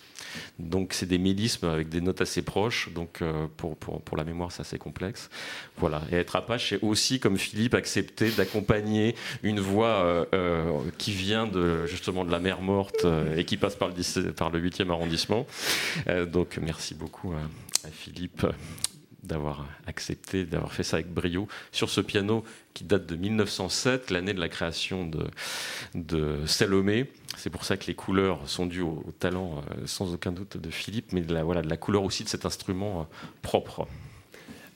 Donc 0.60 0.94
c'est 0.94 1.06
des 1.06 1.18
mélismes 1.18 1.68
avec 1.68 1.90
des 1.90 2.02
notes 2.02 2.22
assez 2.22 2.42
proches. 2.42 2.90
Donc 2.94 3.22
euh, 3.22 3.48
pour, 3.58 3.76
pour, 3.78 4.02
pour, 4.02 4.18
la 4.18 4.24
mémoire, 4.24 4.52
c'est 4.52 4.62
assez 4.62 4.78
complexe. 4.78 5.30
Voilà. 5.78 6.02
Et 6.12 6.16
être 6.16 6.36
Apache, 6.36 6.70
c'est 6.70 6.84
aussi, 6.84 7.20
comme 7.20 7.38
Philippe, 7.38 7.74
accepter 7.74 8.32
d'accompagner 8.32 9.16
une 9.44 9.60
voix 9.60 9.88
euh, 10.04 10.26
euh, 10.34 10.72
qui 10.98 11.12
vient 11.12 11.48
de, 11.48 11.86
justement 11.86 12.26
de 12.26 12.32
la 12.32 12.40
mer 12.40 12.62
morte 12.62 13.06
et 13.36 13.46
qui 13.46 13.58
passe 13.58 13.76
par 13.76 13.90
le, 13.90 14.32
par 14.32 14.50
le 14.50 14.62
8e 14.62 14.90
arrondissement. 14.90 15.46
donc 16.32 16.60
merci 16.62 16.96
beaucoup 16.96 17.34
à 17.84 17.90
Philippe 17.90 18.46
d'avoir 19.28 19.68
accepté, 19.86 20.46
d'avoir 20.46 20.74
fait 20.74 20.84
ça 20.84 20.98
avec 20.98 21.14
brio 21.14 21.48
sur 21.72 21.90
ce 21.90 22.02
piano 22.02 22.44
qui 22.74 22.84
date 22.84 23.06
de 23.06 23.16
1907, 23.16 24.12
l'année 24.12 24.34
de 24.34 24.40
la 24.40 24.50
création 24.50 25.10
de, 25.94 26.46
Salomé. 26.46 27.06
C'est 27.38 27.50
pour 27.50 27.66
ça 27.66 27.78
que 27.78 27.88
les 27.88 27.96
couleurs 27.96 28.48
sont 28.48 28.66
dues 28.66 28.82
au, 28.82 29.04
talent, 29.20 29.64
euh, 29.72 29.84
sans 29.86 30.14
aucun 30.14 30.32
doute, 30.32 30.58
de 30.58 30.70
Philippe, 30.70 31.12
mais 31.12 31.22
de 31.22 31.34
la, 31.34 31.44
voilà, 31.44 31.62
de 31.62 31.70
la 31.70 31.78
couleur 31.78 32.04
aussi 32.04 32.24
de 32.24 32.30
cet 32.30 32.46
instrument 32.46 33.02
euh, 33.02 33.04
propre. 33.42 33.88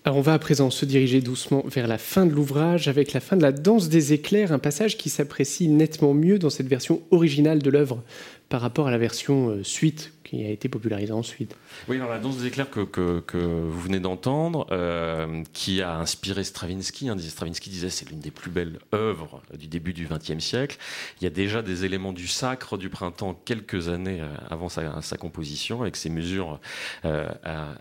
On 0.05 0.21
va 0.21 0.33
à 0.33 0.39
présent 0.39 0.71
se 0.71 0.83
diriger 0.83 1.21
doucement 1.21 1.63
vers 1.67 1.87
la 1.87 1.99
fin 1.99 2.25
de 2.25 2.31
l'ouvrage 2.31 2.87
avec 2.87 3.13
la 3.13 3.19
fin 3.19 3.37
de 3.37 3.43
la 3.43 3.51
danse 3.51 3.87
des 3.87 4.13
éclairs, 4.13 4.51
un 4.51 4.57
passage 4.57 4.97
qui 4.97 5.09
s'apprécie 5.09 5.67
nettement 5.67 6.15
mieux 6.15 6.39
dans 6.39 6.49
cette 6.49 6.67
version 6.67 7.03
originale 7.11 7.61
de 7.61 7.69
l'œuvre 7.69 8.03
par 8.49 8.61
rapport 8.61 8.87
à 8.87 8.91
la 8.91 8.97
version 8.97 9.49
euh, 9.49 9.63
suite 9.63 10.11
qui 10.31 10.45
a 10.45 10.49
été 10.49 10.69
popularisée 10.69 11.11
ensuite. 11.11 11.57
Oui, 11.89 11.99
dans 11.99 12.07
la 12.07 12.17
danse 12.17 12.37
des 12.37 12.47
éclairs 12.47 12.69
que, 12.69 12.85
que, 12.85 13.37
vous 13.37 13.81
venez 13.81 13.99
d'entendre, 13.99 14.65
euh, 14.71 15.43
qui 15.51 15.81
a 15.81 15.97
inspiré 15.97 16.45
Stravinsky. 16.45 17.09
Hein, 17.09 17.17
Stravinsky 17.19 17.69
disait 17.69 17.89
c'est 17.89 18.09
l'une 18.09 18.21
des 18.21 18.31
plus 18.31 18.49
belles 18.49 18.79
œuvres 18.93 19.41
du 19.57 19.67
début 19.67 19.91
du 19.91 20.07
XXe 20.07 20.39
siècle. 20.39 20.77
Il 21.19 21.25
y 21.25 21.27
a 21.27 21.29
déjà 21.29 21.61
des 21.61 21.83
éléments 21.83 22.13
du 22.13 22.27
sacre 22.27 22.77
du 22.77 22.89
printemps 22.89 23.33
quelques 23.43 23.89
années 23.89 24.21
euh, 24.21 24.27
avant 24.49 24.69
sa, 24.69 25.17
composition, 25.17 25.81
avec 25.81 25.97
ses 25.97 26.09
mesures 26.09 26.61
euh, 27.03 27.27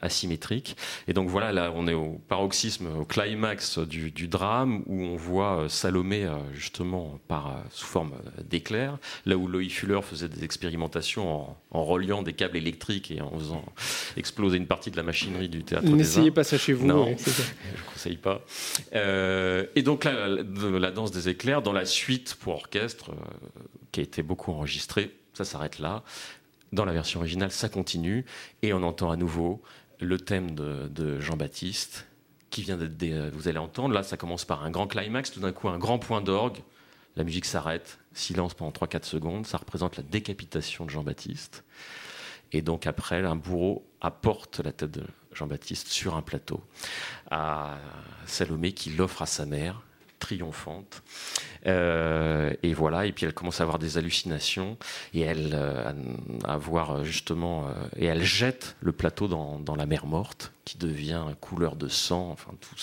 asymétriques. 0.03 0.77
Et 1.07 1.13
donc 1.13 1.29
voilà, 1.29 1.53
là 1.53 1.73
on 1.73 1.87
est 1.87 1.95
au 1.95 2.21
paroxysme, 2.29 2.89
au 2.99 3.05
climax 3.05 3.79
du, 3.79 4.27
drame, 4.27 4.83
où 4.87 5.05
on 5.05 5.15
voit 5.15 5.67
Salomé 5.69 6.29
justement 6.53 7.21
par, 7.29 7.63
sous 7.71 7.87
forme 7.87 8.13
d'éclair, 8.45 8.99
là 9.25 9.37
où 9.37 9.47
Loïc 9.47 9.73
Fuller 9.73 10.01
faisait 10.03 10.29
des 10.29 10.43
expérimentations 10.43 11.33
en, 11.33 11.57
en 11.71 11.85
reliant 11.85 12.23
des 12.23 12.33
câbles 12.41 12.57
électriques 12.57 13.11
et 13.11 13.21
en 13.21 13.39
faisant 13.39 13.63
exploser 14.17 14.57
une 14.57 14.67
partie 14.67 14.91
de 14.91 14.97
la 14.97 15.03
machinerie 15.03 15.51
du 15.51 15.63
théâtre. 15.63 15.87
N'essayez 15.87 16.31
pas 16.31 16.43
ça 16.43 16.57
chez 16.57 16.73
vous. 16.73 16.87
Non, 16.87 17.05
je 17.19 17.31
ne 17.31 17.93
conseille 17.93 18.17
pas. 18.17 18.43
Euh, 18.95 19.67
et 19.77 19.83
donc 19.83 20.05
là, 20.05 20.27
la, 20.27 20.91
danse 20.91 21.11
des 21.11 21.29
éclairs, 21.29 21.61
dans 21.61 21.75
la 21.75 21.85
suite 21.85 22.37
pour 22.41 22.55
orchestre, 22.55 23.11
euh, 23.11 23.61
qui 23.93 24.01
a 24.01 24.03
été 24.03 24.23
beaucoup 24.23 24.53
enregistrée, 24.53 25.15
ça 25.35 25.45
s'arrête 25.45 25.81
là. 25.81 26.03
Dans 26.73 26.87
la 26.87 26.95
version 26.95 27.21
originale, 27.21 27.51
ça 27.51 27.69
continue 27.69 28.25
et 28.63 28.73
on 28.73 28.83
entend 28.85 29.11
à 29.11 29.17
nouveau 29.17 29.61
le 30.01 30.19
thème 30.19 30.53
de, 30.55 31.21
Jean-Baptiste 31.21 32.07
qui 32.49 32.63
vient 32.63 32.79
d'être, 32.79 33.35
vous 33.35 33.49
allez 33.49 33.59
entendre. 33.59 33.95
Là, 33.95 34.03
ça 34.03 34.17
commence 34.17 34.47
par 34.47 34.65
un 34.65 34.71
grand 34.71 34.87
climax, 34.87 35.31
tout 35.31 35.41
d'un 35.41 35.53
coup 35.53 35.69
un 35.69 35.79
grand 35.79 35.99
point 35.99 36.23
d'orgue. 36.23 36.57
La 37.17 37.25
musique 37.25 37.45
s'arrête, 37.45 37.99
silence 38.15 38.55
pendant 38.55 38.71
3-4 38.71 39.05
secondes. 39.05 39.47
Ça 39.47 39.59
représente 39.59 39.99
la 39.99 40.03
décapitation 40.03 40.87
de 40.87 40.91
Jean-Baptiste. 40.91 41.65
Et 42.53 42.63
donc 42.63 42.87
après, 42.87 43.25
un 43.25 43.37
bourreau 43.37 43.87
apporte 44.01 44.61
la 44.61 44.73
tête 44.73 44.91
de 44.91 45.05
Jean-Baptiste 45.33 45.89
sur 45.89 46.17
un 46.17 46.23
plateau 46.23 46.63
à 47.31 47.79
Salomé 48.27 48.73
qui 48.73 48.91
l'offre 48.91 49.23
à 49.23 49.27
sa 49.27 49.47
mère, 49.47 49.83
triomphante. 50.19 51.03
Euh, 51.67 52.53
et 52.63 52.73
voilà, 52.75 53.07
et 53.07 53.13
puis 53.13 53.27
elle 53.27 53.35
commence 53.35 53.61
à 53.61 53.65
avoir 53.65 53.79
des 53.79 53.99
hallucinations 53.99 54.79
et 55.13 55.21
elle 55.21 55.51
euh, 55.55 55.93
à 56.45 56.57
voir 56.57 57.05
justement 57.05 57.67
euh, 57.67 57.73
et 57.97 58.07
elle 58.07 58.23
jette 58.23 58.77
le 58.81 58.93
plateau 58.93 59.29
dans, 59.29 59.59
dans, 59.59 59.77
la 59.77 59.87
mer 59.87 60.07
morte 60.07 60.53
qui 60.65 60.79
devient 60.79 61.25
couleur 61.41 61.77
de 61.77 61.89
sang. 61.89 62.31
Enfin 62.31 62.53
tout 62.61 62.77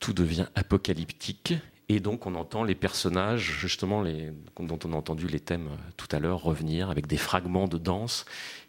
tout 0.00 0.12
devient 0.12 0.46
apocalyptique 0.56 1.54
et 1.92 2.00
donc 2.00 2.26
on 2.26 2.34
entend 2.34 2.64
les 2.64 2.74
personnages, 2.74 3.52
justement, 3.58 4.02
dont 4.58 4.78
on 4.84 4.92
a 4.92 4.96
entendu 4.96 5.26
les 5.26 5.40
thèmes 5.40 5.66
euh, 5.66 5.90
tout 5.98 6.08
à 6.10 6.20
l'heure, 6.20 6.42
revenir 6.42 6.88
avec 6.88 7.06
des 7.06 7.18
fragments 7.18 7.68
de 7.68 7.76
danse. 7.76 8.24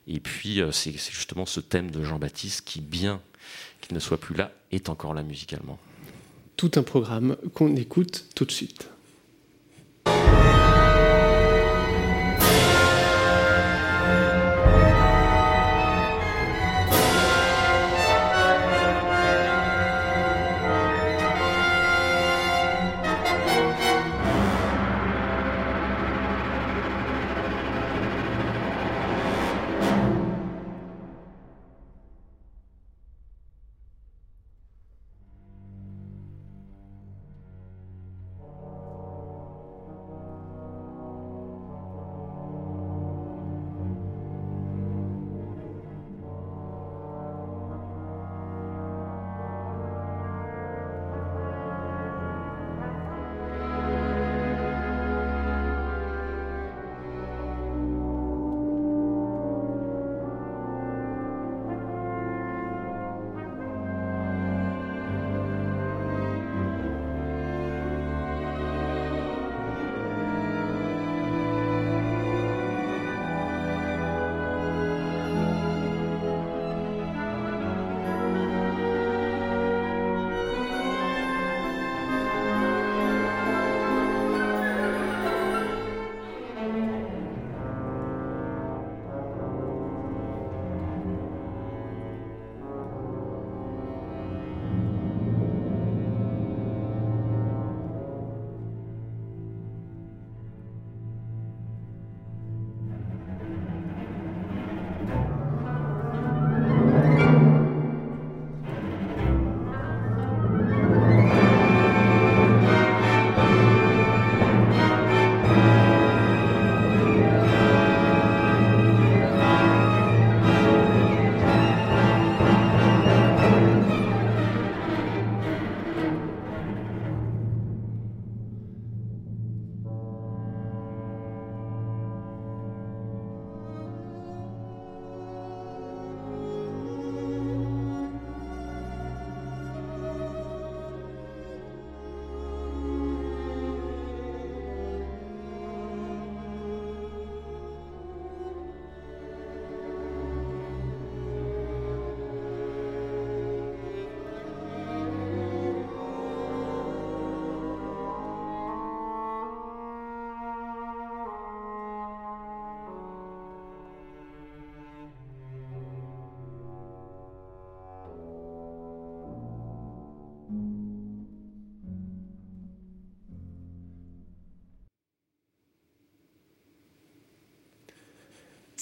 Et 0.08 0.20
puis 0.20 0.62
euh, 0.62 0.72
c'est 0.72 0.92
justement 0.92 1.46
ce 1.46 1.62
thème 1.62 1.90
de 1.90 2.04
Jean-Baptiste 2.04 2.66
qui 2.66 2.82
bien 2.82 3.22
qu'il 3.80 3.96
ne 3.96 4.00
soit 4.00 4.20
plus 4.20 4.36
là, 4.36 4.52
est 4.72 4.90
encore 4.90 5.14
là 5.14 5.24
musicalement. 5.24 5.80
Tout 6.58 6.72
un 6.76 6.84
programme 6.84 7.38
qu'on 7.54 7.76
écoute 7.78 8.26
tout 8.36 8.44
de 8.44 8.52
suite. 8.52 8.90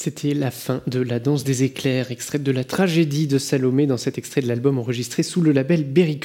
C'était 0.03 0.33
la 0.33 0.49
fin 0.49 0.81
de 0.87 0.99
La 0.99 1.19
danse 1.19 1.43
des 1.43 1.61
éclairs, 1.61 2.09
extraite 2.09 2.41
de 2.41 2.51
la 2.51 2.63
tragédie 2.63 3.27
de 3.27 3.37
Salomé 3.37 3.85
dans 3.85 3.97
cet 3.97 4.17
extrait 4.17 4.41
de 4.41 4.47
l'album 4.47 4.79
enregistré 4.79 5.21
sous 5.21 5.41
le 5.41 5.51
label 5.51 5.83
Berry 5.83 6.19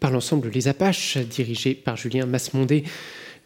par 0.00 0.10
l'ensemble 0.10 0.50
Les 0.52 0.66
Apaches, 0.66 1.16
dirigé 1.16 1.74
par 1.76 1.96
Julien 1.96 2.26
Masmondé. 2.26 2.82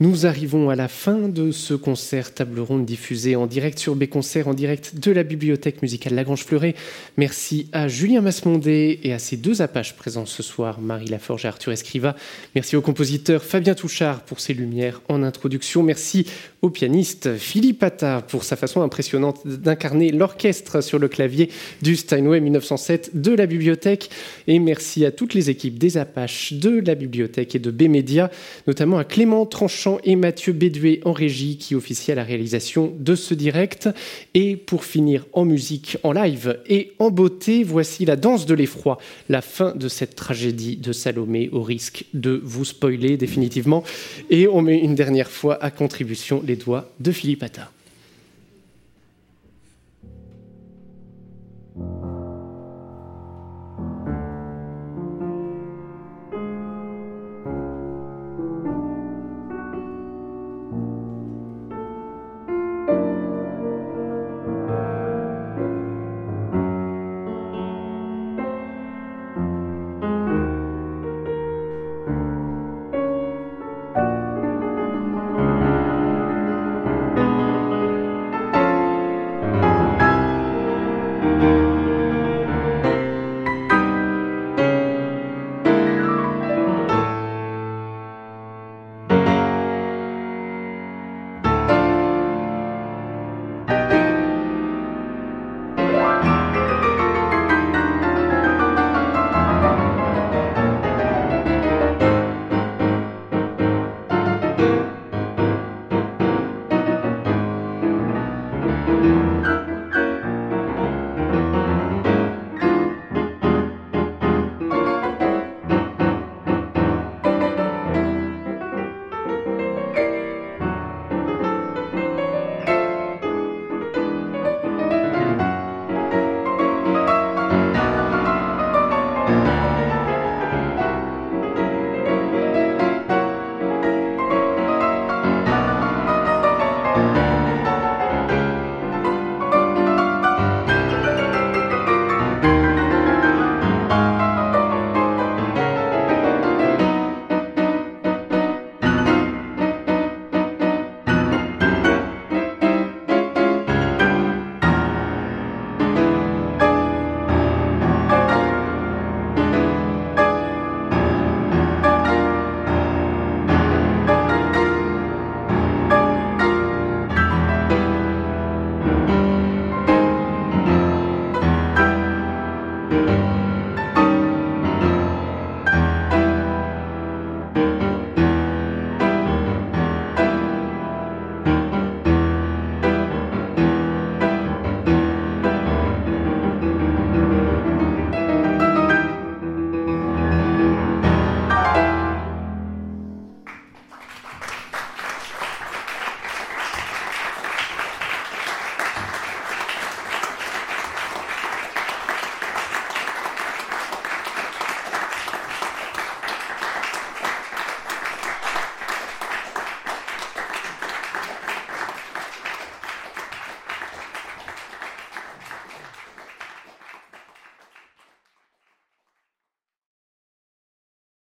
Nous 0.02 0.24
arrivons 0.24 0.70
à 0.70 0.76
la 0.76 0.88
fin 0.88 1.28
de 1.28 1.50
ce 1.50 1.74
concert 1.74 2.32
table 2.32 2.58
ronde 2.60 2.86
diffusé 2.86 3.36
en 3.36 3.46
direct 3.46 3.78
sur 3.78 3.94
B-Concert, 3.94 4.48
en 4.48 4.54
direct 4.54 4.94
de 4.98 5.12
la 5.12 5.24
bibliothèque 5.24 5.82
musicale 5.82 6.14
Lagrange 6.14 6.46
Fleuret. 6.46 6.74
Merci 7.18 7.68
à 7.72 7.86
Julien 7.86 8.22
Masmondé 8.22 8.98
et 9.02 9.12
à 9.12 9.18
ses 9.18 9.36
deux 9.36 9.60
apaches 9.60 9.94
présents 9.94 10.24
ce 10.24 10.42
soir, 10.42 10.80
Marie 10.80 11.08
Laforge 11.08 11.44
et 11.44 11.48
Arthur 11.48 11.72
Escriva. 11.72 12.16
Merci 12.54 12.76
au 12.76 12.80
compositeur 12.80 13.44
Fabien 13.44 13.74
Touchard 13.74 14.22
pour 14.22 14.40
ses 14.40 14.54
lumières 14.54 15.02
en 15.10 15.22
introduction. 15.22 15.82
Merci 15.82 16.24
au 16.62 16.70
pianiste 16.70 17.36
Philippe 17.36 17.82
Attard 17.82 18.22
pour 18.22 18.44
sa 18.44 18.56
façon 18.56 18.80
impressionnante 18.80 19.46
d'incarner 19.46 20.12
l'orchestre 20.12 20.82
sur 20.82 20.98
le 20.98 21.08
clavier 21.08 21.50
du 21.82 21.94
Steinway 21.94 22.40
1907 22.40 23.20
de 23.20 23.32
la 23.34 23.44
bibliothèque. 23.44 24.08
Et 24.46 24.60
merci 24.60 25.04
à 25.04 25.10
toutes 25.10 25.34
les 25.34 25.50
équipes 25.50 25.78
des 25.78 25.98
Apaches, 25.98 26.54
de 26.54 26.80
la 26.86 26.94
bibliothèque 26.94 27.54
et 27.54 27.58
de 27.58 27.70
B-Média, 27.70 28.30
notamment 28.66 28.96
à 28.96 29.04
Clément 29.04 29.44
Tranchant 29.44 29.89
et 30.04 30.16
Mathieu 30.16 30.52
Béduet 30.52 31.00
en 31.04 31.12
régie 31.12 31.58
qui 31.58 31.74
officie 31.74 32.12
à 32.12 32.14
la 32.14 32.24
réalisation 32.24 32.94
de 32.98 33.14
ce 33.14 33.34
direct. 33.34 33.88
Et 34.34 34.56
pour 34.56 34.84
finir 34.84 35.26
en 35.32 35.44
musique, 35.44 35.96
en 36.02 36.12
live 36.12 36.60
et 36.68 36.92
en 36.98 37.10
beauté, 37.10 37.64
voici 37.64 38.04
la 38.04 38.16
danse 38.16 38.46
de 38.46 38.54
l'effroi, 38.54 38.98
la 39.28 39.42
fin 39.42 39.74
de 39.74 39.88
cette 39.88 40.14
tragédie 40.14 40.76
de 40.76 40.92
Salomé 40.92 41.48
au 41.52 41.62
risque 41.62 42.04
de 42.14 42.40
vous 42.44 42.64
spoiler 42.64 43.16
définitivement. 43.16 43.82
Et 44.30 44.46
on 44.46 44.62
met 44.62 44.78
une 44.78 44.94
dernière 44.94 45.30
fois 45.30 45.62
à 45.62 45.70
contribution 45.70 46.42
les 46.46 46.56
doigts 46.56 46.90
de 47.00 47.12
Philippe 47.12 47.42
Attah. 47.42 47.70